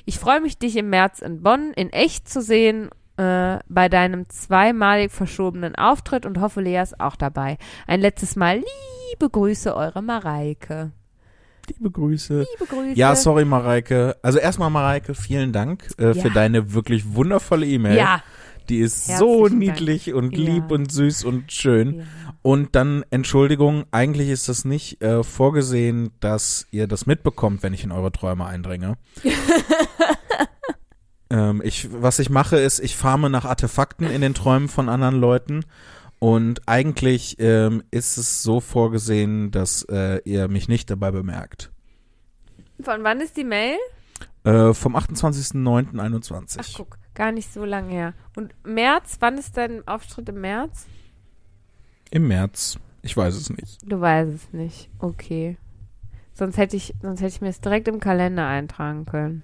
Ich 0.06 0.20
freue 0.20 0.42
mich, 0.42 0.58
dich 0.58 0.76
im 0.76 0.90
März 0.90 1.20
in 1.20 1.44
Bonn 1.44 1.72
in 1.76 1.92
echt 1.92 2.28
zu 2.30 2.42
sehen 2.42 2.90
äh, 3.18 3.60
bei 3.68 3.90
deinem 3.90 4.28
zweimalig 4.30 5.12
verschobenen 5.12 5.76
Auftritt 5.76 6.26
und 6.26 6.40
hoffe, 6.42 6.62
Lea 6.62 6.82
ist 6.82 7.00
auch 7.00 7.16
dabei. 7.16 7.58
Ein 7.88 8.02
letztes 8.02 8.36
Mal 8.36 8.58
liebe 9.12 9.30
Grüße, 9.30 9.76
eure 9.76 10.02
Mareike. 10.02 10.92
Liebe 11.68 11.92
Grüße. 11.92 12.40
Liebe 12.40 12.66
Grüße. 12.70 12.98
Ja, 12.98 13.16
sorry, 13.16 13.44
Mareike. 13.44 14.16
Also 14.22 14.40
erstmal, 14.40 14.70
Mareike, 14.70 15.16
vielen 15.16 15.52
Dank 15.52 15.90
äh, 15.98 16.14
für 16.14 16.28
Ja. 16.30 16.34
deine 16.34 16.74
wirklich 16.74 17.14
wundervolle 17.14 17.66
E-Mail. 17.66 17.98
Ja. 17.98 18.24
Die 18.70 18.80
ist 18.80 19.06
so 19.18 19.42
Herzlichen 19.44 19.60
niedlich 19.60 20.14
und 20.14 20.38
Ja. 20.38 20.44
lieb 20.54 20.72
und 20.72 20.92
süß 20.92 21.24
und 21.26 21.52
schön. 21.52 22.06
Und 22.48 22.78
dann, 22.78 23.04
Entschuldigung, 23.10 23.84
eigentlich 23.92 24.30
ist 24.30 24.48
das 24.48 24.64
nicht 24.64 25.04
äh, 25.04 25.22
vorgesehen, 25.22 26.12
dass 26.22 26.66
ihr 26.72 26.88
das 26.88 27.06
mitbekommt, 27.06 27.62
wenn 27.62 27.74
ich 27.74 27.84
in 27.84 27.92
eure 27.92 28.10
Träume 28.10 28.46
eindringe. 28.46 28.98
ähm, 31.30 31.62
ich, 31.62 31.90
was 31.92 32.20
ich 32.20 32.30
mache, 32.30 32.56
ist, 32.56 32.80
ich 32.80 32.96
farme 32.96 33.30
nach 33.30 33.44
Artefakten 33.44 34.10
in 34.10 34.22
den 34.22 34.34
Träumen 34.34 34.70
von 34.70 34.88
anderen 34.88 35.20
Leuten. 35.20 35.66
Und 36.20 36.70
eigentlich 36.70 37.36
ähm, 37.40 37.84
ist 37.92 38.16
es 38.16 38.44
so 38.44 38.62
vorgesehen, 38.62 39.52
dass 39.52 39.84
äh, 39.92 40.22
ihr 40.24 40.48
mich 40.48 40.70
nicht 40.70 40.90
dabei 40.90 41.12
bemerkt. 41.12 41.74
Von 42.80 43.04
wann 43.04 43.20
ist 43.20 43.36
die 43.36 43.44
Mail? 43.44 43.76
Äh, 44.46 44.74
vom 44.74 44.96
28.09.21. 44.96 46.60
Ach, 46.62 46.70
guck, 46.78 46.98
gar 47.14 47.34
nicht 47.34 47.52
so 47.52 47.66
lange 47.66 47.92
her. 47.92 48.14
Und 48.38 48.56
März, 48.66 49.18
wann 49.20 49.38
ist 49.38 49.58
dein 49.58 49.86
Auftritt 49.86 50.30
im 50.30 50.40
März? 50.40 50.86
Im 52.12 52.28
März. 52.28 52.80
Ich 53.02 53.16
weiß 53.16 53.36
es 53.36 53.50
nicht. 53.50 53.80
Du 53.84 54.00
weißt 54.00 54.34
es 54.34 54.54
nicht. 54.54 54.90
Okay. 55.00 55.58
Sonst 56.34 56.58
hätte 56.58 56.76
ich, 56.76 56.94
sonst 57.02 57.22
hätte 57.22 57.36
ich 57.36 57.42
mir 57.42 57.50
es 57.50 57.62
direkt 57.62 57.88
im 57.88 58.00
Kalender 58.00 58.48
eintragen 58.48 59.06
können. 59.06 59.44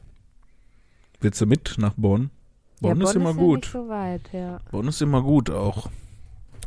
Willst 1.22 1.42
du 1.42 1.46
mit 1.46 1.76
nach 1.78 1.94
Bonn? 1.96 2.30
Bonn 2.82 3.00
ja, 3.00 3.04
ist 3.06 3.14
Bonn 3.14 3.22
immer 3.22 3.32
ist 3.32 3.38
gut. 3.38 3.66
Ja 3.66 3.72
so 3.72 3.90
weit, 3.90 4.30
ja. 4.34 4.60
Bonn 4.72 4.88
ist 4.88 5.02
immer 5.02 5.22
gut 5.22 5.50
auch. 5.50 5.90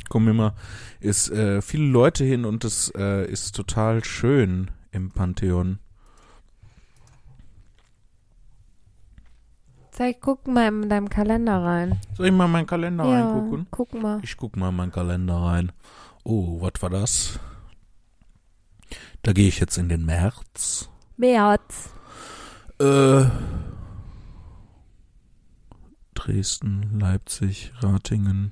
Kommen 0.09 0.29
immer, 0.29 0.55
ist 0.99 1.29
äh, 1.31 1.61
viele 1.61 1.85
Leute 1.85 2.23
hin 2.23 2.45
und 2.45 2.63
es 2.63 2.91
äh, 2.97 3.29
ist 3.29 3.55
total 3.55 4.03
schön 4.03 4.71
im 4.91 5.11
Pantheon. 5.11 5.79
Zeig, 9.97 10.21
guck 10.21 10.45
mal 10.45 10.67
in 10.67 10.89
deinem 10.89 11.09
Kalender 11.09 11.63
rein. 11.63 11.99
Soll 12.13 12.27
ich 12.27 12.31
mal 12.31 12.45
in 12.45 12.51
meinen 12.51 12.67
Kalender 12.67 13.03
ja, 13.05 13.31
reingucken? 13.31 13.65
guck 13.71 13.95
mal. 13.95 14.19
Ich 14.21 14.37
guck 14.37 14.55
mal 14.55 14.69
in 14.69 14.75
meinen 14.75 14.91
Kalender 14.91 15.37
rein. 15.37 15.71
Oh, 16.23 16.61
was 16.61 16.79
war 16.83 16.91
das? 16.91 17.39
Da 19.23 19.33
gehe 19.33 19.47
ich 19.47 19.59
jetzt 19.59 19.75
in 19.79 19.89
den 19.89 20.05
März. 20.05 20.87
März. 21.15 21.89
Äh, 22.79 23.25
Dresden, 26.13 26.99
Leipzig, 26.99 27.73
Ratingen. 27.79 28.51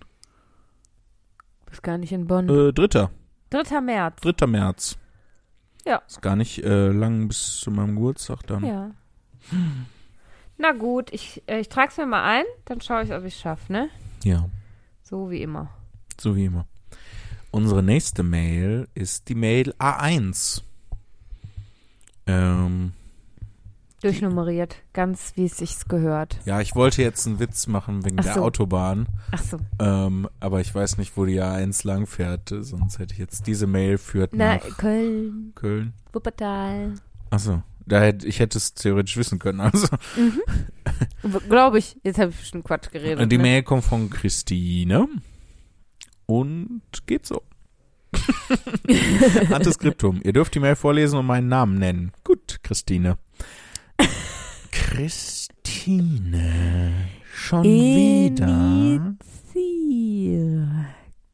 Bist 1.67 1.83
gar 1.83 1.99
nicht 1.99 2.11
in 2.11 2.25
Bonn. 2.25 2.49
Äh, 2.49 2.73
dritter, 2.73 3.11
3. 3.51 3.81
März. 3.81 4.19
dritter 4.19 4.47
März. 4.47 4.97
Ja. 5.85 6.01
Ist 6.07 6.23
gar 6.23 6.37
nicht 6.37 6.63
äh, 6.63 6.87
lang 6.87 7.27
bis 7.27 7.57
zu 7.57 7.69
meinem 7.69 7.97
Geburtstag 7.97 8.47
dann. 8.47 8.65
Ja. 8.65 8.91
Na 10.57 10.71
gut, 10.71 11.11
ich, 11.11 11.43
äh, 11.47 11.59
ich 11.59 11.69
trage 11.69 11.89
es 11.91 11.97
mir 11.97 12.05
mal 12.05 12.23
ein, 12.23 12.45
dann 12.65 12.79
schaue 12.81 13.03
ich, 13.03 13.11
ob 13.13 13.23
ich 13.25 13.35
es 13.35 13.41
schaffe, 13.41 13.71
ne? 13.71 13.89
ja. 14.23 14.49
So 15.03 15.29
wie 15.29 15.41
immer. 15.43 15.69
So 16.19 16.35
wie 16.35 16.45
immer. 16.45 16.65
Unsere 17.51 17.83
nächste 17.83 18.23
Mail 18.23 18.87
ist 18.95 19.29
die 19.29 19.35
Mail 19.35 19.71
A1. 19.77 20.61
Ähm, 22.27 22.93
Durchnummeriert, 24.01 24.75
ganz 24.93 25.33
wie 25.35 25.45
es 25.45 25.57
sich 25.57 25.87
gehört. 25.87 26.39
ja, 26.45 26.59
ich 26.61 26.75
wollte 26.75 27.01
jetzt 27.01 27.25
einen 27.27 27.39
Witz 27.39 27.67
machen 27.67 28.03
wegen 28.05 28.19
Ach 28.19 28.23
der 28.23 28.33
so. 28.35 28.43
Autobahn, 28.43 29.07
Ach 29.31 29.41
so. 29.41 29.57
ähm, 29.79 30.27
aber 30.39 30.59
ich 30.61 30.73
weiß 30.73 30.97
nicht, 30.97 31.15
wo 31.17 31.25
die 31.25 31.39
A1 31.41 31.85
lang 31.87 32.05
fährt, 32.07 32.49
sonst 32.59 32.99
hätte 32.99 33.13
ich 33.13 33.19
jetzt 33.19 33.47
diese 33.47 33.67
Mail 33.67 33.97
führt 33.97 34.31
Na, 34.33 34.55
nach 34.55 34.77
Köln, 34.77 35.53
Köln. 35.55 35.93
Wuppertal. 36.13 36.93
Achso, 37.29 37.61
da 37.85 38.01
hätte 38.01 38.27
ich 38.27 38.39
hätte 38.39 38.57
es 38.57 38.73
theoretisch 38.73 39.17
wissen 39.17 39.39
können. 39.39 39.59
Also 39.61 39.87
Glaube 41.49 41.79
ich. 41.79 41.97
Jetzt 42.03 42.19
habe 42.19 42.31
ich 42.31 42.37
bestimmt 42.37 42.65
Quatsch 42.65 42.91
geredet. 42.91 43.31
die 43.31 43.37
ne? 43.37 43.43
Mail 43.43 43.63
kommt 43.63 43.83
von 43.83 44.09
Christine 44.09 45.07
und 46.25 46.81
geht 47.05 47.25
so. 47.25 47.41
Antiskriptum. 49.51 50.21
Ihr 50.23 50.33
dürft 50.33 50.55
die 50.55 50.59
Mail 50.59 50.75
vorlesen 50.75 51.19
und 51.19 51.25
meinen 51.25 51.47
Namen 51.47 51.77
nennen. 51.79 52.11
Gut, 52.23 52.59
Christine. 52.63 53.17
Christine. 54.71 56.11
Schon 57.33 57.63
wieder. 57.63 59.15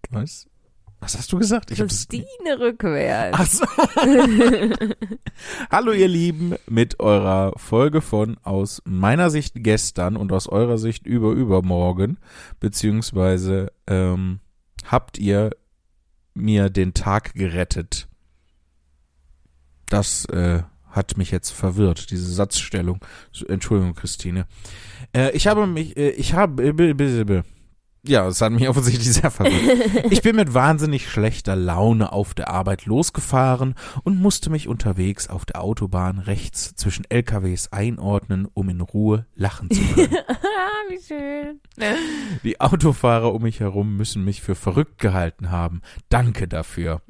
Was? 0.09 0.47
Was 1.01 1.17
hast 1.17 1.33
du 1.33 1.39
gesagt? 1.39 1.71
Ich 1.71 1.79
Christine 1.79 2.59
rückwärts. 2.59 3.35
Ach 3.35 3.45
so. 3.47 3.65
Hallo 5.71 5.93
ihr 5.93 6.07
Lieben, 6.07 6.53
mit 6.67 6.99
eurer 6.99 7.53
Folge 7.57 8.01
von 8.01 8.37
aus 8.43 8.83
meiner 8.85 9.31
Sicht 9.31 9.55
gestern 9.55 10.15
und 10.15 10.31
aus 10.31 10.47
eurer 10.47 10.77
Sicht 10.77 11.07
über 11.07 11.31
übermorgen, 11.31 12.19
beziehungsweise 12.59 13.71
ähm, 13.87 14.41
habt 14.85 15.17
ihr 15.17 15.49
mir 16.35 16.69
den 16.69 16.93
Tag 16.93 17.33
gerettet. 17.33 18.07
Das 19.89 20.25
äh, 20.25 20.61
hat 20.87 21.17
mich 21.17 21.31
jetzt 21.31 21.49
verwirrt, 21.49 22.11
diese 22.11 22.31
Satzstellung. 22.31 23.03
Entschuldigung, 23.47 23.95
Christine. 23.95 24.45
Äh, 25.13 25.31
ich 25.31 25.47
habe 25.47 25.65
mich, 25.65 25.97
äh, 25.97 26.11
ich 26.11 26.35
habe, 26.35 26.63
äh, 26.63 27.43
ja, 28.03 28.27
es 28.27 28.41
hat 28.41 28.51
mich 28.51 28.67
offensichtlich 28.67 29.13
sehr 29.13 29.29
verwirrt. 29.31 30.05
Ich 30.11 30.21
bin 30.21 30.35
mit 30.35 30.53
wahnsinnig 30.53 31.09
schlechter 31.09 31.55
Laune 31.55 32.11
auf 32.11 32.33
der 32.33 32.49
Arbeit 32.49 32.85
losgefahren 32.85 33.75
und 34.03 34.19
musste 34.19 34.49
mich 34.49 34.67
unterwegs 34.67 35.27
auf 35.27 35.45
der 35.45 35.61
Autobahn 35.61 36.17
rechts 36.19 36.75
zwischen 36.75 37.05
LKWs 37.09 37.71
einordnen, 37.71 38.47
um 38.53 38.69
in 38.69 38.81
Ruhe 38.81 39.25
lachen 39.35 39.69
zu 39.69 39.81
können. 39.95 40.17
ah, 40.27 40.89
wie 40.89 40.99
schön. 40.99 41.59
Die 42.43 42.59
Autofahrer 42.59 43.33
um 43.33 43.43
mich 43.43 43.59
herum 43.59 43.97
müssen 43.97 44.23
mich 44.25 44.41
für 44.41 44.55
verrückt 44.55 44.97
gehalten 44.99 45.51
haben. 45.51 45.81
Danke 46.09 46.47
dafür. 46.47 47.01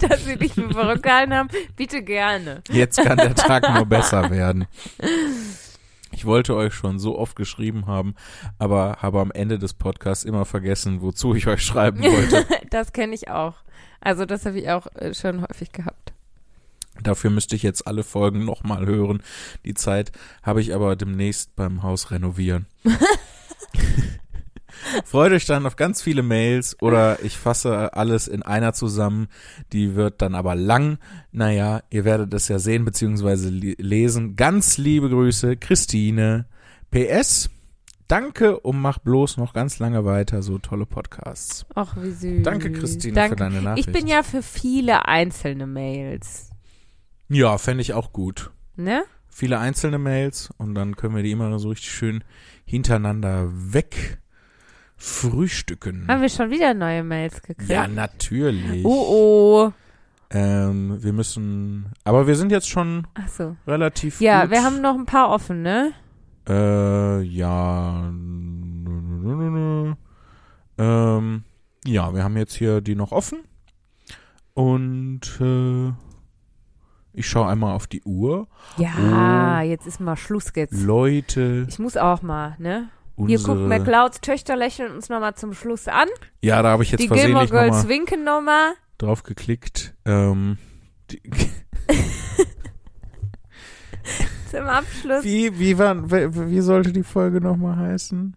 Dass 0.00 0.24
sie 0.24 0.36
dich 0.36 0.54
für 0.54 0.70
verrückt 0.70 1.02
gehalten 1.02 1.34
haben, 1.34 1.48
bitte 1.76 2.02
gerne. 2.02 2.62
Jetzt 2.70 3.02
kann 3.02 3.18
der 3.18 3.34
Tag 3.34 3.74
nur 3.74 3.84
besser 3.84 4.30
werden. 4.30 4.66
Ich 6.20 6.26
wollte 6.26 6.54
euch 6.54 6.74
schon 6.74 6.98
so 6.98 7.18
oft 7.18 7.34
geschrieben 7.34 7.86
haben, 7.86 8.14
aber 8.58 8.98
habe 9.00 9.20
am 9.20 9.30
Ende 9.30 9.58
des 9.58 9.72
Podcasts 9.72 10.22
immer 10.22 10.44
vergessen, 10.44 11.00
wozu 11.00 11.34
ich 11.34 11.46
euch 11.46 11.64
schreiben 11.64 12.02
wollte. 12.02 12.44
das 12.70 12.92
kenne 12.92 13.14
ich 13.14 13.30
auch. 13.30 13.54
Also 14.02 14.26
das 14.26 14.44
habe 14.44 14.60
ich 14.60 14.68
auch 14.68 14.86
äh, 14.96 15.14
schon 15.14 15.40
häufig 15.40 15.72
gehabt. 15.72 16.12
Dafür 17.02 17.30
müsste 17.30 17.56
ich 17.56 17.62
jetzt 17.62 17.86
alle 17.86 18.02
Folgen 18.02 18.44
nochmal 18.44 18.84
hören. 18.84 19.22
Die 19.64 19.72
Zeit 19.72 20.12
habe 20.42 20.60
ich 20.60 20.74
aber 20.74 20.94
demnächst 20.94 21.56
beim 21.56 21.82
Haus 21.82 22.10
renovieren. 22.10 22.66
Freut 25.04 25.32
euch 25.32 25.46
dann 25.46 25.66
auf 25.66 25.76
ganz 25.76 26.02
viele 26.02 26.22
Mails 26.22 26.76
oder 26.80 27.22
ich 27.22 27.36
fasse 27.36 27.94
alles 27.94 28.28
in 28.28 28.42
einer 28.42 28.72
zusammen. 28.72 29.28
Die 29.72 29.94
wird 29.94 30.22
dann 30.22 30.34
aber 30.34 30.54
lang. 30.54 30.98
Naja, 31.32 31.82
ihr 31.90 32.04
werdet 32.04 32.32
es 32.34 32.48
ja 32.48 32.58
sehen 32.58 32.84
bzw. 32.84 33.74
lesen. 33.78 34.36
Ganz 34.36 34.78
liebe 34.78 35.08
Grüße, 35.08 35.56
Christine. 35.56 36.46
PS, 36.90 37.50
Danke 38.10 38.58
und 38.58 38.80
mach 38.80 38.98
bloß 38.98 39.36
noch 39.36 39.52
ganz 39.52 39.78
lange 39.78 40.04
weiter 40.04 40.42
so 40.42 40.58
tolle 40.58 40.84
Podcasts. 40.84 41.64
Ach, 41.76 41.96
wie 41.96 42.10
süß. 42.10 42.42
Danke, 42.42 42.72
Christine, 42.72 43.14
Danke. 43.14 43.30
für 43.30 43.36
deine 43.36 43.62
Nachricht. 43.62 43.86
Ich 43.86 43.94
bin 43.94 44.08
ja 44.08 44.24
für 44.24 44.42
viele 44.42 45.06
einzelne 45.06 45.68
Mails. 45.68 46.50
Ja, 47.28 47.56
fände 47.58 47.82
ich 47.82 47.94
auch 47.94 48.12
gut. 48.12 48.50
Ne? 48.74 49.04
Viele 49.28 49.60
einzelne 49.60 49.98
Mails 49.98 50.50
und 50.58 50.74
dann 50.74 50.96
können 50.96 51.14
wir 51.14 51.22
die 51.22 51.30
immer 51.30 51.56
so 51.60 51.68
richtig 51.68 51.92
schön 51.92 52.24
hintereinander 52.64 53.48
weg 53.52 54.18
frühstücken. 55.00 56.06
Haben 56.08 56.20
wir 56.22 56.28
schon 56.28 56.50
wieder 56.50 56.74
neue 56.74 57.02
Mails 57.02 57.40
gekriegt? 57.42 57.68
Ja, 57.70 57.88
natürlich. 57.88 58.84
Oh, 58.84 59.70
oh. 59.70 59.72
Ähm, 60.32 61.02
wir 61.02 61.12
müssen, 61.12 61.86
aber 62.04 62.26
wir 62.28 62.36
sind 62.36 62.52
jetzt 62.52 62.68
schon 62.68 63.06
Ach 63.14 63.26
so. 63.28 63.56
relativ 63.66 64.20
Ja, 64.20 64.42
gut. 64.42 64.50
wir 64.52 64.62
haben 64.62 64.80
noch 64.80 64.94
ein 64.94 65.06
paar 65.06 65.30
offen, 65.30 65.62
ne? 65.62 65.92
Äh, 66.48 67.22
ja. 67.22 68.10
Ähm, 70.78 71.44
ja, 71.84 72.14
wir 72.14 72.22
haben 72.24 72.36
jetzt 72.36 72.54
hier 72.54 72.80
die 72.80 72.94
noch 72.94 73.12
offen. 73.12 73.40
Und 74.54 75.20
äh, 75.40 75.92
ich 77.12 77.28
schaue 77.28 77.48
einmal 77.48 77.74
auf 77.74 77.86
die 77.86 78.02
Uhr. 78.02 78.48
Ja, 78.76 79.60
Oh. 79.60 79.64
jetzt 79.64 79.86
ist 79.86 80.00
mal 80.00 80.16
Schluss 80.16 80.52
jetzt. 80.54 80.80
Leute, 80.80 81.66
Ich 81.68 81.78
muss 81.78 81.96
auch 81.96 82.22
mal, 82.22 82.54
ne? 82.58 82.88
Unsere... 83.20 83.38
Hier 83.38 83.46
guckt 83.46 83.68
McLeods 83.68 84.20
Töchter 84.20 84.56
lächeln 84.56 84.92
uns 84.94 85.08
nochmal 85.08 85.34
zum 85.34 85.54
Schluss 85.54 85.88
an. 85.88 86.08
Ja, 86.42 86.62
da 86.62 86.70
habe 86.70 86.82
ich 86.82 86.90
jetzt 86.90 87.00
Die 87.02 87.08
Gilmore 87.08 87.46
versehentlich 87.48 87.50
Girls 87.50 87.76
nochmal 87.76 87.88
winken 87.88 88.24
nochmal. 88.24 88.72
drauf 88.98 89.22
geklickt. 89.22 89.94
Ähm, 90.04 90.58
Zum 94.50 94.66
Abschluss. 94.66 95.22
wie, 95.22 95.58
wie, 95.58 95.78
war, 95.78 96.10
wie, 96.10 96.50
wie 96.50 96.60
sollte 96.60 96.92
die 96.92 97.04
Folge 97.04 97.40
nochmal 97.40 97.76
heißen? 97.76 98.34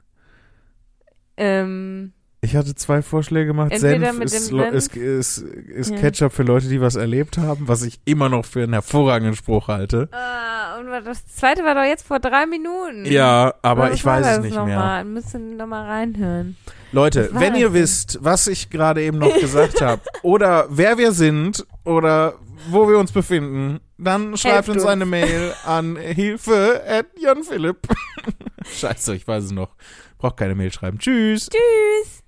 Ähm, 1.38 2.14
Ich 2.42 2.56
hatte 2.56 2.76
zwei 2.76 3.02
Vorschläge 3.02 3.48
gemacht. 3.48 3.76
Senf 3.76 4.20
ist, 4.20 4.52
ist, 4.52 4.96
ist, 4.96 5.38
ist 5.40 5.90
Ja. 5.90 5.98
Ketchup 5.98 6.32
für 6.34 6.44
Leute, 6.44 6.68
die 6.68 6.82
was 6.82 6.96
erlebt 6.96 7.40
haben, 7.40 7.68
was 7.68 7.82
ich 7.82 8.00
immer 8.06 8.30
noch 8.30 8.46
für 8.46 8.62
einen 8.62 8.74
hervorragenden 8.74 9.36
Spruch 9.36 9.70
halte. 9.70 10.10
ah, 10.12 10.63
das 11.04 11.26
zweite 11.28 11.64
war 11.64 11.76
doch 11.76 11.84
jetzt 11.84 12.06
vor 12.06 12.20
drei 12.20 12.46
Minuten. 12.46 13.06
Ja, 13.06 13.54
aber 13.62 13.92
ich 13.92 14.04
weiß 14.06 14.26
es 14.26 14.40
nicht 14.40 14.56
mehr. 14.56 14.78
Mal? 14.78 15.06
Müssen 15.06 15.58
noch 15.58 15.68
mal 15.68 15.86
reinhören. 15.86 16.58
Leute, 16.92 17.30
wenn 17.34 17.56
ihr 17.56 17.70
denn? 17.70 17.82
wisst, 17.82 18.20
was 18.22 18.48
ich 18.48 18.70
gerade 18.70 19.02
eben 19.02 19.18
noch 19.18 19.34
gesagt 19.40 19.82
habe, 19.82 20.02
oder 20.22 20.68
wer 20.70 20.98
wir 20.98 21.12
sind, 21.12 21.66
oder 21.84 22.36
wo 22.70 22.88
wir 22.88 22.98
uns 22.98 23.12
befinden, 23.12 23.80
dann 23.98 24.38
schreibt 24.38 24.70
uns 24.70 24.84
uns. 24.84 24.92
eine 24.92 25.06
Mail 25.06 25.54
an 25.66 25.96
hilfe 25.98 26.82
at 26.88 27.08
Jan 27.20 27.44
Philipp. 27.44 27.80
Scheiße, 28.66 29.16
ich 29.16 29.28
weiß 29.28 29.46
es 29.46 29.52
noch. 29.52 29.76
Braucht 30.18 30.38
keine 30.38 30.56
Mail 30.56 30.72
schreiben. 30.72 31.00
Tschüss. 31.00 31.50
Tschüss. 31.50 32.23